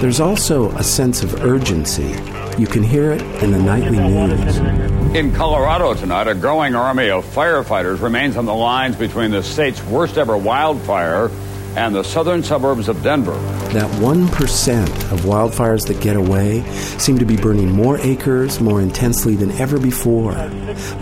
There's 0.00 0.20
also 0.20 0.70
a 0.72 0.82
sense 0.82 1.22
of 1.22 1.42
urgency. 1.42 2.14
You 2.58 2.66
can 2.66 2.82
hear 2.82 3.10
it 3.12 3.22
in 3.42 3.52
the 3.52 3.58
nightly 3.58 3.98
news. 3.98 5.03
In 5.14 5.32
Colorado 5.32 5.94
tonight, 5.94 6.26
a 6.26 6.34
growing 6.34 6.74
army 6.74 7.08
of 7.08 7.24
firefighters 7.24 8.02
remains 8.02 8.36
on 8.36 8.46
the 8.46 8.52
lines 8.52 8.96
between 8.96 9.30
the 9.30 9.44
state's 9.44 9.80
worst 9.84 10.18
ever 10.18 10.36
wildfire 10.36 11.30
and 11.76 11.94
the 11.94 12.02
southern 12.02 12.42
suburbs 12.42 12.88
of 12.88 13.00
Denver. 13.04 13.63
That 13.74 13.90
1% 14.00 14.84
of 15.10 15.22
wildfires 15.22 15.88
that 15.88 16.00
get 16.00 16.14
away 16.14 16.62
seem 16.96 17.18
to 17.18 17.24
be 17.24 17.36
burning 17.36 17.72
more 17.72 17.98
acres 17.98 18.60
more 18.60 18.80
intensely 18.80 19.34
than 19.34 19.50
ever 19.50 19.80
before. 19.80 20.30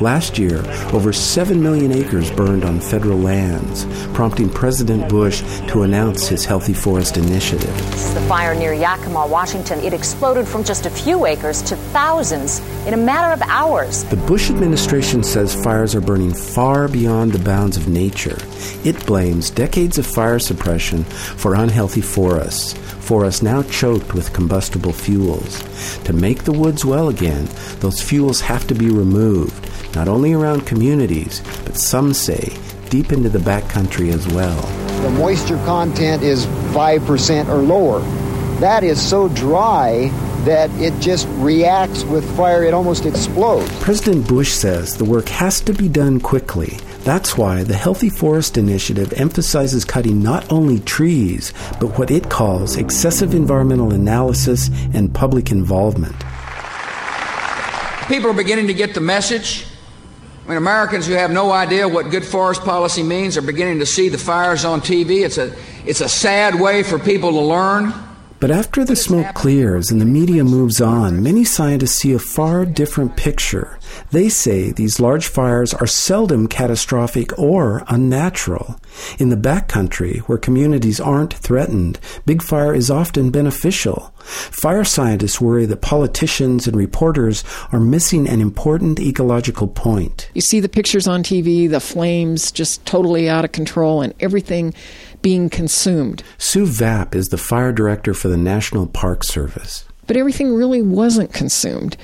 Last 0.00 0.38
year, 0.38 0.64
over 0.94 1.12
7 1.12 1.62
million 1.62 1.92
acres 1.92 2.30
burned 2.30 2.64
on 2.64 2.80
federal 2.80 3.18
lands, 3.18 3.84
prompting 4.14 4.48
President 4.48 5.06
Bush 5.10 5.42
to 5.68 5.82
announce 5.82 6.28
his 6.28 6.46
Healthy 6.46 6.72
Forest 6.72 7.18
Initiative. 7.18 7.76
The 8.14 8.24
fire 8.26 8.54
near 8.54 8.72
Yakima, 8.72 9.26
Washington, 9.26 9.78
it 9.80 9.92
exploded 9.92 10.48
from 10.48 10.64
just 10.64 10.86
a 10.86 10.90
few 10.90 11.26
acres 11.26 11.60
to 11.62 11.76
thousands 11.76 12.60
in 12.86 12.94
a 12.94 12.96
matter 12.96 13.34
of 13.34 13.42
hours. 13.50 14.04
The 14.04 14.16
Bush 14.16 14.48
administration 14.48 15.22
says 15.22 15.54
fires 15.54 15.94
are 15.94 16.00
burning 16.00 16.32
far 16.32 16.88
beyond 16.88 17.32
the 17.32 17.44
bounds 17.44 17.76
of 17.76 17.86
nature. 17.86 18.38
It 18.84 19.06
blames 19.06 19.50
decades 19.50 19.98
of 19.98 20.06
fire 20.06 20.38
suppression 20.38 21.04
for 21.04 21.54
unhealthy 21.54 22.00
forests, 22.00 22.72
forests 22.72 23.42
now 23.42 23.62
choked 23.64 24.14
with 24.14 24.32
combustible 24.32 24.92
fuels. 24.92 25.62
To 26.04 26.12
make 26.12 26.44
the 26.44 26.52
woods 26.52 26.84
well 26.84 27.08
again, 27.08 27.48
those 27.80 28.00
fuels 28.00 28.40
have 28.40 28.66
to 28.68 28.74
be 28.74 28.90
removed, 28.90 29.68
not 29.94 30.08
only 30.08 30.32
around 30.32 30.66
communities, 30.66 31.42
but 31.64 31.76
some 31.76 32.14
say 32.14 32.56
deep 32.90 33.10
into 33.10 33.28
the 33.28 33.38
backcountry 33.38 34.12
as 34.12 34.26
well. 34.28 34.60
The 35.02 35.10
moisture 35.10 35.56
content 35.64 36.22
is 36.22 36.46
5% 36.74 37.48
or 37.48 37.56
lower. 37.56 38.00
That 38.60 38.84
is 38.84 39.00
so 39.00 39.28
dry 39.28 40.10
that 40.44 40.70
it 40.80 40.98
just 41.00 41.26
reacts 41.30 42.04
with 42.04 42.24
fire, 42.36 42.64
it 42.64 42.74
almost 42.74 43.06
explodes. 43.06 43.72
President 43.80 44.28
Bush 44.28 44.52
says 44.52 44.96
the 44.96 45.04
work 45.04 45.28
has 45.28 45.60
to 45.62 45.72
be 45.72 45.88
done 45.88 46.20
quickly. 46.20 46.78
That's 47.05 47.36
why 47.36 47.64
the 47.64 47.74
Healthy 47.74 48.11
Forest 48.11 48.57
Initiative 48.57 49.12
emphasizes 49.14 49.84
cutting 49.84 50.22
not 50.22 50.50
only 50.53 50.78
trees, 50.78 51.53
but 51.80 51.98
what 51.98 52.12
it 52.12 52.30
calls 52.30 52.76
excessive 52.76 53.34
environmental 53.34 53.92
analysis 53.92 54.70
and 54.94 55.12
public 55.12 55.50
involvement. 55.50 56.14
People 58.07 58.30
are 58.30 58.34
beginning 58.34 58.68
to 58.68 58.74
get 58.74 58.94
the 58.94 59.00
message. 59.00 59.66
I 60.44 60.48
mean, 60.48 60.59
Americans 60.59 61.07
who 61.07 61.14
have 61.14 61.32
no 61.32 61.50
idea 61.50 61.88
what 61.88 62.11
good 62.11 62.24
forest 62.24 62.62
policy 62.62 63.03
means 63.03 63.36
are 63.36 63.42
beginning 63.42 63.80
to 63.80 63.86
see 63.86 64.09
the 64.09 64.18
fires 64.18 64.64
on 64.64 64.80
TV. 64.80 65.24
It's 65.24 65.38
a, 65.38 65.53
it's 65.84 66.00
a 66.00 66.09
sad 66.09 66.61
way 66.61 66.84
for 66.84 67.00
people 67.00 67.32
to 67.32 67.40
learn. 67.40 67.92
But 68.43 68.51
after 68.51 68.84
the 68.84 68.97
smoke 68.97 69.34
clears 69.34 69.93
and 69.93 70.01
the 70.01 70.05
media 70.05 70.43
moves 70.43 70.80
on, 70.80 71.22
many 71.22 71.45
scientists 71.45 71.99
see 71.99 72.12
a 72.12 72.18
far 72.18 72.64
different 72.64 73.16
picture. 73.16 73.78
They 74.11 74.28
say 74.28 74.72
these 74.72 74.99
large 74.99 75.28
fires 75.28 75.72
are 75.72 75.86
seldom 75.86 76.49
catastrophic 76.49 77.38
or 77.38 77.84
unnatural. 77.86 78.80
In 79.20 79.28
the 79.28 79.36
backcountry, 79.36 80.18
where 80.22 80.38
communities 80.38 80.99
aren't 80.99 81.34
threatened, 81.34 82.01
big 82.26 82.43
fire 82.43 82.74
is 82.74 82.90
often 82.90 83.30
beneficial. 83.30 84.12
Fire 84.18 84.82
scientists 84.82 85.40
worry 85.40 85.64
that 85.66 85.80
politicians 85.80 86.66
and 86.66 86.76
reporters 86.76 87.45
are 87.70 87.78
missing 87.78 88.28
an 88.28 88.40
important 88.40 88.99
ecological 88.99 89.68
point. 89.68 90.30
You 90.34 90.40
see 90.40 90.59
the 90.59 90.68
pictures 90.68 91.07
on 91.07 91.22
TV, 91.22 91.70
the 91.70 91.78
flames 91.78 92.51
just 92.51 92.84
totally 92.86 93.28
out 93.28 93.45
of 93.45 93.53
control, 93.53 94.03
and 94.03 94.12
everything 94.18 94.74
being 95.22 95.48
consumed. 95.48 96.22
Sue 96.38 96.66
Vapp 96.66 97.14
is 97.14 97.28
the 97.28 97.38
fire 97.38 97.72
director 97.72 98.12
for 98.14 98.28
the 98.28 98.36
National 98.36 98.86
Park 98.86 99.24
Service. 99.24 99.84
But 100.06 100.16
everything 100.16 100.54
really 100.54 100.82
wasn't 100.82 101.32
consumed. 101.32 101.96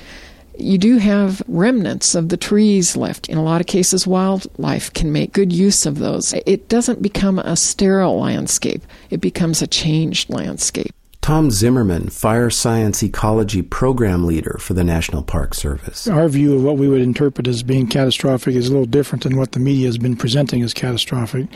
You 0.57 0.77
do 0.77 0.97
have 0.97 1.41
remnants 1.47 2.15
of 2.15 2.29
the 2.29 2.37
trees 2.37 2.97
left. 2.97 3.29
In 3.29 3.37
a 3.37 3.43
lot 3.43 3.61
of 3.61 3.67
cases, 3.67 4.05
wildlife 4.05 4.91
can 4.93 5.11
make 5.11 5.31
good 5.31 5.53
use 5.53 5.85
of 5.85 5.99
those. 5.99 6.33
It 6.45 6.67
doesn't 6.67 7.01
become 7.01 7.39
a 7.39 7.55
sterile 7.55 8.19
landscape, 8.19 8.83
it 9.09 9.21
becomes 9.21 9.61
a 9.61 9.67
changed 9.67 10.29
landscape. 10.29 10.93
Tom 11.21 11.51
Zimmerman, 11.51 12.09
Fire 12.09 12.49
Science 12.49 13.03
Ecology 13.03 13.61
Program 13.61 14.25
Leader 14.25 14.57
for 14.59 14.73
the 14.73 14.83
National 14.83 15.21
Park 15.21 15.53
Service. 15.53 16.07
Our 16.07 16.27
view 16.27 16.55
of 16.55 16.63
what 16.63 16.77
we 16.77 16.87
would 16.87 17.01
interpret 17.01 17.47
as 17.47 17.61
being 17.61 17.87
catastrophic 17.87 18.55
is 18.55 18.67
a 18.67 18.71
little 18.71 18.87
different 18.87 19.23
than 19.23 19.37
what 19.37 19.51
the 19.51 19.59
media 19.59 19.85
has 19.85 19.97
been 19.97 20.15
presenting 20.15 20.63
as 20.63 20.73
catastrophic. 20.73 21.47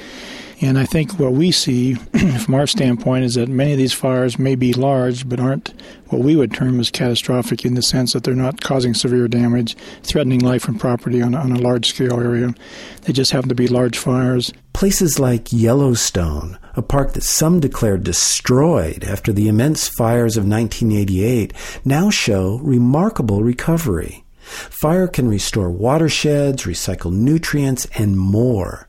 And 0.61 0.77
I 0.77 0.85
think 0.85 1.19
what 1.19 1.33
we 1.33 1.51
see 1.51 1.93
from 2.43 2.55
our 2.55 2.67
standpoint 2.67 3.25
is 3.25 3.35
that 3.35 3.49
many 3.49 3.71
of 3.71 3.77
these 3.77 3.93
fires 3.93 4.37
may 4.39 4.55
be 4.55 4.73
large, 4.73 5.27
but 5.27 5.39
aren't 5.39 5.73
what 6.07 6.21
we 6.21 6.35
would 6.35 6.53
term 6.53 6.79
as 6.79 6.91
catastrophic 6.91 7.65
in 7.65 7.73
the 7.73 7.81
sense 7.81 8.13
that 8.13 8.23
they're 8.23 8.35
not 8.35 8.61
causing 8.61 8.93
severe 8.93 9.27
damage, 9.27 9.75
threatening 10.03 10.39
life 10.39 10.67
and 10.67 10.79
property 10.79 11.21
on, 11.21 11.33
on 11.35 11.51
a 11.51 11.59
large 11.59 11.87
scale 11.87 12.19
area. 12.19 12.53
They 13.01 13.13
just 13.13 13.31
happen 13.31 13.49
to 13.49 13.55
be 13.55 13.67
large 13.67 13.97
fires. 13.97 14.53
Places 14.73 15.19
like 15.19 15.51
Yellowstone, 15.51 16.57
a 16.75 16.81
park 16.81 17.13
that 17.13 17.23
some 17.23 17.59
declared 17.59 18.03
destroyed 18.03 19.03
after 19.03 19.33
the 19.33 19.47
immense 19.47 19.87
fires 19.87 20.37
of 20.37 20.47
1988, 20.47 21.53
now 21.83 22.09
show 22.09 22.59
remarkable 22.63 23.43
recovery. 23.43 24.23
Fire 24.43 25.07
can 25.07 25.27
restore 25.27 25.71
watersheds, 25.71 26.63
recycle 26.63 27.13
nutrients, 27.13 27.87
and 27.97 28.17
more. 28.17 28.87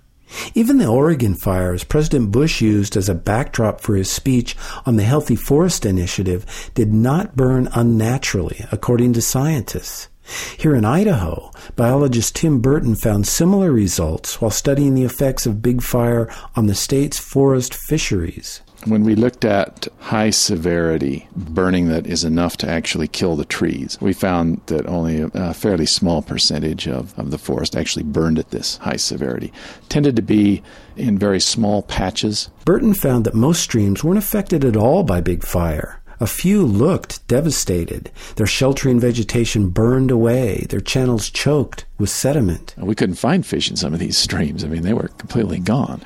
Even 0.55 0.79
the 0.79 0.87
Oregon 0.87 1.35
fires 1.35 1.85
President 1.85 2.31
Bush 2.31 2.61
used 2.61 2.97
as 2.97 3.09
a 3.09 3.15
backdrop 3.15 3.81
for 3.81 3.97
his 3.97 4.11
speech 4.11 4.57
on 4.87 4.97
the 4.97 5.05
Healthy 5.05 5.37
Forest 5.37 5.87
Initiative 5.87 6.71
did 6.75 6.93
not 6.93 7.37
burn 7.37 7.69
unnaturally, 7.75 8.65
according 8.73 9.13
to 9.15 9.23
scientists. 9.23 10.09
Here 10.57 10.75
in 10.75 10.85
Idaho, 10.85 11.51
biologist 11.77 12.37
Tim 12.37 12.61
Burton 12.61 12.95
found 12.95 13.27
similar 13.27 13.71
results 13.71 14.41
while 14.41 14.51
studying 14.51 14.95
the 14.95 15.05
effects 15.05 15.45
of 15.45 15.61
big 15.61 15.83
fire 15.83 16.33
on 16.57 16.67
the 16.67 16.75
state's 16.75 17.19
forest 17.19 17.75
fisheries. 17.75 18.63
When 18.87 19.03
we 19.03 19.15
looked 19.15 19.47
at 19.47 19.89
high 19.99 20.29
severity 20.29 21.27
burning 21.35 21.89
that 21.89 22.07
is 22.07 22.23
enough 22.23 22.59
to 22.59 22.69
actually 22.69 23.09
kill 23.09 23.35
the 23.35 23.47
trees, 23.47 23.97
we 23.99 24.13
found 24.13 24.61
that 24.67 24.87
only 24.87 25.25
a 25.33 25.55
fairly 25.55 25.87
small 25.87 26.21
percentage 26.21 26.87
of, 26.87 27.19
of 27.19 27.31
the 27.31 27.39
forest 27.39 27.77
actually 27.77 28.03
burned 28.03 28.39
at 28.39 28.51
this 28.51 28.77
high 28.79 28.97
severity. 28.97 29.55
Tended 29.89 30.17
to 30.17 30.23
be 30.23 30.63
in 30.97 31.19
very 31.19 31.41
small 31.41 31.81
patches. 31.83 32.51
Burton 32.67 32.93
found 32.93 33.25
that 33.25 33.35
most 33.35 33.63
streams 33.63 34.05
weren't 34.05 34.19
affected 34.19 34.67
at 34.67 34.77
all 34.77 35.03
by 35.03 35.23
big 35.23 35.45
fire. 35.45 36.03
A 36.21 36.27
few 36.27 36.63
looked 36.63 37.27
devastated, 37.27 38.11
their 38.37 38.47
sheltering 38.47 39.01
vegetation 39.01 39.71
burned 39.71 40.11
away, 40.11 40.67
their 40.69 40.81
channels 40.81 41.31
choked 41.31 41.87
with 41.99 42.11
sediment. 42.11 42.75
We 42.77 42.95
couldn't 42.95 43.17
find 43.17 43.47
fish 43.47 43.71
in 43.71 43.77
some 43.77 43.95
of 43.95 43.99
these 43.99 44.19
streams. 44.19 44.63
I 44.63 44.69
mean, 44.69 44.83
they 44.83 44.93
were 44.93 45.09
completely 45.09 45.59
gone 45.59 46.03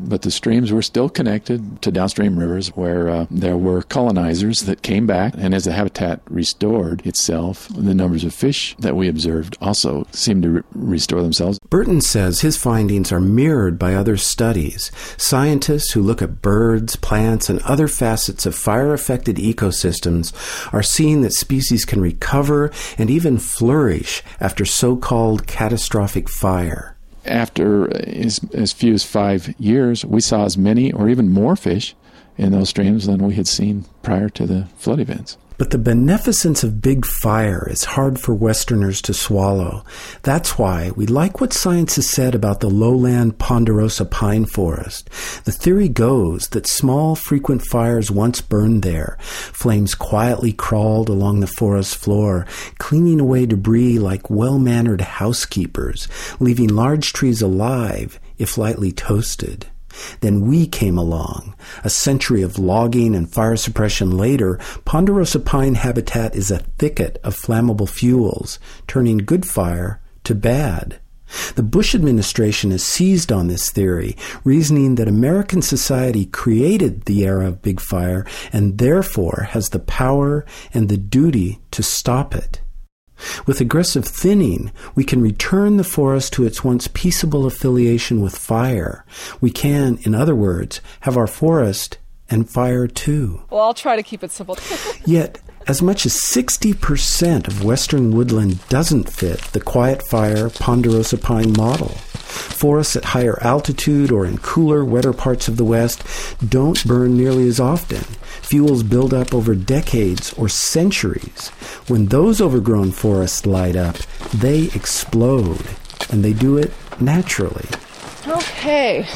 but 0.00 0.22
the 0.22 0.30
streams 0.30 0.72
were 0.72 0.82
still 0.82 1.08
connected 1.08 1.82
to 1.82 1.90
downstream 1.90 2.38
rivers 2.38 2.68
where 2.68 3.08
uh, 3.08 3.26
there 3.30 3.56
were 3.56 3.82
colonizers 3.82 4.62
that 4.62 4.82
came 4.82 5.06
back. 5.06 5.34
And 5.36 5.54
as 5.54 5.64
the 5.64 5.72
habitat 5.72 6.20
restored 6.28 7.06
itself, 7.06 7.68
the 7.68 7.94
numbers 7.94 8.24
of 8.24 8.34
fish 8.34 8.76
that 8.78 8.96
we 8.96 9.08
observed 9.08 9.56
also 9.60 10.06
seemed 10.12 10.42
to 10.42 10.50
re- 10.50 10.62
restore 10.72 11.22
themselves. 11.22 11.58
Burton 11.70 12.00
says 12.00 12.40
his 12.40 12.56
findings 12.56 13.12
are 13.12 13.20
mirrored 13.20 13.78
by 13.78 13.94
other 13.94 14.16
studies. 14.16 14.90
Scientists 15.16 15.92
who 15.92 16.02
look 16.02 16.22
at 16.22 16.42
birds, 16.42 16.96
plants, 16.96 17.48
and 17.48 17.60
other 17.62 17.88
facets 17.88 18.46
of 18.46 18.54
fire 18.54 18.92
affected 18.92 19.36
ecosystems 19.36 20.32
are 20.72 20.82
seeing 20.82 21.22
that 21.22 21.32
species 21.32 21.84
can 21.84 22.00
recover 22.00 22.70
and 22.96 23.10
even 23.10 23.38
flourish 23.38 24.22
after 24.40 24.64
so 24.64 24.96
called 24.96 25.46
catastrophic 25.46 26.28
fire. 26.28 26.97
After 27.28 27.94
as, 27.96 28.40
as 28.54 28.72
few 28.72 28.94
as 28.94 29.04
five 29.04 29.54
years, 29.58 30.04
we 30.04 30.20
saw 30.20 30.44
as 30.44 30.58
many 30.58 30.92
or 30.92 31.08
even 31.08 31.30
more 31.30 31.56
fish 31.56 31.94
in 32.36 32.52
those 32.52 32.68
streams 32.68 33.06
than 33.06 33.24
we 33.24 33.34
had 33.34 33.46
seen 33.48 33.84
prior 34.02 34.28
to 34.30 34.46
the 34.46 34.66
flood 34.76 35.00
events. 35.00 35.36
But 35.58 35.70
the 35.70 35.78
beneficence 35.78 36.62
of 36.62 36.80
big 36.80 37.04
fire 37.04 37.68
is 37.68 37.82
hard 37.82 38.20
for 38.20 38.32
Westerners 38.32 39.02
to 39.02 39.12
swallow. 39.12 39.84
That's 40.22 40.56
why 40.56 40.92
we 40.92 41.04
like 41.06 41.40
what 41.40 41.52
science 41.52 41.96
has 41.96 42.08
said 42.08 42.36
about 42.36 42.60
the 42.60 42.70
lowland 42.70 43.38
ponderosa 43.38 44.04
pine 44.04 44.46
forest. 44.46 45.10
The 45.44 45.52
theory 45.52 45.88
goes 45.88 46.48
that 46.50 46.68
small, 46.68 47.16
frequent 47.16 47.62
fires 47.62 48.08
once 48.08 48.40
burned 48.40 48.82
there. 48.82 49.18
Flames 49.20 49.96
quietly 49.96 50.52
crawled 50.52 51.08
along 51.08 51.40
the 51.40 51.48
forest 51.48 51.96
floor, 51.96 52.46
cleaning 52.78 53.18
away 53.18 53.44
debris 53.44 53.98
like 53.98 54.30
well-mannered 54.30 55.00
housekeepers, 55.00 56.06
leaving 56.38 56.68
large 56.68 57.12
trees 57.12 57.42
alive 57.42 58.20
if 58.38 58.58
lightly 58.58 58.92
toasted. 58.92 59.66
Then 60.20 60.46
we 60.46 60.66
came 60.66 60.98
along. 60.98 61.54
A 61.84 61.90
century 61.90 62.42
of 62.42 62.58
logging 62.58 63.14
and 63.14 63.30
fire 63.30 63.56
suppression 63.56 64.16
later, 64.16 64.58
ponderosa 64.84 65.40
pine 65.40 65.74
habitat 65.74 66.34
is 66.34 66.50
a 66.50 66.60
thicket 66.78 67.18
of 67.24 67.36
flammable 67.36 67.88
fuels, 67.88 68.58
turning 68.86 69.18
good 69.18 69.46
fire 69.46 70.00
to 70.24 70.34
bad. 70.34 71.00
The 71.56 71.62
Bush 71.62 71.94
administration 71.94 72.70
has 72.70 72.82
seized 72.82 73.30
on 73.30 73.48
this 73.48 73.70
theory, 73.70 74.16
reasoning 74.44 74.94
that 74.94 75.08
American 75.08 75.60
society 75.60 76.24
created 76.24 77.04
the 77.04 77.24
era 77.24 77.48
of 77.48 77.62
big 77.62 77.80
fire 77.80 78.26
and 78.52 78.78
therefore 78.78 79.48
has 79.50 79.68
the 79.68 79.78
power 79.78 80.46
and 80.72 80.88
the 80.88 80.96
duty 80.96 81.60
to 81.72 81.82
stop 81.82 82.34
it. 82.34 82.60
With 83.46 83.60
aggressive 83.60 84.04
thinning, 84.04 84.72
we 84.94 85.04
can 85.04 85.20
return 85.20 85.76
the 85.76 85.84
forest 85.84 86.32
to 86.34 86.44
its 86.44 86.64
once 86.64 86.88
peaceable 86.88 87.46
affiliation 87.46 88.20
with 88.20 88.36
fire. 88.36 89.04
We 89.40 89.50
can, 89.50 89.98
in 90.02 90.14
other 90.14 90.34
words, 90.34 90.80
have 91.00 91.16
our 91.16 91.26
forest 91.26 91.98
and 92.30 92.48
fire 92.48 92.86
too. 92.86 93.42
Well, 93.50 93.62
I'll 93.62 93.74
try 93.74 93.96
to 93.96 94.02
keep 94.02 94.22
it 94.22 94.30
simple. 94.30 94.58
Yet, 95.04 95.40
as 95.66 95.82
much 95.82 96.06
as 96.06 96.14
60% 96.14 97.46
of 97.46 97.64
western 97.64 98.12
woodland 98.12 98.66
doesn't 98.68 99.10
fit 99.10 99.40
the 99.52 99.60
quiet 99.60 100.02
fire 100.06 100.48
ponderosa 100.48 101.18
pine 101.18 101.52
model. 101.52 101.94
Forests 102.28 102.96
at 102.96 103.06
higher 103.06 103.42
altitude 103.42 104.12
or 104.12 104.26
in 104.26 104.38
cooler, 104.38 104.84
wetter 104.84 105.12
parts 105.12 105.48
of 105.48 105.56
the 105.56 105.64
West 105.64 106.04
don't 106.46 106.84
burn 106.86 107.16
nearly 107.16 107.48
as 107.48 107.58
often. 107.58 108.04
Fuels 108.42 108.82
build 108.82 109.14
up 109.14 109.34
over 109.34 109.54
decades 109.54 110.32
or 110.34 110.48
centuries. 110.48 111.48
When 111.88 112.06
those 112.06 112.40
overgrown 112.40 112.92
forests 112.92 113.46
light 113.46 113.76
up, 113.76 113.96
they 114.34 114.64
explode, 114.74 115.66
and 116.10 116.24
they 116.24 116.32
do 116.32 116.56
it 116.58 116.72
naturally. 117.00 117.66
Okay. 118.26 119.06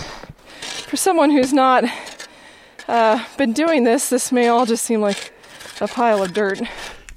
For 0.86 0.96
someone 0.96 1.30
who's 1.30 1.52
not 1.52 1.84
uh, 2.88 3.24
been 3.36 3.52
doing 3.52 3.84
this, 3.84 4.08
this 4.08 4.32
may 4.32 4.48
all 4.48 4.66
just 4.66 4.84
seem 4.84 5.00
like 5.00 5.32
a 5.80 5.88
pile 5.88 6.22
of 6.22 6.32
dirt. 6.32 6.60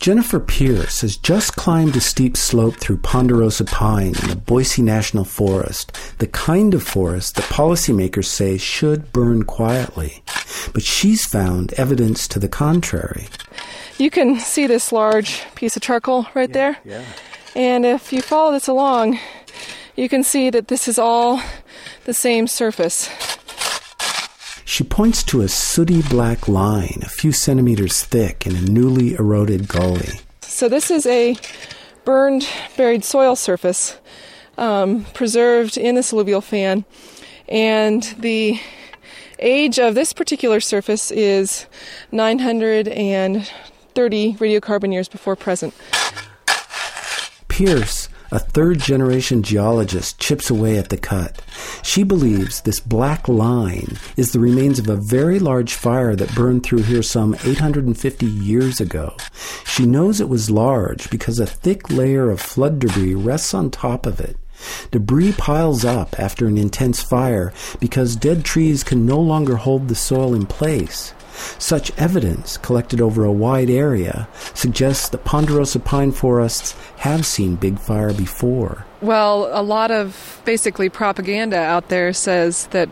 Jennifer 0.05 0.39
Pierce 0.39 1.01
has 1.01 1.17
just 1.17 1.55
climbed 1.55 1.95
a 1.95 1.99
steep 1.99 2.37
slope 2.37 2.75
through 2.75 2.97
ponderosa 2.97 3.65
pine 3.65 4.13
in 4.21 4.29
the 4.29 4.35
Boise 4.35 4.83
National 4.83 5.23
Forest, 5.25 5.97
the 6.19 6.27
kind 6.27 6.75
of 6.75 6.83
forest 6.83 7.33
that 7.37 7.45
policymakers 7.45 8.25
say 8.25 8.59
should 8.59 9.11
burn 9.11 9.45
quietly. 9.45 10.21
But 10.73 10.83
she's 10.83 11.25
found 11.25 11.73
evidence 11.73 12.27
to 12.27 12.37
the 12.37 12.47
contrary. 12.47 13.29
You 13.97 14.11
can 14.11 14.37
see 14.37 14.67
this 14.67 14.91
large 14.91 15.41
piece 15.55 15.75
of 15.75 15.81
charcoal 15.81 16.27
right 16.35 16.53
there. 16.53 16.77
Yeah. 16.85 17.03
And 17.55 17.83
if 17.83 18.13
you 18.13 18.21
follow 18.21 18.51
this 18.51 18.67
along, 18.67 19.17
you 19.95 20.07
can 20.07 20.23
see 20.23 20.51
that 20.51 20.67
this 20.67 20.87
is 20.87 20.99
all 20.99 21.41
the 22.03 22.13
same 22.13 22.45
surface. 22.45 23.09
She 24.65 24.83
points 24.83 25.23
to 25.25 25.41
a 25.41 25.47
sooty 25.47 26.01
black 26.01 26.47
line 26.47 27.01
a 27.03 27.09
few 27.09 27.31
centimeters 27.31 28.03
thick 28.03 28.47
in 28.47 28.55
a 28.55 28.61
newly 28.61 29.13
eroded 29.13 29.67
gully. 29.67 30.21
So, 30.41 30.67
this 30.67 30.89
is 30.89 31.05
a 31.05 31.35
burned, 32.03 32.47
buried 32.75 33.05
soil 33.05 33.35
surface 33.35 33.97
um, 34.57 35.05
preserved 35.13 35.77
in 35.77 35.93
this 35.95 36.11
alluvial 36.11 36.41
fan. 36.41 36.83
And 37.47 38.03
the 38.17 38.59
age 39.37 39.79
of 39.79 39.95
this 39.95 40.13
particular 40.13 40.59
surface 40.59 41.11
is 41.11 41.67
930 42.11 44.33
radiocarbon 44.33 44.91
years 44.91 45.07
before 45.07 45.35
present. 45.35 45.75
Pierce, 47.47 48.09
a 48.31 48.39
third 48.39 48.79
generation 48.79 49.43
geologist, 49.43 50.19
chips 50.19 50.49
away 50.49 50.77
at 50.77 50.89
the 50.89 50.97
cut. 50.97 51.41
She 51.83 52.03
believes 52.03 52.61
this 52.61 52.79
black 52.79 53.27
line 53.27 53.97
is 54.17 54.31
the 54.31 54.39
remains 54.39 54.79
of 54.79 54.89
a 54.89 54.95
very 54.95 55.39
large 55.39 55.73
fire 55.73 56.15
that 56.15 56.35
burned 56.35 56.63
through 56.63 56.83
here 56.83 57.03
some 57.03 57.35
850 57.45 58.25
years 58.25 58.79
ago. 58.79 59.15
She 59.65 59.85
knows 59.85 60.19
it 60.19 60.29
was 60.29 60.49
large 60.49 61.09
because 61.09 61.39
a 61.39 61.45
thick 61.45 61.89
layer 61.89 62.29
of 62.29 62.41
flood 62.41 62.79
debris 62.79 63.15
rests 63.15 63.53
on 63.53 63.69
top 63.71 64.05
of 64.05 64.19
it. 64.19 64.37
Debris 64.91 65.33
piles 65.33 65.83
up 65.83 66.19
after 66.19 66.47
an 66.47 66.57
intense 66.57 67.01
fire 67.01 67.53
because 67.79 68.15
dead 68.15 68.45
trees 68.45 68.83
can 68.83 69.05
no 69.05 69.19
longer 69.19 69.57
hold 69.57 69.87
the 69.87 69.95
soil 69.95 70.33
in 70.33 70.45
place. 70.45 71.13
Such 71.59 71.91
evidence, 71.97 72.57
collected 72.57 73.01
over 73.01 73.23
a 73.23 73.31
wide 73.31 73.69
area, 73.69 74.27
suggests 74.53 75.09
that 75.09 75.25
ponderosa 75.25 75.79
pine 75.79 76.11
forests 76.11 76.75
have 76.97 77.25
seen 77.25 77.55
big 77.55 77.79
fire 77.79 78.13
before. 78.13 78.85
Well, 79.01 79.49
a 79.51 79.61
lot 79.61 79.91
of 79.91 80.41
basically 80.45 80.89
propaganda 80.89 81.57
out 81.57 81.89
there 81.89 82.13
says 82.13 82.67
that 82.67 82.89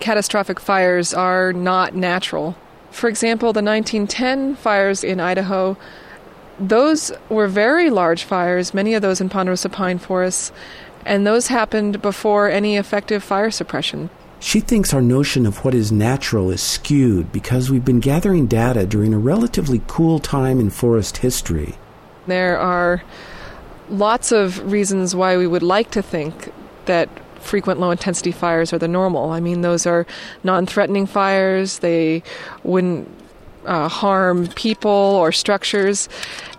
catastrophic 0.00 0.60
fires 0.60 1.12
are 1.14 1.52
not 1.52 1.94
natural. 1.94 2.56
For 2.90 3.08
example, 3.08 3.52
the 3.52 3.62
1910 3.62 4.56
fires 4.56 5.04
in 5.04 5.20
Idaho, 5.20 5.76
those 6.58 7.12
were 7.28 7.48
very 7.48 7.90
large 7.90 8.24
fires, 8.24 8.74
many 8.74 8.94
of 8.94 9.02
those 9.02 9.20
in 9.20 9.28
ponderosa 9.28 9.68
pine 9.68 9.98
forests, 9.98 10.52
and 11.04 11.26
those 11.26 11.48
happened 11.48 12.02
before 12.02 12.50
any 12.50 12.76
effective 12.76 13.22
fire 13.22 13.50
suppression. 13.50 14.10
She 14.40 14.60
thinks 14.60 14.94
our 14.94 15.02
notion 15.02 15.46
of 15.46 15.64
what 15.64 15.74
is 15.74 15.90
natural 15.90 16.50
is 16.50 16.62
skewed 16.62 17.32
because 17.32 17.70
we've 17.70 17.84
been 17.84 18.00
gathering 18.00 18.46
data 18.46 18.86
during 18.86 19.12
a 19.12 19.18
relatively 19.18 19.82
cool 19.88 20.20
time 20.20 20.60
in 20.60 20.70
forest 20.70 21.18
history. 21.18 21.74
There 22.26 22.58
are 22.58 23.02
lots 23.90 24.32
of 24.32 24.70
reasons 24.70 25.14
why 25.14 25.36
we 25.36 25.46
would 25.46 25.62
like 25.62 25.90
to 25.92 26.02
think 26.02 26.52
that 26.84 27.08
frequent 27.40 27.80
low 27.80 27.90
intensity 27.90 28.32
fires 28.32 28.72
are 28.72 28.78
the 28.78 28.88
normal. 28.88 29.30
I 29.30 29.40
mean, 29.40 29.62
those 29.62 29.86
are 29.86 30.06
non 30.44 30.66
threatening 30.66 31.06
fires, 31.06 31.80
they 31.80 32.22
wouldn't 32.62 33.08
uh, 33.64 33.88
harm 33.88 34.48
people 34.48 34.90
or 34.90 35.32
structures. 35.32 36.08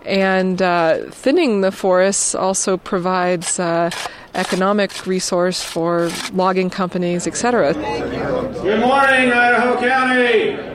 And 0.04 0.60
uh, 0.60 1.10
thinning 1.10 1.60
the 1.60 1.72
forests 1.72 2.34
also 2.34 2.76
provides 2.76 3.58
uh, 3.58 3.90
economic 4.34 5.06
resource 5.06 5.62
for 5.62 6.10
logging 6.32 6.70
companies, 6.70 7.26
etc. 7.26 7.74
Good 7.74 8.80
morning, 8.80 9.32
Idaho 9.32 9.80
County. 9.80 10.70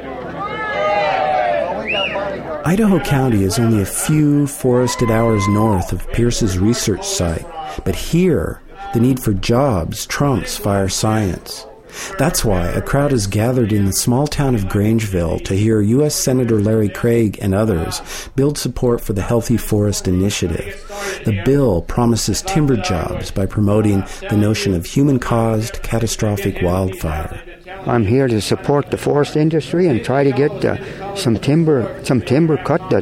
Idaho 2.66 3.00
County 3.00 3.44
is 3.44 3.60
only 3.60 3.82
a 3.82 3.86
few 3.86 4.48
forested 4.48 5.12
hours 5.12 5.48
north 5.50 5.92
of 5.92 6.12
Pierce's 6.14 6.58
research 6.58 7.06
site, 7.06 7.46
but 7.84 7.96
here, 7.96 8.62
the 8.94 9.00
need 9.00 9.20
for 9.20 9.34
jobs 9.34 10.06
trumps 10.08 10.58
fire 10.58 10.90
science. 10.90 11.68
That's 12.18 12.46
why 12.46 12.68
a 12.68 12.82
crowd 12.82 13.12
is 13.12 13.28
gathered 13.28 13.72
in 13.72 13.86
the 13.86 13.94
small 13.94 14.28
town 14.28 14.56
of 14.56 14.66
Grangeville 14.66 15.44
to 15.46 15.56
hear 15.56 15.82
U.S. 15.82 16.16
Senator 16.16 16.60
Larry 16.60 16.90
Craig 16.90 17.38
and 17.42 17.54
others 17.54 18.02
build 18.36 18.58
support 18.58 19.02
for 19.02 19.14
the 19.14 19.22
Healthy 19.22 19.58
Forest 19.58 20.08
Initiative. 20.08 20.82
The 21.26 21.42
bill 21.46 21.82
promises 21.82 22.42
timber 22.42 22.78
jobs 22.78 23.32
by 23.32 23.46
promoting 23.46 24.04
the 24.30 24.38
notion 24.38 24.74
of 24.74 24.86
human 24.86 25.20
caused 25.20 25.82
catastrophic 25.84 26.62
wildfire. 26.62 27.42
I'm 27.86 28.06
here 28.06 28.28
to 28.28 28.42
support 28.42 28.90
the 28.90 28.98
forest 28.98 29.36
industry 29.36 29.88
and 29.88 30.04
try 30.04 30.24
to 30.24 30.32
get 30.32 30.52
uh, 30.66 31.16
some 31.16 31.38
timber, 31.38 32.04
some 32.04 32.22
timber 32.22 32.58
cut 32.58 32.82
uh, 32.92 33.02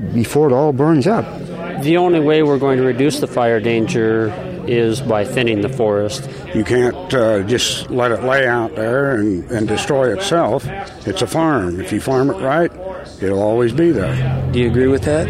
before 0.00 0.48
it 0.48 0.52
all 0.54 0.72
burns 0.72 1.06
up. 1.06 1.24
The 1.82 1.98
only 1.98 2.20
way 2.20 2.42
we're 2.42 2.58
going 2.58 2.78
to 2.78 2.84
reduce 2.84 3.20
the 3.20 3.26
fire 3.26 3.60
danger 3.60 4.28
is 4.68 5.00
by 5.00 5.24
thinning 5.24 5.60
the 5.60 5.68
forest. 5.68 6.28
You 6.54 6.64
can't 6.64 7.14
uh, 7.14 7.42
just 7.42 7.90
let 7.90 8.10
it 8.12 8.22
lay 8.22 8.46
out 8.46 8.74
there 8.74 9.16
and, 9.16 9.50
and 9.50 9.68
destroy 9.68 10.12
itself. 10.16 10.66
It's 11.06 11.22
a 11.22 11.26
farm. 11.26 11.80
If 11.80 11.92
you 11.92 12.00
farm 12.00 12.30
it 12.30 12.40
right, 12.42 12.72
it'll 13.20 13.42
always 13.42 13.72
be 13.72 13.90
there. 13.90 14.52
Do 14.52 14.60
you 14.60 14.68
agree 14.68 14.88
with 14.88 15.04
that? 15.04 15.28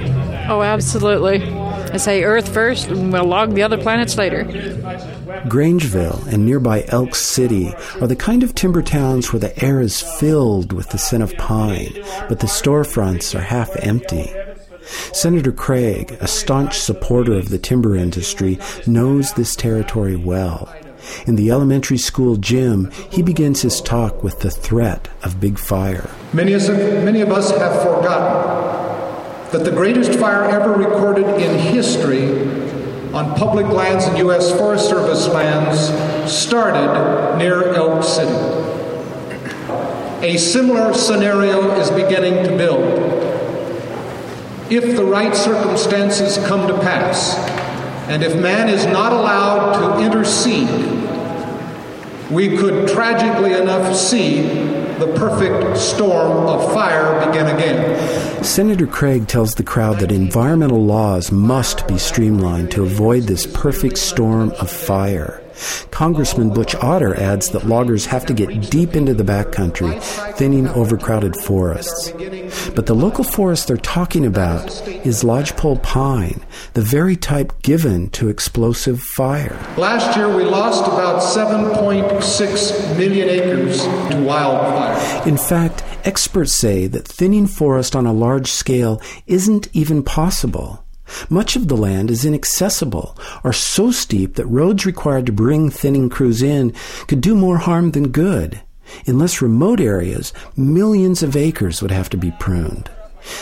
Oh, 0.49 0.63
absolutely. 0.63 1.43
I 1.43 1.99
say 1.99 2.25
Earth 2.25 2.53
first, 2.53 2.89
and 2.89 3.13
we'll 3.13 3.25
log 3.25 3.55
the 3.55 3.63
other 3.63 3.79
planets 3.79 4.17
later. 4.17 4.45
Grangeville 4.45 6.27
and 6.33 6.45
nearby 6.45 6.85
Elk 6.89 7.15
City 7.15 7.73
are 8.01 8.07
the 8.07 8.17
kind 8.17 8.43
of 8.43 8.55
timber 8.55 8.83
towns 8.83 9.33
where 9.33 9.41
the 9.41 9.65
air 9.65 9.81
is 9.81 10.01
filled 10.01 10.73
with 10.73 10.91
the 10.91 10.99
scent 10.99 11.23
of 11.23 11.35
pine, 11.37 11.93
but 12.29 12.41
the 12.41 12.47
storefronts 12.47 13.35
are 13.35 13.43
half 13.43 13.71
empty. 13.77 14.33
Senator 15.13 15.53
Craig, 15.53 16.17
a 16.21 16.29
staunch 16.29 16.79
supporter 16.79 17.35
of 17.35 17.49
the 17.49 17.59
timber 17.59 17.97
industry, 17.97 18.59
knows 18.87 19.33
this 19.33 19.57
territory 19.57 20.17
well. 20.17 20.73
In 21.27 21.37
the 21.37 21.51
elementary 21.51 21.99
school 21.99 22.37
gym, 22.37 22.91
he 23.11 23.23
begins 23.23 23.63
his 23.63 23.81
talk 23.81 24.23
with 24.23 24.41
the 24.41 24.51
threat 24.51 25.09
of 25.23 25.41
big 25.41 25.59
fire. 25.59 26.11
Many, 26.33 26.57
many 26.57 27.21
of 27.21 27.31
us 27.31 27.51
have 27.57 27.83
forgotten 27.83 28.57
that 29.53 29.65
the 29.65 29.71
greatest 29.71 30.19
fire 30.19 30.45
ever 30.45 30.73
recorded 30.73 31.27
in 31.41 31.59
history 31.59 32.31
on 33.13 33.35
public 33.37 33.67
lands 33.69 34.05
and 34.05 34.19
U.S. 34.19 34.51
Forest 34.53 34.89
Service 34.89 35.29
lands 35.29 36.31
started 36.31 37.39
near 37.39 37.73
Elk 37.75 38.03
City. 38.03 38.35
A 40.27 40.37
similar 40.37 40.93
scenario 40.93 41.71
is 41.79 41.91
beginning 41.91 42.45
to 42.45 42.57
build. 42.57 43.16
If 44.69 44.97
the 44.97 45.05
right 45.05 45.35
circumstances 45.35 46.45
come 46.47 46.67
to 46.67 46.75
pass, 46.81 47.37
and 48.09 48.25
if 48.25 48.35
man 48.41 48.69
is 48.69 48.85
not 48.87 49.13
allowed 49.13 49.75
to 49.79 50.05
intercede, 50.05 50.69
we 52.33 52.57
could 52.57 52.89
tragically 52.89 53.53
enough 53.53 53.95
see 53.95 54.43
the 54.99 55.15
perfect 55.17 55.77
storm 55.79 56.49
of 56.49 56.73
fire 56.73 57.25
begin 57.25 57.47
again. 57.47 58.43
Senator 58.43 58.89
Craig 58.89 59.29
tells 59.29 59.55
the 59.55 59.63
crowd 59.63 60.01
that 60.01 60.11
environmental 60.11 60.85
laws 60.85 61.31
must 61.31 61.87
be 61.87 61.97
streamlined 61.97 62.73
to 62.73 62.83
avoid 62.83 63.25
this 63.25 63.47
perfect 63.47 63.99
storm 63.99 64.51
of 64.59 64.69
fire. 64.69 65.43
Congressman 65.91 66.53
Butch 66.53 66.75
Otter 66.77 67.15
adds 67.19 67.51
that 67.51 67.67
loggers 67.67 68.07
have 68.07 68.27
to 68.27 68.35
get 68.35 68.71
deep 68.71 68.95
into 68.95 69.15
the 69.15 69.25
backcountry, 69.25 70.01
thinning 70.35 70.69
overcrowded 70.69 71.35
forests. 71.37 72.11
But 72.75 72.87
the 72.87 72.95
local 72.95 73.25
forest 73.25 73.69
they're 73.69 73.77
talking 73.77 74.27
about 74.27 74.87
is 75.07 75.25
lodgepole 75.25 75.79
pine, 75.79 76.45
the 76.75 76.83
very 76.83 77.17
type 77.17 77.63
given 77.63 78.11
to 78.11 78.29
explosive 78.29 79.01
fire. 79.01 79.59
Last 79.77 80.17
year 80.17 80.35
we 80.35 80.45
lost 80.45 80.85
about 80.87 81.23
7.6 81.23 82.97
million 82.99 83.29
acres 83.29 83.83
to 83.83 84.23
wildfire. 84.23 85.29
In 85.29 85.37
fact, 85.37 85.83
experts 86.05 86.53
say 86.53 86.87
that 86.87 87.09
thinning 87.09 87.47
forest 87.47 87.97
on 87.97 88.07
a 88.07 88.13
large 88.13 88.51
scale 88.51 89.01
isn't 89.27 89.69
even 89.73 90.03
possible. 90.03 90.86
Much 91.29 91.57
of 91.57 91.69
the 91.69 91.77
land 91.77 92.11
is 92.11 92.25
inaccessible 92.25 93.17
or 93.45 93.53
so 93.53 93.91
steep 93.91 94.35
that 94.35 94.47
roads 94.47 94.87
required 94.87 95.27
to 95.27 95.33
bring 95.33 95.71
thinning 95.71 96.09
crews 96.09 96.43
in 96.43 96.73
could 97.07 97.21
do 97.21 97.35
more 97.35 97.59
harm 97.59 97.93
than 97.93 98.09
good. 98.09 98.61
In 99.05 99.19
less 99.19 99.43
remote 99.43 99.81
areas, 99.81 100.33
millions 100.57 101.23
of 101.23 101.37
acres 101.37 101.83
would 101.83 101.91
have 101.91 102.09
to 102.11 102.17
be 102.17 102.33
pruned. 102.39 102.91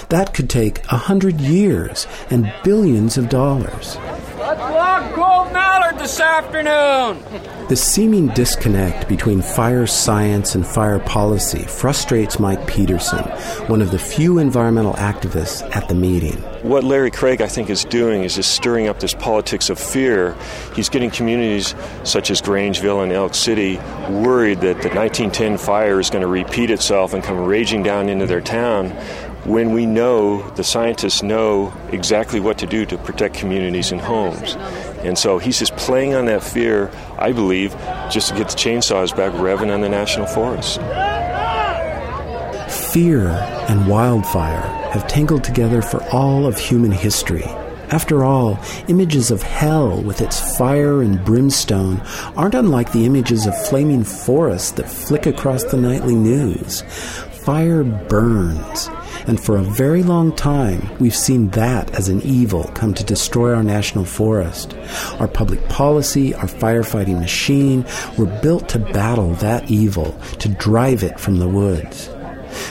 That 0.09 0.33
could 0.33 0.49
take 0.49 0.85
a 0.91 0.97
hundred 0.97 1.41
years 1.41 2.07
and 2.31 2.53
billions 2.62 3.19
of 3.19 3.29
dollars. 3.29 3.97
Let's 4.39 4.61
log 4.61 5.15
gold 5.15 5.53
mallard 5.95 6.03
this 6.03 6.20
afternoon. 6.20 7.68
The 7.68 7.76
seeming 7.76 8.28
disconnect 8.28 9.09
between 9.09 9.40
fire 9.40 9.86
science 9.86 10.55
and 10.55 10.66
fire 10.66 10.99
policy 11.01 11.62
frustrates 11.64 12.38
Mike 12.38 12.66
Peterson, 12.66 13.24
one 13.68 13.80
of 13.80 13.90
the 13.90 13.99
few 13.99 14.38
environmental 14.38 14.95
activists 14.95 15.62
at 15.74 15.88
the 15.88 15.95
meeting. 15.95 16.36
What 16.62 16.84
Larry 16.84 17.11
Craig, 17.11 17.40
I 17.40 17.49
think, 17.49 17.70
is 17.70 17.84
doing 17.84 18.22
is 18.22 18.36
just 18.36 18.55
stirring 18.55 18.88
up 18.88 19.01
this 19.01 19.14
politics 19.14 19.70
of 19.70 19.78
fear. 19.78 20.36
He's 20.74 20.88
getting 20.88 21.11
communities 21.11 21.74
such 22.05 22.30
as 22.30 22.40
Grangeville 22.40 23.03
and 23.03 23.12
Elk 23.12 23.34
City 23.34 23.76
worried 24.09 24.61
that 24.61 24.82
the 24.82 24.90
1910 24.90 25.59
fire 25.59 26.01
is 26.01 26.11
going 26.11 26.22
to 26.22 26.28
repeat 26.28 26.70
itself 26.70 27.12
and 27.14 27.22
come 27.22 27.38
raging 27.38 27.82
down 27.82 28.09
into 28.09 28.26
their 28.26 28.40
town 28.40 28.90
when 29.47 29.72
we 29.72 29.84
know, 29.84 30.49
the 30.51 30.64
scientists 30.64 31.22
know 31.22 31.72
exactly 31.90 32.40
what 32.40 32.59
to 32.59 32.66
do 32.66 32.86
to 32.86 32.97
protect 32.99 33.34
communities 33.34 33.92
and 33.92 34.01
homes. 34.01 34.57
And 35.05 35.18
so 35.18 35.38
he's 35.38 35.59
just 35.59 35.76
playing 35.76 36.14
on 36.14 36.26
that 36.26 36.42
fear, 36.42 36.90
I 37.18 37.32
believe, 37.32 37.72
just 38.11 38.30
to 38.30 38.34
get 38.34 38.49
the 38.49 38.57
chainsaws 38.57 39.14
back 39.14 39.32
revving 39.32 39.72
on 39.72 39.82
the 39.82 39.88
national 39.88 40.26
forest. 40.26 40.80
Fear 42.92 43.28
and 43.68 43.86
wildfire 43.86 44.62
have 44.92 45.07
tangled 45.09 45.45
together 45.45 45.82
for 45.82 46.03
all 46.11 46.47
of 46.47 46.59
human 46.59 46.92
history. 46.92 47.45
After 47.90 48.24
all, 48.24 48.59
images 48.88 49.30
of 49.30 49.42
hell 49.42 50.01
with 50.03 50.20
its 50.20 50.57
fire 50.57 51.03
and 51.03 51.22
brimstone 51.24 52.01
aren't 52.36 52.55
unlike 52.55 52.92
the 52.92 53.05
images 53.05 53.47
of 53.47 53.66
flaming 53.66 54.05
forests 54.05 54.70
that 54.72 54.88
flick 54.88 55.26
across 55.26 55.64
the 55.64 55.76
nightly 55.76 56.14
news. 56.14 56.82
Fire 57.45 57.84
burns, 57.84 58.88
and 59.27 59.41
for 59.41 59.57
a 59.57 59.62
very 59.62 60.03
long 60.03 60.35
time, 60.35 60.89
we've 60.99 61.16
seen 61.16 61.49
that 61.51 61.91
as 61.95 62.09
an 62.09 62.20
evil 62.22 62.64
come 62.75 62.95
to 62.95 63.05
destroy 63.05 63.55
our 63.55 63.62
national 63.62 64.05
forest. 64.05 64.75
Our 65.18 65.29
public 65.29 65.66
policy, 65.68 66.35
our 66.35 66.47
firefighting 66.47 67.20
machine 67.20 67.87
were 68.18 68.41
built 68.43 68.68
to 68.70 68.79
battle 68.79 69.33
that 69.35 69.70
evil, 69.70 70.12
to 70.41 70.49
drive 70.49 71.03
it 71.03 71.18
from 71.18 71.39
the 71.39 71.49
woods. 71.49 72.11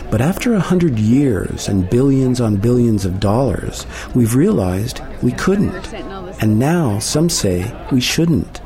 But 0.10 0.22
after 0.22 0.54
a 0.54 0.60
hundred 0.60 1.00
years 1.00 1.68
and 1.68 1.90
billions 1.90 2.40
on 2.40 2.58
billions 2.58 3.04
of 3.04 3.20
dollars, 3.20 3.86
we've 4.14 4.36
realized 4.36 5.02
we 5.22 5.32
couldn't. 5.32 5.94
And 6.42 6.60
now 6.60 7.00
some 7.00 7.30
say 7.30 7.74
we 7.92 8.00
shouldn't. 8.00 8.62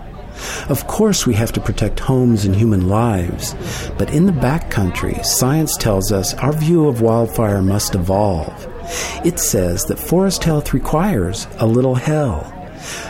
Of 0.69 0.87
course, 0.87 1.25
we 1.25 1.33
have 1.35 1.51
to 1.53 1.61
protect 1.61 1.99
homes 1.99 2.45
and 2.45 2.55
human 2.55 2.87
lives, 2.87 3.55
but 3.97 4.11
in 4.11 4.25
the 4.25 4.31
backcountry, 4.31 5.25
science 5.25 5.77
tells 5.77 6.11
us 6.11 6.33
our 6.35 6.53
view 6.53 6.87
of 6.87 7.01
wildfire 7.01 7.61
must 7.61 7.95
evolve. 7.95 8.67
It 9.25 9.39
says 9.39 9.83
that 9.85 9.99
forest 9.99 10.43
health 10.43 10.73
requires 10.73 11.47
a 11.59 11.65
little 11.65 11.95
hell. 11.95 12.53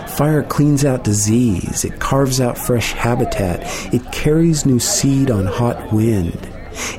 Fire 0.08 0.42
cleans 0.42 0.84
out 0.84 1.04
disease, 1.04 1.86
it 1.86 2.00
carves 2.00 2.42
out 2.42 2.58
fresh 2.58 2.94
habitat, 2.94 3.62
it 3.94 4.12
carries 4.12 4.66
new 4.66 4.80
seed 4.80 5.30
on 5.30 5.46
hot 5.46 5.94
wind. 5.94 6.50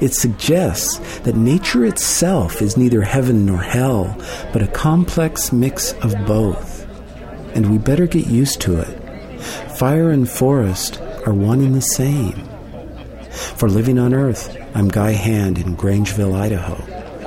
It 0.01 0.15
suggests 0.15 1.19
that 1.21 1.37
nature 1.37 1.85
itself 1.85 2.63
is 2.63 2.77
neither 2.77 3.03
heaven 3.03 3.47
nor 3.47 3.59
hell, 3.59 4.17
but 4.53 4.63
a 4.63 4.69
complex 4.69 5.53
mix 5.53 5.93
of 6.05 6.15
both. 6.27 6.87
And 7.55 7.71
we 7.71 7.79
better 7.79 8.07
get 8.07 8.27
used 8.27 8.61
to 8.63 8.79
it. 8.81 8.98
Fire 9.77 10.11
and 10.11 10.29
forest 10.29 11.01
are 11.27 11.35
one 11.35 11.61
and 11.61 11.75
the 11.75 11.81
same. 11.81 12.49
For 13.57 13.69
Living 13.69 13.99
on 13.99 14.15
Earth, 14.15 14.57
I'm 14.75 14.89
Guy 14.89 15.13
Hand 15.13 15.59
in 15.59 15.77
Grangeville, 15.77 16.35
Idaho. 16.35 16.77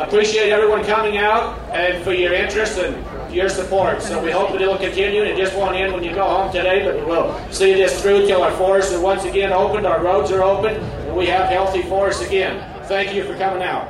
Appreciate 0.01 0.51
everyone 0.51 0.83
coming 0.83 1.17
out 1.17 1.57
and 1.71 2.03
for 2.03 2.13
your 2.13 2.33
interest 2.33 2.77
and 2.79 3.33
your 3.33 3.47
support. 3.49 4.01
So 4.01 4.21
we 4.23 4.31
hope 4.31 4.51
that 4.51 4.61
it'll 4.61 4.77
continue. 4.77 5.23
It 5.23 5.37
just 5.37 5.55
won't 5.55 5.75
end 5.75 5.93
when 5.93 6.03
you 6.03 6.13
go 6.13 6.27
home 6.27 6.51
today, 6.51 6.83
but 6.83 7.05
we'll 7.07 7.51
see 7.51 7.73
this 7.73 8.01
through 8.01 8.27
till 8.27 8.41
our 8.41 8.51
forests 8.57 8.93
are 8.93 9.01
once 9.01 9.23
again 9.25 9.53
opened, 9.53 9.85
our 9.85 10.03
roads 10.03 10.31
are 10.31 10.43
open, 10.43 10.75
and 10.75 11.15
we 11.15 11.27
have 11.27 11.49
healthy 11.49 11.83
forests 11.83 12.25
again. 12.25 12.59
Thank 12.85 13.13
you 13.13 13.23
for 13.23 13.37
coming 13.37 13.63
out. 13.63 13.87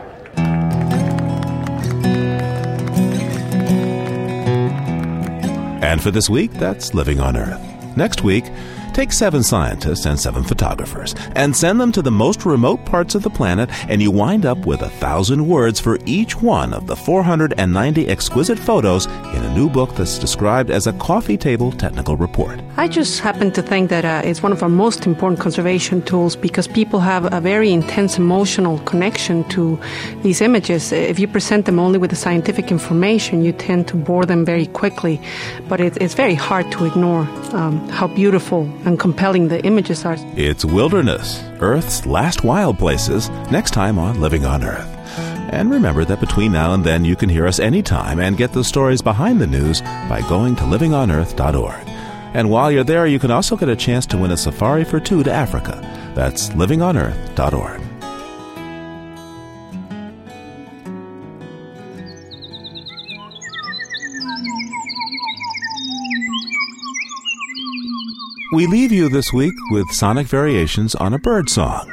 And 5.84 6.02
for 6.02 6.12
this 6.12 6.30
week, 6.30 6.52
that's 6.54 6.94
Living 6.94 7.20
on 7.20 7.36
Earth. 7.36 7.71
Next 7.96 8.24
week, 8.24 8.46
take 8.94 9.12
seven 9.12 9.44
scientists 9.44 10.06
and 10.06 10.20
seven 10.20 10.44
photographers 10.44 11.16
and 11.36 11.56
send 11.56 11.80
them 11.80 11.92
to 11.92 12.02
the 12.02 12.12
most 12.12 12.46
remote 12.46 12.86
parts 12.86 13.16
of 13.16 13.24
the 13.24 13.30
planet, 13.30 13.70
and 13.90 14.02
you 14.02 14.12
wind 14.12 14.46
up 14.46 14.66
with 14.66 14.82
a 14.82 14.90
thousand 14.90 15.48
words 15.48 15.80
for 15.80 15.98
each 16.06 16.42
one 16.42 16.74
of 16.74 16.88
the 16.88 16.96
490 16.96 18.08
exquisite 18.08 18.60
photos 18.60 19.06
in 19.06 19.44
a 19.44 19.54
new 19.54 19.70
book 19.70 19.96
that's 19.96 20.20
described 20.20 20.70
as 20.70 20.88
a 20.88 20.94
coffee 20.94 21.38
table 21.38 21.72
technical 21.72 22.16
report. 22.16 22.60
I 22.78 22.88
just 22.88 23.20
happen 23.20 23.52
to 23.52 23.62
think 23.62 23.90
that 23.90 24.06
uh, 24.06 24.22
it's 24.24 24.44
one 24.44 24.52
of 24.52 24.64
our 24.64 24.70
most 24.70 25.06
important 25.06 25.40
conservation 25.40 26.02
tools 26.02 26.36
because 26.36 26.68
people 26.68 27.00
have 27.00 27.32
a 27.34 27.42
very 27.42 27.72
intense 27.72 28.18
emotional 28.18 28.80
connection 28.80 29.44
to 29.50 29.80
these 30.22 30.42
images. 30.42 30.92
If 30.92 31.20
you 31.20 31.28
present 31.28 31.66
them 31.66 31.80
only 31.80 31.98
with 31.98 32.10
the 32.10 32.16
scientific 32.16 32.72
information, 32.72 33.44
you 33.44 33.52
tend 33.52 33.88
to 33.90 33.96
bore 33.96 34.26
them 34.26 34.46
very 34.46 34.68
quickly, 34.68 35.20
but 35.68 35.80
it, 35.80 35.98
it's 36.02 36.14
very 36.14 36.36
hard 36.36 36.72
to 36.74 36.86
ignore 36.86 37.22
um, 37.54 37.88
how 37.90 38.08
beautiful 38.08 38.66
and 38.86 39.00
compelling 39.00 39.48
the 39.48 39.64
images 39.66 40.06
are. 40.06 40.16
It's 40.36 40.66
Wilderness, 40.66 41.44
Earth's 41.60 42.06
last 42.06 42.44
wild 42.44 42.78
places, 42.78 43.30
next 43.52 43.72
time 43.72 43.98
on 43.98 44.22
Living 44.22 44.46
on 44.46 44.64
Earth. 44.64 44.88
And 45.52 45.70
remember 45.70 46.06
that 46.06 46.20
between 46.20 46.54
now 46.54 46.74
and 46.74 46.84
then 46.84 47.04
you 47.04 47.16
can 47.16 47.30
hear 47.30 47.46
us 47.46 47.60
anytime 47.60 48.20
and 48.20 48.38
get 48.38 48.54
the 48.54 48.64
stories 48.64 49.02
behind 49.02 49.42
the 49.42 49.48
news 49.48 49.82
by 49.82 50.24
going 50.30 50.56
to 50.58 50.64
livingonearth.org. 50.64 51.88
And 52.34 52.50
while 52.50 52.72
you're 52.72 52.86
there, 52.86 53.08
you 53.08 53.20
can 53.20 53.32
also 53.32 53.58
get 53.58 53.68
a 53.68 53.76
chance 53.76 54.06
to 54.08 54.18
win 54.18 54.32
a 54.32 54.38
safari 54.38 54.86
for 54.86 55.00
two 55.00 55.24
to 55.24 55.32
Africa. 55.32 55.82
That's 56.16 56.50
livingonearth.org. 56.50 57.81
We 68.54 68.68
leave 68.68 68.92
you 68.92 69.08
this 69.08 69.32
week 69.32 69.54
with 69.70 69.90
sonic 69.92 70.28
variations 70.28 70.94
on 70.96 71.14
a 71.14 71.20
bird 71.20 71.50
song. 71.50 71.90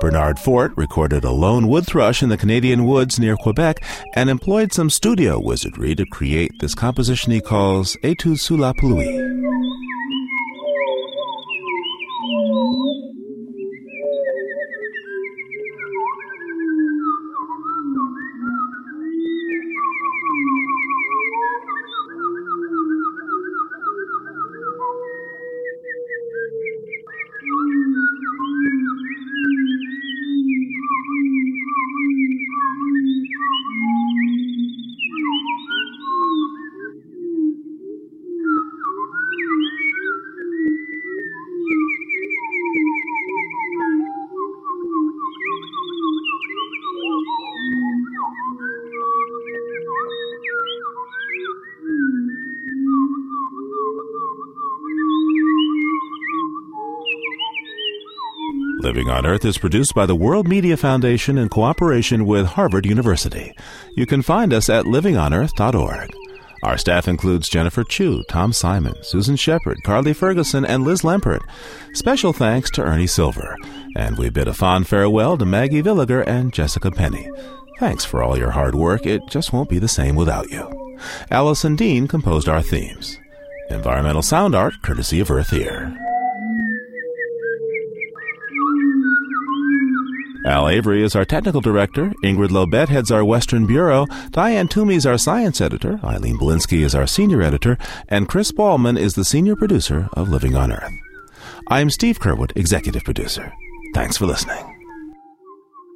Bernard 0.00 0.40
Fort 0.40 0.72
recorded 0.76 1.22
a 1.22 1.30
lone 1.30 1.68
wood 1.68 1.86
thrush 1.86 2.20
in 2.20 2.30
the 2.30 2.36
Canadian 2.36 2.84
woods 2.84 3.16
near 3.16 3.36
Quebec 3.36 3.80
and 4.16 4.28
employed 4.28 4.72
some 4.72 4.90
studio 4.90 5.38
wizardry 5.38 5.94
to 5.94 6.04
create 6.04 6.50
this 6.58 6.74
composition 6.74 7.30
he 7.30 7.40
calls 7.40 7.96
Etude 8.02 8.40
sous 8.40 8.58
la 8.58 8.72
pluie. 8.72 9.36
Living 59.06 59.24
on 59.24 59.32
Earth 59.32 59.44
is 59.44 59.56
produced 59.56 59.94
by 59.94 60.04
the 60.04 60.16
World 60.16 60.48
Media 60.48 60.76
Foundation 60.76 61.38
in 61.38 61.48
cooperation 61.48 62.26
with 62.26 62.44
Harvard 62.44 62.84
University. 62.84 63.54
You 63.94 64.04
can 64.04 64.20
find 64.20 64.52
us 64.52 64.68
at 64.68 64.84
livingonearth.org. 64.84 66.12
Our 66.64 66.76
staff 66.76 67.06
includes 67.06 67.48
Jennifer 67.48 67.84
Chu, 67.84 68.24
Tom 68.24 68.52
Simon, 68.52 68.94
Susan 69.02 69.36
Shepard, 69.36 69.78
Carly 69.84 70.12
Ferguson, 70.12 70.64
and 70.64 70.82
Liz 70.82 71.02
Lempert. 71.02 71.42
Special 71.92 72.32
thanks 72.32 72.68
to 72.72 72.82
Ernie 72.82 73.06
Silver. 73.06 73.56
And 73.96 74.18
we 74.18 74.28
bid 74.28 74.48
a 74.48 74.52
fond 74.52 74.88
farewell 74.88 75.38
to 75.38 75.44
Maggie 75.44 75.84
Villiger 75.84 76.26
and 76.26 76.52
Jessica 76.52 76.90
Penny. 76.90 77.30
Thanks 77.78 78.04
for 78.04 78.24
all 78.24 78.36
your 78.36 78.50
hard 78.50 78.74
work. 78.74 79.06
It 79.06 79.22
just 79.28 79.52
won't 79.52 79.70
be 79.70 79.78
the 79.78 79.86
same 79.86 80.16
without 80.16 80.50
you. 80.50 80.98
Allison 81.30 81.76
Dean 81.76 82.08
composed 82.08 82.48
our 82.48 82.60
themes. 82.60 83.16
Environmental 83.70 84.22
sound 84.22 84.56
art 84.56 84.74
courtesy 84.82 85.20
of 85.20 85.30
Earth 85.30 85.52
Ear. 85.52 85.96
Al 90.46 90.68
Avery 90.68 91.02
is 91.02 91.16
our 91.16 91.24
technical 91.24 91.60
director. 91.60 92.12
Ingrid 92.22 92.50
Lobet 92.50 92.86
heads 92.86 93.10
our 93.10 93.24
Western 93.24 93.66
Bureau. 93.66 94.06
Diane 94.30 94.68
Toomey 94.68 94.94
is 94.94 95.04
our 95.04 95.18
science 95.18 95.60
editor. 95.60 95.98
Eileen 96.04 96.38
Bolinsky 96.38 96.84
is 96.84 96.94
our 96.94 97.08
senior 97.08 97.42
editor. 97.42 97.76
And 98.08 98.28
Chris 98.28 98.52
Ballman 98.52 98.96
is 98.96 99.14
the 99.14 99.24
senior 99.24 99.56
producer 99.56 100.08
of 100.12 100.28
Living 100.28 100.54
on 100.54 100.70
Earth. 100.70 100.92
I'm 101.66 101.90
Steve 101.90 102.20
Curwood, 102.20 102.52
executive 102.54 103.02
producer. 103.02 103.52
Thanks 103.92 104.18
for 104.18 104.26
listening. 104.26 104.72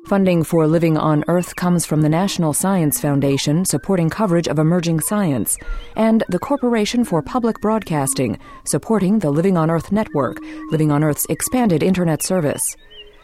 Funding 0.06 0.42
for 0.42 0.66
Living 0.66 0.98
on 0.98 1.22
Earth 1.28 1.54
comes 1.54 1.86
from 1.86 2.02
the 2.02 2.08
National 2.08 2.52
Science 2.52 2.98
Foundation, 2.98 3.64
supporting 3.64 4.10
coverage 4.10 4.48
of 4.48 4.58
emerging 4.58 4.98
science, 4.98 5.56
and 5.94 6.24
the 6.28 6.40
Corporation 6.40 7.04
for 7.04 7.22
Public 7.22 7.60
Broadcasting, 7.60 8.36
supporting 8.64 9.20
the 9.20 9.30
Living 9.30 9.56
on 9.56 9.70
Earth 9.70 9.92
network, 9.92 10.38
Living 10.72 10.90
on 10.90 11.04
Earth's 11.04 11.26
expanded 11.28 11.84
Internet 11.84 12.24
service. 12.24 12.74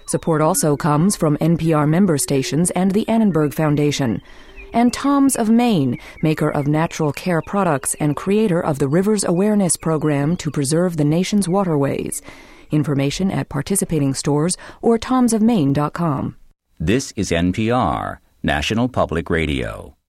Support 0.07 0.41
also 0.41 0.77
comes 0.77 1.17
from 1.17 1.37
NPR 1.39 1.89
member 1.89 2.17
stations 2.17 2.71
and 2.71 2.93
the 2.93 3.09
Annenberg 3.09 3.53
Foundation. 3.53 4.23
And 4.73 4.93
Tom's 4.93 5.35
of 5.35 5.51
Maine, 5.51 5.99
maker 6.23 6.51
of 6.51 6.69
natural 6.69 7.13
care 7.13 7.43
products 7.43 7.95
and 7.95 8.15
creator 8.15 8.61
of 8.61 8.79
the 8.79 8.89
Rivers 8.89 9.25
Awareness 9.25 9.77
Program 9.77 10.37
to 10.37 10.51
preserve 10.51 10.97
the 10.97 11.05
nation's 11.05 11.49
waterways. 11.49 12.23
Information 12.71 13.31
at 13.31 13.49
participating 13.49 14.15
stores 14.15 14.57
or 14.81 14.99
tomsofmaine.com. 14.99 16.37
This 16.79 17.13
is 17.17 17.31
NPR, 17.31 18.19
National 18.43 18.89
Public 18.89 19.31
Radio. 19.31 19.96